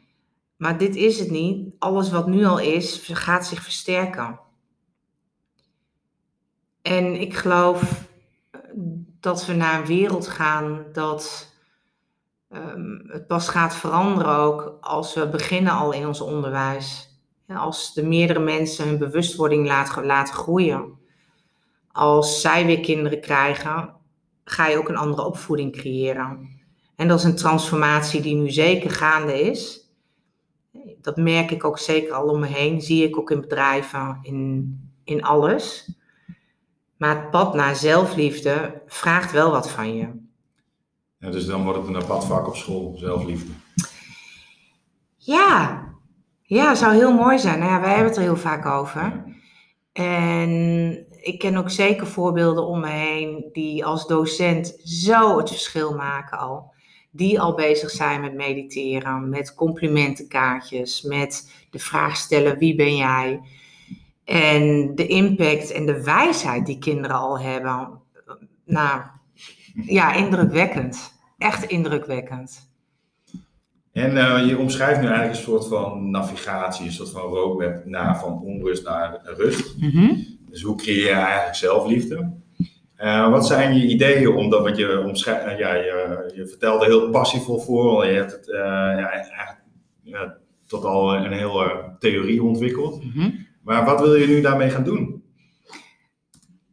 Maar 0.56 0.78
dit 0.78 0.96
is 0.96 1.18
het 1.18 1.30
niet. 1.30 1.74
Alles 1.78 2.10
wat 2.10 2.26
nu 2.26 2.44
al 2.44 2.58
is, 2.58 3.10
gaat 3.12 3.46
zich 3.46 3.62
versterken. 3.62 4.46
En 6.88 7.20
ik 7.20 7.34
geloof 7.34 8.06
dat 9.20 9.46
we 9.46 9.54
naar 9.54 9.80
een 9.80 9.86
wereld 9.86 10.28
gaan 10.28 10.84
dat 10.92 11.52
um, 12.50 13.04
het 13.06 13.26
pas 13.26 13.48
gaat 13.48 13.76
veranderen 13.76 14.36
ook 14.36 14.78
als 14.80 15.14
we 15.14 15.28
beginnen 15.28 15.72
al 15.72 15.92
in 15.92 16.06
ons 16.06 16.20
onderwijs. 16.20 17.06
als 17.46 17.94
de 17.94 18.02
meerdere 18.02 18.40
mensen 18.40 18.88
hun 18.88 18.98
bewustwording 18.98 19.66
laten, 19.66 20.06
laten 20.06 20.34
groeien. 20.34 20.98
Als 21.92 22.40
zij 22.40 22.66
weer 22.66 22.80
kinderen 22.80 23.20
krijgen, 23.20 23.94
ga 24.44 24.66
je 24.66 24.78
ook 24.78 24.88
een 24.88 24.96
andere 24.96 25.24
opvoeding 25.24 25.72
creëren. 25.72 26.48
En 26.96 27.08
dat 27.08 27.18
is 27.18 27.24
een 27.24 27.36
transformatie 27.36 28.20
die 28.20 28.34
nu 28.34 28.50
zeker 28.50 28.90
gaande 28.90 29.40
is 29.40 29.88
dat 31.00 31.16
merk 31.16 31.50
ik 31.50 31.64
ook 31.64 31.78
zeker 31.78 32.12
al 32.12 32.28
om 32.28 32.40
me 32.40 32.46
heen. 32.46 32.80
Zie 32.80 33.04
ik 33.04 33.18
ook 33.18 33.30
in 33.30 33.40
bedrijven, 33.40 34.18
in, 34.22 34.78
in 35.04 35.22
alles. 35.22 35.96
Maar 36.98 37.16
het 37.16 37.30
pad 37.30 37.54
naar 37.54 37.76
zelfliefde 37.76 38.82
vraagt 38.86 39.32
wel 39.32 39.50
wat 39.50 39.70
van 39.70 39.96
je. 39.96 40.08
Ja, 41.18 41.30
dus 41.30 41.46
dan 41.46 41.64
wordt 41.64 41.78
het 41.78 41.88
een 41.88 42.02
apart 42.02 42.24
vak 42.24 42.46
op 42.46 42.56
school, 42.56 42.94
zelfliefde. 42.96 43.52
Ja, 45.16 45.84
ja, 46.42 46.74
zou 46.74 46.94
heel 46.94 47.12
mooi 47.12 47.38
zijn. 47.38 47.58
Nou 47.58 47.70
ja, 47.70 47.80
wij 47.80 47.90
hebben 47.90 48.08
het 48.08 48.16
er 48.16 48.22
heel 48.22 48.36
vaak 48.36 48.66
over. 48.66 49.24
En 49.92 50.50
ik 51.20 51.38
ken 51.38 51.56
ook 51.56 51.70
zeker 51.70 52.06
voorbeelden 52.06 52.66
om 52.66 52.80
me 52.80 52.88
heen 52.88 53.48
die 53.52 53.84
als 53.84 54.06
docent 54.06 54.80
zo 54.84 55.38
het 55.38 55.48
verschil 55.48 55.94
maken 55.94 56.38
al. 56.38 56.72
Die 57.10 57.40
al 57.40 57.54
bezig 57.54 57.90
zijn 57.90 58.20
met 58.20 58.34
mediteren, 58.34 59.28
met 59.28 59.54
complimentenkaartjes, 59.54 61.02
met 61.02 61.52
de 61.70 61.78
vraag 61.78 62.16
stellen 62.16 62.58
wie 62.58 62.74
ben 62.74 62.96
jij? 62.96 63.40
En 64.28 64.94
de 64.94 65.06
impact 65.06 65.72
en 65.72 65.86
de 65.86 66.02
wijsheid 66.02 66.66
die 66.66 66.78
kinderen 66.78 67.16
al 67.16 67.40
hebben. 67.40 67.88
Nou, 68.64 69.02
ja, 69.86 70.14
indrukwekkend. 70.14 71.12
Echt 71.38 71.64
indrukwekkend. 71.64 72.70
En 73.92 74.16
uh, 74.16 74.48
je 74.48 74.58
omschrijft 74.58 75.00
nu 75.00 75.06
eigenlijk 75.06 75.36
een 75.36 75.44
soort 75.44 75.68
van 75.68 76.10
navigatie, 76.10 76.86
een 76.86 76.92
soort 76.92 77.10
van 77.10 77.22
roadmap 77.22 77.84
naar 77.84 78.18
van 78.18 78.40
onrust 78.42 78.84
naar 78.84 79.20
rust. 79.24 79.74
Mm 79.78 80.26
Dus 80.50 80.62
hoe 80.62 80.76
creëer 80.76 81.06
je 81.06 81.10
eigenlijk 81.10 81.56
zelfliefde? 81.56 82.32
Uh, 82.98 83.30
wat 83.30 83.46
zijn 83.46 83.74
je 83.74 83.86
ideeën 83.86 84.28
om 84.28 84.50
dat, 84.50 84.62
wat 84.62 84.76
je 84.76 85.04
omschrijft, 85.06 85.46
uh, 85.46 85.58
ja, 85.58 85.74
je, 85.74 86.32
je, 86.34 86.46
vertelde 86.46 86.84
heel 86.84 87.10
passievol 87.10 87.58
voor, 87.58 88.06
je 88.06 88.12
hebt 88.12 88.32
het 88.32 88.46
ja, 88.46 89.10
eigenlijk 89.10 89.56
ja, 90.02 90.36
tot 90.66 90.84
al 90.84 91.14
een 91.14 91.32
hele 91.32 91.96
theorie 91.98 92.42
ontwikkeld. 92.42 93.04
Mm 93.04 93.10
-hmm. 93.14 93.46
Maar 93.68 93.84
wat 93.84 94.00
wil 94.00 94.14
je 94.14 94.26
nu 94.26 94.40
daarmee 94.40 94.70
gaan 94.70 94.84
doen? 94.84 95.24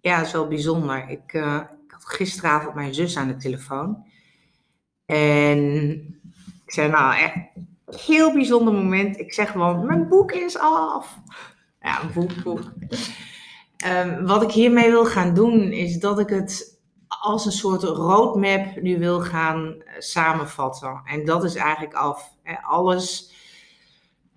Ja, 0.01 0.17
dat 0.17 0.25
is 0.25 0.31
wel 0.31 0.47
bijzonder. 0.47 1.09
Ik, 1.09 1.33
ik 1.33 1.91
had 1.91 2.05
gisteravond 2.05 2.75
mijn 2.75 2.93
zus 2.93 3.17
aan 3.17 3.27
de 3.27 3.35
telefoon. 3.35 4.05
En 5.05 5.91
ik 6.65 6.71
zei, 6.71 6.89
nou, 6.89 7.15
echt 7.15 7.35
heel 8.05 8.33
bijzonder 8.33 8.73
moment. 8.73 9.19
Ik 9.19 9.33
zeg 9.33 9.51
gewoon, 9.51 9.85
mijn 9.85 10.07
boek 10.07 10.31
is 10.31 10.57
af. 10.57 11.17
Ja, 11.81 12.01
een 12.01 12.13
boek, 12.13 12.43
boek. 12.43 12.61
Um, 13.87 14.25
wat 14.25 14.43
ik 14.43 14.51
hiermee 14.51 14.89
wil 14.89 15.05
gaan 15.05 15.33
doen, 15.33 15.61
is 15.61 15.99
dat 15.99 16.19
ik 16.19 16.29
het 16.29 16.79
als 17.07 17.45
een 17.45 17.51
soort 17.51 17.83
roadmap 17.83 18.81
nu 18.81 18.99
wil 18.99 19.21
gaan 19.21 19.83
samenvatten. 19.97 21.01
En 21.05 21.25
dat 21.25 21.43
is 21.43 21.55
eigenlijk 21.55 21.93
af. 21.93 22.29
Alles, 22.61 23.33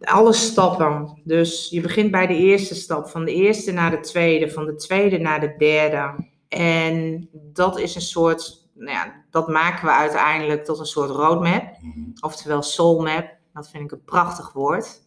alle 0.01 0.33
stappen. 0.33 1.21
Dus 1.25 1.69
je 1.71 1.81
begint 1.81 2.11
bij 2.11 2.27
de 2.27 2.37
eerste 2.37 2.75
stap, 2.75 3.09
van 3.09 3.25
de 3.25 3.35
eerste 3.35 3.73
naar 3.73 3.91
de 3.91 4.01
tweede, 4.01 4.51
van 4.51 4.67
de 4.67 4.75
tweede 4.75 5.19
naar 5.19 5.41
de 5.41 5.55
derde. 5.59 6.27
En 6.49 7.29
dat 7.33 7.79
is 7.79 7.95
een 7.95 8.01
soort 8.01 8.69
nou 8.79 8.91
ja, 8.91 9.25
dat 9.31 9.49
maken 9.49 9.85
we 9.85 9.93
uiteindelijk 9.93 10.65
tot 10.65 10.79
een 10.79 10.87
soort 10.87 11.11
roadmap, 11.11 11.77
oftewel 12.21 12.63
soulmap. 12.63 13.37
Dat 13.53 13.71
vind 13.71 13.85
ik 13.85 13.93
een 13.93 14.05
prachtig 14.05 14.53
woord. 14.53 15.07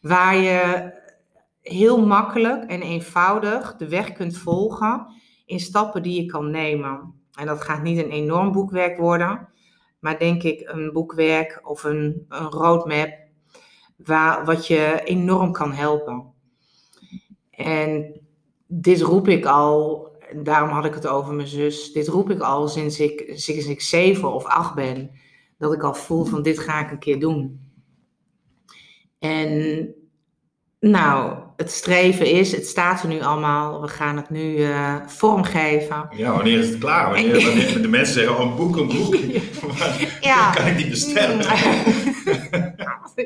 Waar 0.00 0.36
je 0.36 0.92
heel 1.62 2.06
makkelijk 2.06 2.70
en 2.70 2.82
eenvoudig 2.82 3.76
de 3.76 3.88
weg 3.88 4.12
kunt 4.12 4.36
volgen 4.36 5.06
in 5.46 5.60
stappen 5.60 6.02
die 6.02 6.22
je 6.22 6.26
kan 6.26 6.50
nemen. 6.50 7.14
En 7.32 7.46
dat 7.46 7.62
gaat 7.62 7.82
niet 7.82 7.98
een 7.98 8.10
enorm 8.10 8.52
boekwerk 8.52 8.98
worden, 8.98 9.48
maar 9.98 10.18
denk 10.18 10.42
ik 10.42 10.68
een 10.68 10.92
boekwerk 10.92 11.60
of 11.62 11.84
een, 11.84 12.24
een 12.28 12.50
roadmap 12.50 13.12
waar, 14.04 14.44
wat 14.44 14.66
je 14.66 15.00
enorm 15.04 15.52
kan 15.52 15.72
helpen. 15.72 16.32
En 17.50 18.20
dit 18.66 19.00
roep 19.00 19.28
ik 19.28 19.44
al 19.44 20.08
daarom 20.36 20.70
had 20.70 20.84
ik 20.84 20.94
het 20.94 21.06
over 21.06 21.34
mijn 21.34 21.48
zus. 21.48 21.92
Dit 21.92 22.08
roep 22.08 22.30
ik 22.30 22.40
al 22.40 22.68
sinds 22.68 23.00
ik, 23.00 23.32
sinds 23.34 23.66
ik 23.66 23.80
zeven 23.80 24.32
of 24.32 24.44
acht 24.44 24.74
ben. 24.74 25.10
Dat 25.58 25.72
ik 25.72 25.82
al 25.82 25.94
voel 25.94 26.24
van 26.24 26.42
dit 26.42 26.58
ga 26.58 26.84
ik 26.84 26.90
een 26.90 26.98
keer 26.98 27.20
doen. 27.20 27.60
En 29.18 29.94
nou, 30.80 31.38
het 31.56 31.70
streven 31.70 32.26
is, 32.26 32.52
het 32.52 32.66
staat 32.66 33.02
er 33.02 33.08
nu 33.08 33.20
allemaal. 33.20 33.80
We 33.80 33.88
gaan 33.88 34.16
het 34.16 34.30
nu 34.30 34.56
uh, 34.56 34.96
vormgeven. 35.06 36.08
Ja, 36.10 36.32
wanneer 36.32 36.58
is 36.58 36.68
het 36.68 36.78
klaar? 36.78 37.10
Wanneer, 37.10 37.44
wanneer 37.46 37.82
de 37.82 37.88
mensen 37.88 38.14
zeggen, 38.14 38.38
oh 38.38 38.40
een 38.40 38.56
boek, 38.56 38.76
een 38.76 38.86
boek. 38.86 39.16
ja. 40.20 40.50
kan 40.54 40.66
ik 40.66 40.76
niet 40.76 40.88
bestellen. 40.88 41.38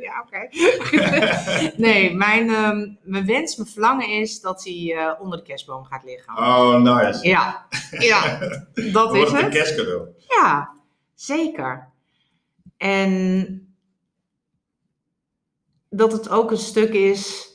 ja, 0.02 0.24
oké. 0.26 0.48
nee, 1.76 2.14
mijn, 2.14 2.48
um, 2.50 2.98
mijn 3.02 3.26
wens, 3.26 3.56
mijn 3.56 3.68
verlangen 3.68 4.08
is 4.08 4.40
dat 4.40 4.64
hij 4.64 4.74
uh, 4.74 5.12
onder 5.20 5.38
de 5.38 5.44
kerstboom 5.44 5.84
gaat 5.84 6.04
liggen. 6.04 6.36
Oh, 6.36 6.76
nice. 6.80 7.28
Ja, 7.28 7.66
ja 7.90 8.38
dat 8.92 9.14
is 9.14 9.30
het. 9.30 9.42
een 9.42 9.50
kerstcadeau. 9.50 10.08
Ja, 10.28 10.70
zeker. 11.14 11.92
En 12.76 13.63
dat 15.96 16.12
het 16.12 16.28
ook 16.28 16.50
een 16.50 16.56
stuk 16.56 16.92
is. 16.92 17.52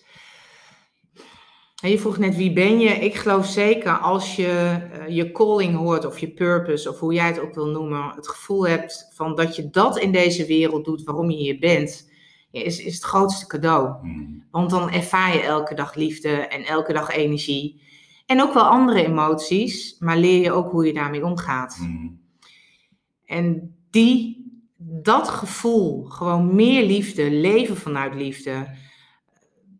Je 1.75 1.99
vroeg 1.99 2.17
net 2.17 2.35
wie 2.35 2.53
ben 2.53 2.79
je? 2.79 2.89
Ik 2.89 3.15
geloof 3.15 3.45
zeker 3.45 3.97
als 3.97 4.35
je 4.35 4.77
uh, 4.93 5.15
je 5.15 5.31
calling 5.31 5.75
hoort 5.75 6.05
of 6.05 6.19
je 6.19 6.31
purpose 6.31 6.89
of 6.89 6.99
hoe 6.99 7.13
jij 7.13 7.27
het 7.27 7.39
ook 7.39 7.55
wil 7.55 7.67
noemen, 7.67 8.11
het 8.15 8.27
gevoel 8.27 8.67
hebt 8.67 9.09
van 9.13 9.35
dat 9.35 9.55
je 9.55 9.69
dat 9.69 9.99
in 9.99 10.11
deze 10.11 10.45
wereld 10.45 10.85
doet 10.85 11.03
waarom 11.03 11.29
je 11.29 11.37
hier 11.37 11.59
bent, 11.59 12.09
is, 12.51 12.79
is 12.79 12.93
het 12.93 13.03
grootste 13.03 13.47
cadeau. 13.47 14.05
Mm. 14.05 14.43
Want 14.51 14.69
dan 14.69 14.91
ervaar 14.91 15.33
je 15.33 15.41
elke 15.41 15.75
dag 15.75 15.95
liefde 15.95 16.29
en 16.29 16.63
elke 16.63 16.93
dag 16.93 17.09
energie. 17.09 17.81
En 18.25 18.41
ook 18.41 18.53
wel 18.53 18.63
andere 18.63 19.05
emoties, 19.05 19.95
maar 19.99 20.17
leer 20.17 20.41
je 20.41 20.51
ook 20.51 20.71
hoe 20.71 20.85
je 20.85 20.93
daarmee 20.93 21.25
omgaat. 21.25 21.77
Mm. 21.81 22.19
En 23.25 23.75
die, 23.89 24.38
dat 24.91 25.29
gevoel, 25.29 26.03
gewoon 26.03 26.55
meer 26.55 26.85
liefde, 26.85 27.31
leven 27.31 27.77
vanuit 27.77 28.15
liefde, 28.15 28.75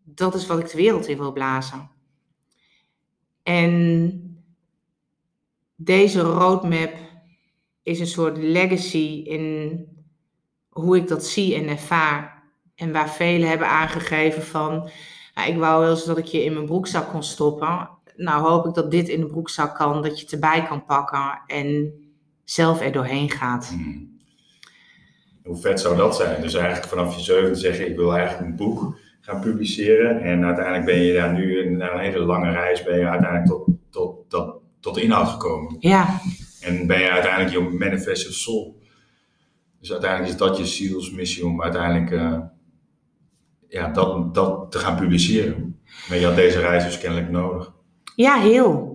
dat 0.04 0.34
is 0.34 0.46
wat 0.46 0.58
ik 0.58 0.70
de 0.70 0.76
wereld 0.76 1.06
in 1.06 1.18
wil 1.18 1.32
blazen. 1.32 1.90
En 3.42 4.12
deze 5.76 6.20
roadmap 6.20 6.92
is 7.82 8.00
een 8.00 8.06
soort 8.06 8.36
legacy 8.38 9.22
in 9.24 9.84
hoe 10.68 10.96
ik 10.96 11.08
dat 11.08 11.26
zie 11.26 11.54
en 11.54 11.68
ervaar. 11.68 12.38
En 12.74 12.92
waar 12.92 13.10
velen 13.10 13.48
hebben 13.48 13.68
aangegeven 13.68 14.42
van, 14.42 14.90
nou, 15.34 15.50
ik 15.50 15.58
wou 15.58 15.80
wel 15.80 15.90
eens 15.90 16.04
dat 16.04 16.18
ik 16.18 16.24
je 16.24 16.44
in 16.44 16.52
mijn 16.52 16.66
broekzak 16.66 17.08
kon 17.08 17.22
stoppen. 17.22 17.88
Nou 18.16 18.48
hoop 18.48 18.66
ik 18.66 18.74
dat 18.74 18.90
dit 18.90 19.08
in 19.08 19.20
de 19.20 19.26
broekzak 19.26 19.74
kan, 19.74 20.02
dat 20.02 20.16
je 20.18 20.24
het 20.24 20.32
erbij 20.32 20.62
kan 20.62 20.84
pakken 20.84 21.42
en 21.46 21.92
zelf 22.44 22.80
er 22.80 22.92
doorheen 22.92 23.30
gaat. 23.30 23.70
Mm. 23.76 24.19
Hoe 25.42 25.56
vet 25.56 25.80
zou 25.80 25.96
dat 25.96 26.16
zijn? 26.16 26.42
Dus 26.42 26.54
eigenlijk 26.54 26.86
vanaf 26.86 27.16
je 27.16 27.22
zeven 27.22 27.56
zeggen, 27.56 27.88
ik 27.88 27.96
wil 27.96 28.16
eigenlijk 28.16 28.48
een 28.48 28.56
boek 28.56 28.98
gaan 29.20 29.40
publiceren. 29.40 30.20
En 30.22 30.44
uiteindelijk 30.44 30.84
ben 30.84 31.00
je 31.00 31.14
daar 31.14 31.32
nu 31.32 31.70
na 31.70 31.92
een 31.92 32.00
hele 32.00 32.18
lange 32.18 32.50
reis, 32.50 32.82
ben 32.82 32.98
je 32.98 33.08
uiteindelijk 33.08 33.46
tot, 33.46 33.66
tot, 33.90 34.30
tot, 34.30 34.54
tot 34.80 34.98
inhoud 34.98 35.28
gekomen. 35.28 35.76
Ja. 35.78 36.20
En 36.60 36.86
ben 36.86 37.00
je 37.00 37.10
uiteindelijk 37.10 37.52
je 37.52 37.76
manifested 37.78 38.34
soul. 38.34 38.78
Dus 39.80 39.92
uiteindelijk 39.92 40.32
is 40.32 40.38
dat 40.38 40.56
je 40.56 40.66
zielsmissie 40.66 41.46
om 41.46 41.62
uiteindelijk 41.62 42.10
uh, 42.10 42.38
ja, 43.68 43.88
dat, 43.88 44.34
dat 44.34 44.72
te 44.72 44.78
gaan 44.78 44.96
publiceren. 44.96 45.80
Maar 46.08 46.18
je 46.18 46.26
had 46.26 46.34
deze 46.34 46.60
reis 46.60 46.84
dus 46.84 46.98
kennelijk 46.98 47.30
nodig. 47.30 47.72
Ja, 48.14 48.40
heel. 48.40 48.88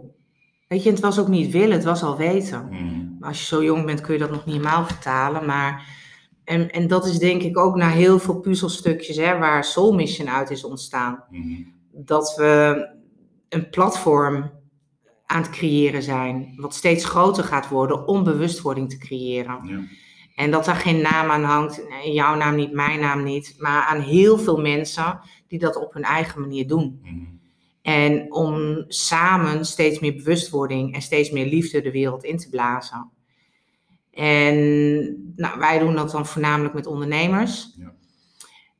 Weet 0.68 0.84
je, 0.84 0.89
het 0.89 1.00
was 1.00 1.20
ook 1.20 1.28
niet 1.28 1.52
willen, 1.52 1.72
het 1.72 1.84
was 1.84 2.04
al 2.04 2.18
weten. 2.18 2.68
Mm. 2.72 3.18
Maar 3.20 3.30
als 3.30 3.39
je 3.39 3.46
zo 3.46 3.64
jong 3.64 3.86
bent 3.86 4.02
kun 4.02 4.14
je 4.14 4.20
dat 4.20 4.32
nog 4.32 4.46
niet 4.46 4.56
helemaal 4.56 4.86
vertalen. 4.86 5.46
Maar, 5.46 5.88
en, 6.46 6.72
en 6.72 6.88
dat 6.88 7.06
is 7.06 7.18
denk 7.18 7.41
ik 7.41 7.58
ook 7.58 7.76
naar 7.76 7.91
heel 7.91 8.20
veel 8.20 8.39
puzzelstukjes 8.39 9.18
hè, 9.18 9.38
waar 9.38 9.64
Soul 9.64 9.93
Mission 9.93 10.30
uit 10.30 10.50
is 10.50 10.64
ontstaan. 10.64 11.24
Mm. 11.30 11.74
Dat 11.91 12.36
we 12.36 12.88
een 13.50 13.70
platform 13.70 14.52
aan 15.26 15.41
het 15.41 15.50
creëren 15.50 16.04
zijn, 16.04 16.54
wat 16.58 16.76
steeds 16.76 17.06
groter 17.06 17.43
gaat 17.43 17.68
worden 17.68 18.08
om 18.08 18.24
bewustwording 18.24 18.89
te 18.89 18.98
creëren. 18.98 19.60
Ja. 19.64 19.80
En 20.36 20.52
dat 20.52 20.66
daar 20.66 20.76
geen 20.76 21.02
naam 21.02 21.30
aan 21.30 21.43
hangt, 21.43 21.82
jouw 22.04 22.36
naam 22.36 22.56
niet, 22.56 22.72
mijn 22.72 23.00
naam 23.00 23.24
niet, 23.24 23.56
maar 23.58 23.84
aan 23.84 24.02
heel 24.02 24.38
veel 24.38 24.62
mensen 24.62 25.20
die 25.48 25.60
dat 25.60 25.76
op 25.76 25.93
hun 25.93 26.04
eigen 26.04 26.41
manier 26.41 26.68
doen. 26.68 27.00
Mm. 27.04 27.39
En 27.82 28.34
om 28.34 28.84
samen 28.88 29.66
steeds 29.66 30.00
meer 30.00 30.16
bewustwording 30.16 30.93
en 30.93 31.02
steeds 31.02 31.32
meer 31.32 31.46
liefde 31.46 31.82
de 31.82 31.91
wereld 31.91 32.24
in 32.24 32.38
te 32.38 32.50
blazen. 32.50 33.12
En 34.16 34.55
nou, 35.36 35.59
wij 35.59 35.80
doen 35.80 35.95
dat 35.95 36.11
dan 36.11 36.26
voornamelijk 36.26 36.74
met 36.74 36.86
ondernemers. 36.86 37.76
Ja. 37.78 37.93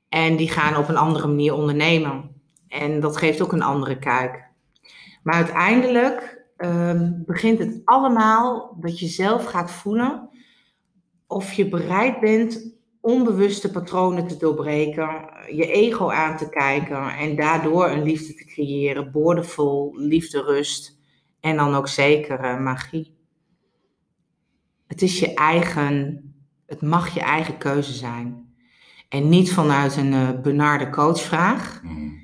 En 0.09 0.36
die 0.36 0.49
gaan 0.49 0.77
op 0.77 0.88
een 0.88 0.97
andere 0.97 1.27
manier 1.27 1.53
ondernemen. 1.53 2.31
En 2.67 2.99
dat 2.99 3.17
geeft 3.17 3.41
ook 3.41 3.51
een 3.51 3.61
andere 3.61 3.99
kijk. 3.99 4.43
Maar 5.23 5.36
uiteindelijk 5.36 6.43
um, 6.57 7.23
begint 7.25 7.59
het 7.59 7.81
allemaal 7.86 8.77
dat 8.79 8.99
je 8.99 9.07
zelf 9.07 9.45
gaat 9.45 9.71
voelen 9.71 10.29
of 11.27 11.53
je 11.53 11.69
bereid 11.69 12.19
bent 12.19 12.73
onbewuste 13.01 13.71
patronen 13.71 14.27
te 14.27 14.38
doorbreken, 14.38 15.29
je 15.51 15.71
ego 15.71 16.09
aan 16.09 16.38
te 16.38 16.49
kijken 16.49 17.09
en 17.09 17.36
daardoor 17.36 17.89
een 17.89 18.03
liefde 18.03 18.33
te 18.33 18.45
creëren, 18.45 19.11
boordevol, 19.11 19.95
liefde, 19.97 20.41
rust 20.41 20.99
en 21.39 21.55
dan 21.55 21.75
ook 21.75 21.88
zeker 21.88 22.43
uh, 22.43 22.59
magie. 22.59 23.14
Het 24.88 25.01
is 25.01 25.19
je 25.19 25.33
eigen, 25.33 26.23
het 26.65 26.81
mag 26.81 27.13
je 27.13 27.19
eigen 27.19 27.57
keuze 27.57 27.93
zijn. 27.93 28.53
En 29.09 29.29
niet 29.29 29.53
vanuit 29.53 29.97
een 29.97 30.13
uh, 30.13 30.29
benarde 30.41 30.89
coachvraag. 30.89 31.81
Mm. 31.83 32.23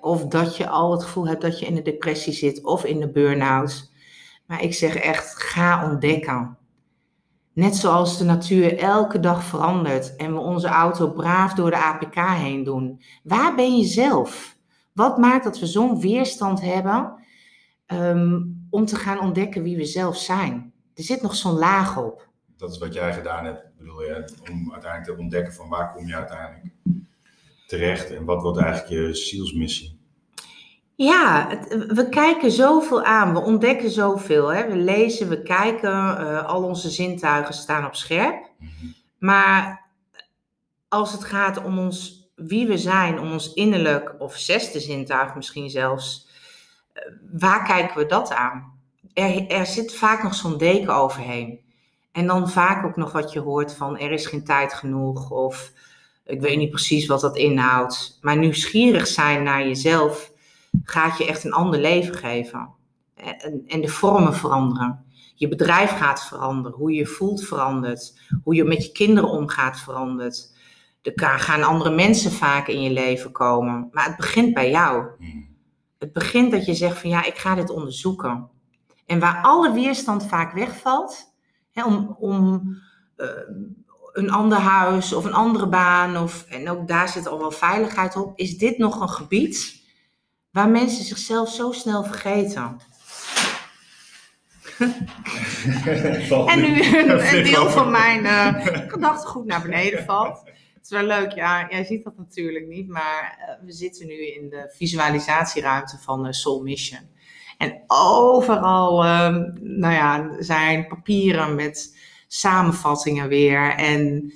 Of 0.00 0.26
dat 0.26 0.56
je 0.56 0.68
al 0.68 0.92
het 0.92 1.02
gevoel 1.02 1.26
hebt 1.26 1.42
dat 1.42 1.58
je 1.58 1.66
in 1.66 1.74
de 1.74 1.82
depressie 1.82 2.32
zit 2.32 2.64
of 2.64 2.84
in 2.84 3.00
de 3.00 3.10
burn-out. 3.10 3.92
Maar 4.46 4.62
ik 4.62 4.74
zeg 4.74 4.94
echt, 4.94 5.42
ga 5.42 5.90
ontdekken. 5.90 6.56
Net 7.52 7.76
zoals 7.76 8.18
de 8.18 8.24
natuur 8.24 8.78
elke 8.78 9.20
dag 9.20 9.44
verandert 9.44 10.16
en 10.16 10.32
we 10.32 10.40
onze 10.40 10.68
auto 10.68 11.10
braaf 11.10 11.54
door 11.54 11.70
de 11.70 11.76
APK 11.76 12.14
heen 12.14 12.64
doen. 12.64 13.02
Waar 13.22 13.54
ben 13.54 13.76
je 13.76 13.84
zelf? 13.84 14.56
Wat 14.92 15.18
maakt 15.18 15.44
dat 15.44 15.58
we 15.58 15.66
zo'n 15.66 16.00
weerstand 16.00 16.60
hebben 16.60 17.14
um, 17.86 18.66
om 18.70 18.84
te 18.84 18.96
gaan 18.96 19.20
ontdekken 19.20 19.62
wie 19.62 19.76
we 19.76 19.84
zelf 19.84 20.16
zijn? 20.16 20.71
Er 20.94 21.02
zit 21.02 21.22
nog 21.22 21.34
zo'n 21.34 21.58
laag 21.58 21.98
op. 21.98 22.28
Dat 22.56 22.70
is 22.70 22.78
wat 22.78 22.94
jij 22.94 23.12
gedaan 23.12 23.44
hebt, 23.44 23.76
bedoel 23.78 24.02
je, 24.02 24.34
om 24.50 24.72
uiteindelijk 24.72 25.16
te 25.16 25.22
ontdekken 25.22 25.52
van 25.54 25.68
waar 25.68 25.92
kom 25.92 26.06
je 26.06 26.14
uiteindelijk 26.16 26.74
terecht 27.66 28.10
en 28.10 28.24
wat 28.24 28.42
wordt 28.42 28.58
eigenlijk 28.58 28.88
je 28.88 29.14
zielsmissie? 29.14 30.00
Ja, 30.94 31.48
we 31.68 32.06
kijken 32.10 32.50
zoveel 32.50 33.02
aan, 33.02 33.32
we 33.32 33.40
ontdekken 33.40 33.90
zoveel. 33.90 34.48
Hè? 34.48 34.68
We 34.68 34.76
lezen, 34.76 35.28
we 35.28 35.42
kijken, 35.42 35.90
uh, 35.90 36.44
al 36.44 36.62
onze 36.62 36.90
zintuigen 36.90 37.54
staan 37.54 37.86
op 37.86 37.94
scherp. 37.94 38.50
Mhm. 38.58 38.86
Maar 39.18 39.90
als 40.88 41.12
het 41.12 41.24
gaat 41.24 41.64
om 41.64 41.78
ons, 41.78 42.28
wie 42.36 42.66
we 42.66 42.78
zijn, 42.78 43.20
om 43.20 43.32
ons 43.32 43.54
innerlijk 43.54 44.14
of 44.18 44.36
zesde 44.36 44.80
zintuig 44.80 45.34
misschien 45.34 45.70
zelfs, 45.70 46.28
uh, 46.94 47.02
waar 47.32 47.64
kijken 47.64 47.96
we 47.96 48.06
dat 48.06 48.32
aan? 48.32 48.71
Er, 49.14 49.46
er 49.46 49.66
zit 49.66 49.94
vaak 49.94 50.22
nog 50.22 50.34
zo'n 50.34 50.58
deken 50.58 50.94
overheen. 50.94 51.60
En 52.12 52.26
dan 52.26 52.50
vaak 52.50 52.84
ook 52.84 52.96
nog 52.96 53.12
wat 53.12 53.32
je 53.32 53.40
hoort 53.40 53.74
van 53.74 53.98
er 53.98 54.10
is 54.10 54.26
geen 54.26 54.44
tijd 54.44 54.72
genoeg 54.72 55.30
of 55.30 55.72
ik 56.24 56.40
weet 56.40 56.56
niet 56.56 56.70
precies 56.70 57.06
wat 57.06 57.20
dat 57.20 57.36
inhoudt. 57.36 58.18
Maar 58.20 58.36
nieuwsgierig 58.36 59.06
zijn 59.06 59.42
naar 59.42 59.66
jezelf 59.66 60.32
gaat 60.84 61.18
je 61.18 61.26
echt 61.26 61.44
een 61.44 61.52
ander 61.52 61.80
leven 61.80 62.14
geven. 62.14 62.68
En, 63.14 63.62
en 63.66 63.80
de 63.80 63.88
vormen 63.88 64.34
veranderen. 64.34 65.04
Je 65.34 65.48
bedrijf 65.48 65.90
gaat 65.90 66.24
veranderen. 66.24 66.78
Hoe 66.78 66.90
je 66.90 66.98
je 66.98 67.06
voelt 67.06 67.44
verandert. 67.44 68.20
Hoe 68.44 68.54
je 68.54 68.64
met 68.64 68.84
je 68.84 68.92
kinderen 68.92 69.30
omgaat 69.30 69.80
verandert. 69.80 70.50
Er 71.02 71.12
gaan 71.38 71.62
andere 71.62 71.90
mensen 71.90 72.32
vaak 72.32 72.68
in 72.68 72.82
je 72.82 72.90
leven 72.90 73.32
komen. 73.32 73.88
Maar 73.92 74.04
het 74.04 74.16
begint 74.16 74.54
bij 74.54 74.70
jou. 74.70 75.06
Hmm. 75.18 75.48
Het 75.98 76.12
begint 76.12 76.50
dat 76.50 76.66
je 76.66 76.74
zegt 76.74 76.98
van 76.98 77.10
ja, 77.10 77.24
ik 77.24 77.36
ga 77.36 77.54
dit 77.54 77.70
onderzoeken. 77.70 78.48
En 79.12 79.18
waar 79.18 79.42
alle 79.42 79.72
weerstand 79.72 80.26
vaak 80.26 80.52
wegvalt, 80.52 81.34
hè, 81.72 81.84
om, 81.84 82.16
om 82.18 82.62
uh, 83.16 83.26
een 84.12 84.30
ander 84.30 84.58
huis 84.58 85.12
of 85.12 85.24
een 85.24 85.32
andere 85.32 85.66
baan, 85.66 86.16
of, 86.16 86.44
en 86.48 86.70
ook 86.70 86.88
daar 86.88 87.08
zit 87.08 87.26
al 87.26 87.38
wel 87.38 87.50
veiligheid 87.50 88.16
op, 88.16 88.38
is 88.38 88.58
dit 88.58 88.78
nog 88.78 89.00
een 89.00 89.08
gebied 89.08 89.82
waar 90.50 90.68
mensen 90.68 91.04
zichzelf 91.04 91.48
zo 91.48 91.72
snel 91.72 92.04
vergeten. 92.04 92.80
en 96.46 96.60
nu 96.60 96.82
een, 96.98 97.44
deel 97.44 97.70
van 97.70 97.90
mijn 97.90 98.24
uh, 98.24 98.66
gedachtegoed 98.88 99.46
naar 99.46 99.62
beneden 99.62 100.04
valt. 100.10 100.42
Het 100.74 100.84
is 100.84 100.90
wel 100.90 101.06
leuk, 101.06 101.32
ja, 101.32 101.66
jij 101.70 101.84
ziet 101.84 102.04
dat 102.04 102.16
natuurlijk 102.16 102.66
niet, 102.66 102.88
maar 102.88 103.38
uh, 103.38 103.66
we 103.66 103.72
zitten 103.72 104.06
nu 104.06 104.26
in 104.26 104.48
de 104.48 104.72
visualisatieruimte 104.76 105.98
van 105.98 106.26
uh, 106.26 106.32
Soul 106.32 106.62
Mission. 106.62 107.11
En 107.62 107.84
overal, 107.86 109.04
uh, 109.04 109.36
nou 109.60 109.94
ja, 109.94 110.36
zijn 110.38 110.86
papieren 110.86 111.54
met 111.54 111.98
samenvattingen 112.26 113.28
weer. 113.28 113.74
En 113.74 114.32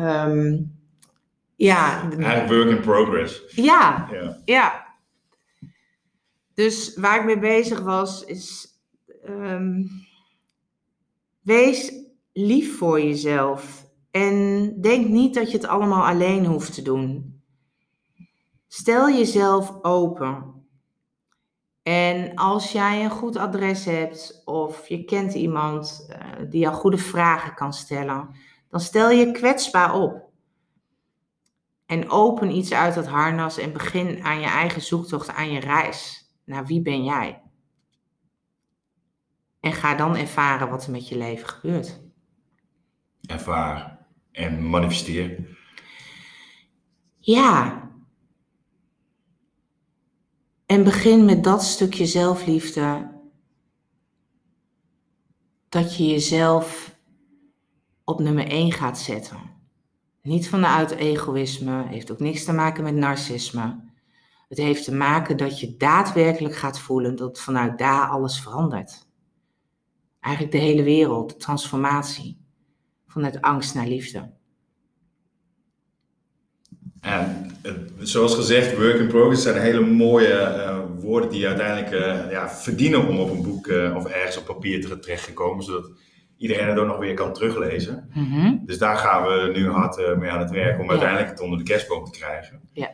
um, 0.00 0.76
ja. 1.56 2.10
Eigenlijk 2.10 2.48
work 2.48 2.70
in 2.70 2.80
progress. 2.80 3.42
Ja, 3.54 4.08
ja, 4.12 4.38
ja. 4.44 4.86
Dus 6.54 6.96
waar 6.96 7.18
ik 7.18 7.24
mee 7.24 7.38
bezig 7.38 7.80
was, 7.80 8.24
is 8.24 8.66
um, 9.28 9.90
wees 11.40 11.92
lief 12.32 12.78
voor 12.78 13.00
jezelf. 13.00 13.86
En 14.10 14.74
denk 14.80 15.08
niet 15.08 15.34
dat 15.34 15.50
je 15.50 15.56
het 15.56 15.66
allemaal 15.66 16.06
alleen 16.06 16.46
hoeft 16.46 16.74
te 16.74 16.82
doen. 16.82 17.40
Stel 18.68 19.10
jezelf 19.10 19.78
open. 19.82 20.61
En 21.82 22.34
als 22.34 22.72
jij 22.72 23.04
een 23.04 23.10
goed 23.10 23.36
adres 23.36 23.84
hebt 23.84 24.42
of 24.44 24.88
je 24.88 25.04
kent 25.04 25.34
iemand 25.34 26.08
uh, 26.10 26.50
die 26.50 26.60
jou 26.60 26.74
goede 26.74 26.98
vragen 26.98 27.54
kan 27.54 27.72
stellen, 27.72 28.28
dan 28.68 28.80
stel 28.80 29.10
je 29.10 29.32
kwetsbaar 29.32 29.94
op. 29.94 30.30
En 31.86 32.10
open 32.10 32.56
iets 32.56 32.72
uit 32.72 32.94
het 32.94 33.06
harnas 33.06 33.58
en 33.58 33.72
begin 33.72 34.22
aan 34.24 34.40
je 34.40 34.46
eigen 34.46 34.82
zoektocht, 34.82 35.28
aan 35.28 35.50
je 35.50 35.60
reis 35.60 36.30
naar 36.44 36.66
wie 36.66 36.82
ben 36.82 37.04
jij? 37.04 37.42
En 39.60 39.72
ga 39.72 39.94
dan 39.94 40.16
ervaren 40.16 40.70
wat 40.70 40.84
er 40.84 40.90
met 40.90 41.08
je 41.08 41.16
leven 41.16 41.48
gebeurt. 41.48 42.00
Ervaar 43.26 44.06
en 44.32 44.68
manifesteer. 44.68 45.56
Ja. 47.18 47.90
En 50.72 50.84
begin 50.84 51.24
met 51.24 51.44
dat 51.44 51.62
stukje 51.62 52.06
zelfliefde. 52.06 53.10
Dat 55.68 55.96
je 55.96 56.06
jezelf 56.06 56.96
op 58.04 58.20
nummer 58.20 58.46
1 58.46 58.72
gaat 58.72 58.98
zetten. 58.98 59.38
Niet 60.22 60.48
vanuit 60.48 60.90
egoïsme, 60.90 61.86
heeft 61.86 62.10
ook 62.10 62.18
niks 62.18 62.44
te 62.44 62.52
maken 62.52 62.84
met 62.84 62.94
narcisme. 62.94 63.80
Het 64.48 64.58
heeft 64.58 64.84
te 64.84 64.94
maken 64.94 65.36
dat 65.36 65.60
je 65.60 65.76
daadwerkelijk 65.76 66.56
gaat 66.56 66.78
voelen 66.78 67.16
dat 67.16 67.40
vanuit 67.40 67.78
daar 67.78 68.08
alles 68.08 68.40
verandert. 68.40 69.06
Eigenlijk 70.20 70.54
de 70.54 70.60
hele 70.60 70.82
wereld, 70.82 71.30
de 71.30 71.36
transformatie. 71.36 72.44
Vanuit 73.06 73.40
angst 73.40 73.74
naar 73.74 73.86
liefde. 73.86 74.32
En 77.02 77.50
zoals 77.98 78.34
gezegd, 78.34 78.76
work 78.76 78.98
in 78.98 79.06
progress 79.06 79.42
zijn 79.42 79.60
hele 79.60 79.80
mooie 79.80 80.54
uh, 80.56 80.78
woorden 81.00 81.30
die 81.30 81.46
uiteindelijk 81.46 81.92
uh, 81.92 82.30
ja, 82.30 82.50
verdienen 82.50 83.08
om 83.08 83.18
op 83.18 83.30
een 83.30 83.42
boek 83.42 83.66
uh, 83.66 83.96
of 83.96 84.06
ergens 84.06 84.38
op 84.38 84.44
papier 84.44 85.00
terecht 85.00 85.32
zodat 85.58 85.90
iedereen 86.36 86.68
het 86.68 86.78
ook 86.78 86.86
nog 86.86 86.98
weer 86.98 87.14
kan 87.14 87.32
teruglezen. 87.32 88.10
Mm 88.14 88.32
-hmm. 88.32 88.62
Dus 88.66 88.78
daar 88.78 88.96
gaan 88.96 89.22
we 89.22 89.50
nu 89.54 89.68
hard 89.68 90.16
mee 90.18 90.30
aan 90.30 90.40
het 90.40 90.50
werk 90.50 90.80
om 90.80 90.90
uiteindelijk 90.90 91.30
het 91.30 91.40
onder 91.40 91.58
de 91.58 91.64
kerstboom 91.64 92.04
te 92.04 92.18
krijgen. 92.18 92.60
Ja. 92.72 92.90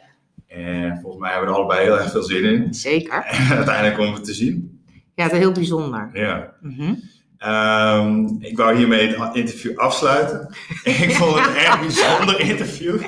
En 0.46 0.98
volgens 1.00 1.22
mij 1.22 1.30
hebben 1.30 1.48
we 1.48 1.54
er 1.54 1.60
allebei 1.60 1.84
heel 1.84 1.98
erg 1.98 2.10
veel 2.10 2.22
zin 2.22 2.44
in. 2.44 2.74
Zeker. 2.74 3.24
En 3.50 3.56
uiteindelijk 3.56 3.98
om 3.98 4.14
het 4.14 4.24
te 4.24 4.34
zien. 4.34 4.82
Ja, 5.14 5.22
het 5.24 5.32
is 5.32 5.38
heel 5.38 5.52
bijzonder. 5.52 6.10
Ja. 6.12 6.54
Mm 6.60 7.16
ik 8.38 8.56
wou 8.56 8.76
hiermee 8.76 9.16
het 9.16 9.34
interview 9.34 9.78
afsluiten. 9.78 10.48
ik 10.84 11.10
vond 11.10 11.38
het 11.38 11.46
een 11.46 11.56
erg 11.56 11.80
bijzonder 11.80 12.40
interview. 12.40 13.00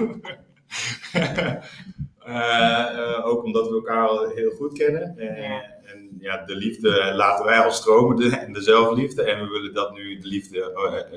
Uh, 2.27 3.27
ook 3.31 3.45
omdat 3.45 3.69
we 3.69 3.75
elkaar 3.75 4.09
al 4.09 4.29
heel 4.29 4.51
goed 4.51 4.79
kennen. 4.79 5.15
Ja. 5.19 5.63
En 5.85 6.17
ja, 6.21 6.45
de 6.45 6.57
liefde 6.57 7.13
laten 7.15 7.45
wij 7.45 7.59
al 7.59 7.73
stromen, 7.73 8.17
de, 8.17 8.47
de 8.53 8.63
zelfliefde. 8.63 9.23
En 9.23 9.41
we 9.41 9.49
willen 9.49 9.75
dat 9.75 9.93
nu 9.93 10.19
de 10.19 10.29
liefde 10.29 10.59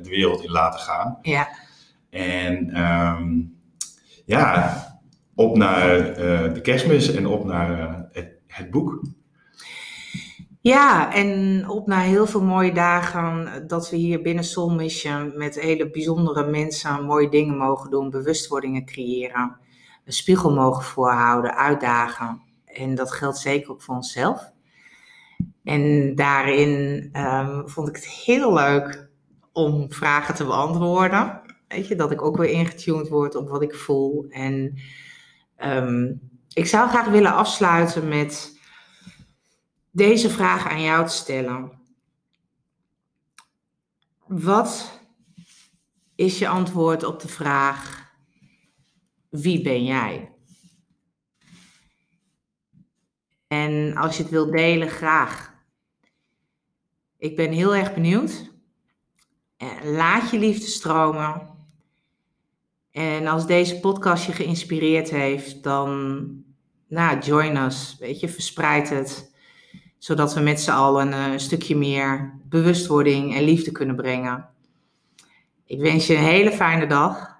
de 0.03 0.09
wereld 0.09 0.43
in 0.43 0.51
laten 0.51 0.79
gaan. 0.79 1.17
Ja. 1.21 1.47
En 2.09 2.81
um, 2.81 3.57
ja, 4.25 4.83
op 5.35 5.57
naar 5.57 6.09
uh, 6.09 6.53
de 6.53 6.61
kerstmis 6.61 7.13
en 7.13 7.27
op 7.27 7.45
naar 7.45 7.79
uh, 7.79 7.93
het, 8.11 8.31
het, 8.47 8.71
boek. 8.71 9.01
Ja, 10.63 11.13
en 11.13 11.63
op 11.69 11.87
naar 11.87 12.03
heel 12.03 12.27
veel 12.27 12.43
mooie 12.43 12.73
dagen 12.73 13.63
dat 13.67 13.89
we 13.89 13.95
hier 13.97 14.21
binnen 14.21 14.43
Soul 14.43 14.69
Mission 14.69 15.37
met 15.37 15.59
hele 15.59 15.89
bijzondere 15.89 16.49
mensen 16.49 17.05
mooie 17.05 17.29
dingen 17.29 17.57
mogen 17.57 17.89
doen, 17.89 18.09
bewustwordingen 18.09 18.85
creëren, 18.85 19.57
een 20.05 20.13
spiegel 20.13 20.53
mogen 20.53 20.83
voorhouden, 20.83 21.55
uitdagen. 21.55 22.41
En 22.65 22.95
dat 22.95 23.11
geldt 23.11 23.37
zeker 23.37 23.71
ook 23.71 23.81
voor 23.81 23.95
onszelf. 23.95 24.51
En 25.63 26.15
daarin 26.15 27.09
um, 27.13 27.69
vond 27.69 27.87
ik 27.87 27.95
het 27.95 28.07
heel 28.07 28.53
leuk 28.53 29.09
om 29.51 29.91
vragen 29.91 30.35
te 30.35 30.45
beantwoorden. 30.45 31.41
Weet 31.67 31.87
je, 31.87 31.95
dat 31.95 32.11
ik 32.11 32.21
ook 32.21 32.37
weer 32.37 32.49
ingetuned 32.49 33.09
word 33.09 33.35
op 33.35 33.49
wat 33.49 33.61
ik 33.61 33.75
voel. 33.75 34.25
En 34.29 34.79
Um, 35.65 36.21
ik 36.53 36.65
zou 36.65 36.89
graag 36.89 37.07
willen 37.07 37.33
afsluiten 37.33 38.07
met 38.07 38.52
deze 39.93 40.29
vraag 40.29 40.67
aan 40.67 40.81
jou 40.81 41.07
te 41.07 41.13
stellen. 41.13 41.71
Wat 44.27 44.99
is 46.15 46.39
je 46.39 46.47
antwoord 46.47 47.03
op 47.03 47.19
de 47.19 47.27
vraag: 47.27 48.11
wie 49.29 49.61
ben 49.61 49.83
jij? 49.83 50.31
En 53.47 53.95
als 53.95 54.17
je 54.17 54.23
het 54.23 54.31
wilt 54.31 54.51
delen, 54.51 54.89
graag. 54.89 55.53
Ik 57.17 57.35
ben 57.35 57.51
heel 57.51 57.75
erg 57.75 57.93
benieuwd. 57.93 58.51
Eh, 59.57 59.83
laat 59.83 60.29
je 60.29 60.39
liefde 60.39 60.65
stromen. 60.65 61.51
En 62.91 63.27
als 63.27 63.45
deze 63.45 63.79
podcast 63.79 64.25
je 64.25 64.31
geïnspireerd 64.31 65.09
heeft, 65.09 65.63
dan 65.63 66.27
nou, 66.87 67.19
join 67.19 67.55
us. 67.55 67.97
Weet 67.99 68.19
je, 68.19 68.29
verspreid 68.29 68.89
het 68.89 69.32
zodat 70.03 70.33
we 70.33 70.39
met 70.39 70.61
z'n 70.61 70.71
allen 70.71 71.13
eh, 71.13 71.31
een 71.31 71.39
stukje 71.39 71.75
meer 71.75 72.33
bewustwording 72.43 73.35
en 73.35 73.43
liefde 73.43 73.71
kunnen 73.71 73.95
brengen. 73.95 74.49
Ik 75.65 75.79
wens 75.79 76.07
je 76.07 76.15
een 76.15 76.23
hele 76.23 76.51
fijne 76.51 76.87
dag 76.87 77.39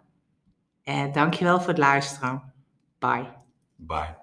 en 0.84 1.12
dankjewel 1.12 1.60
voor 1.60 1.68
het 1.68 1.78
luisteren. 1.78 2.54
Bye. 3.00 3.28
Bye. 3.76 4.22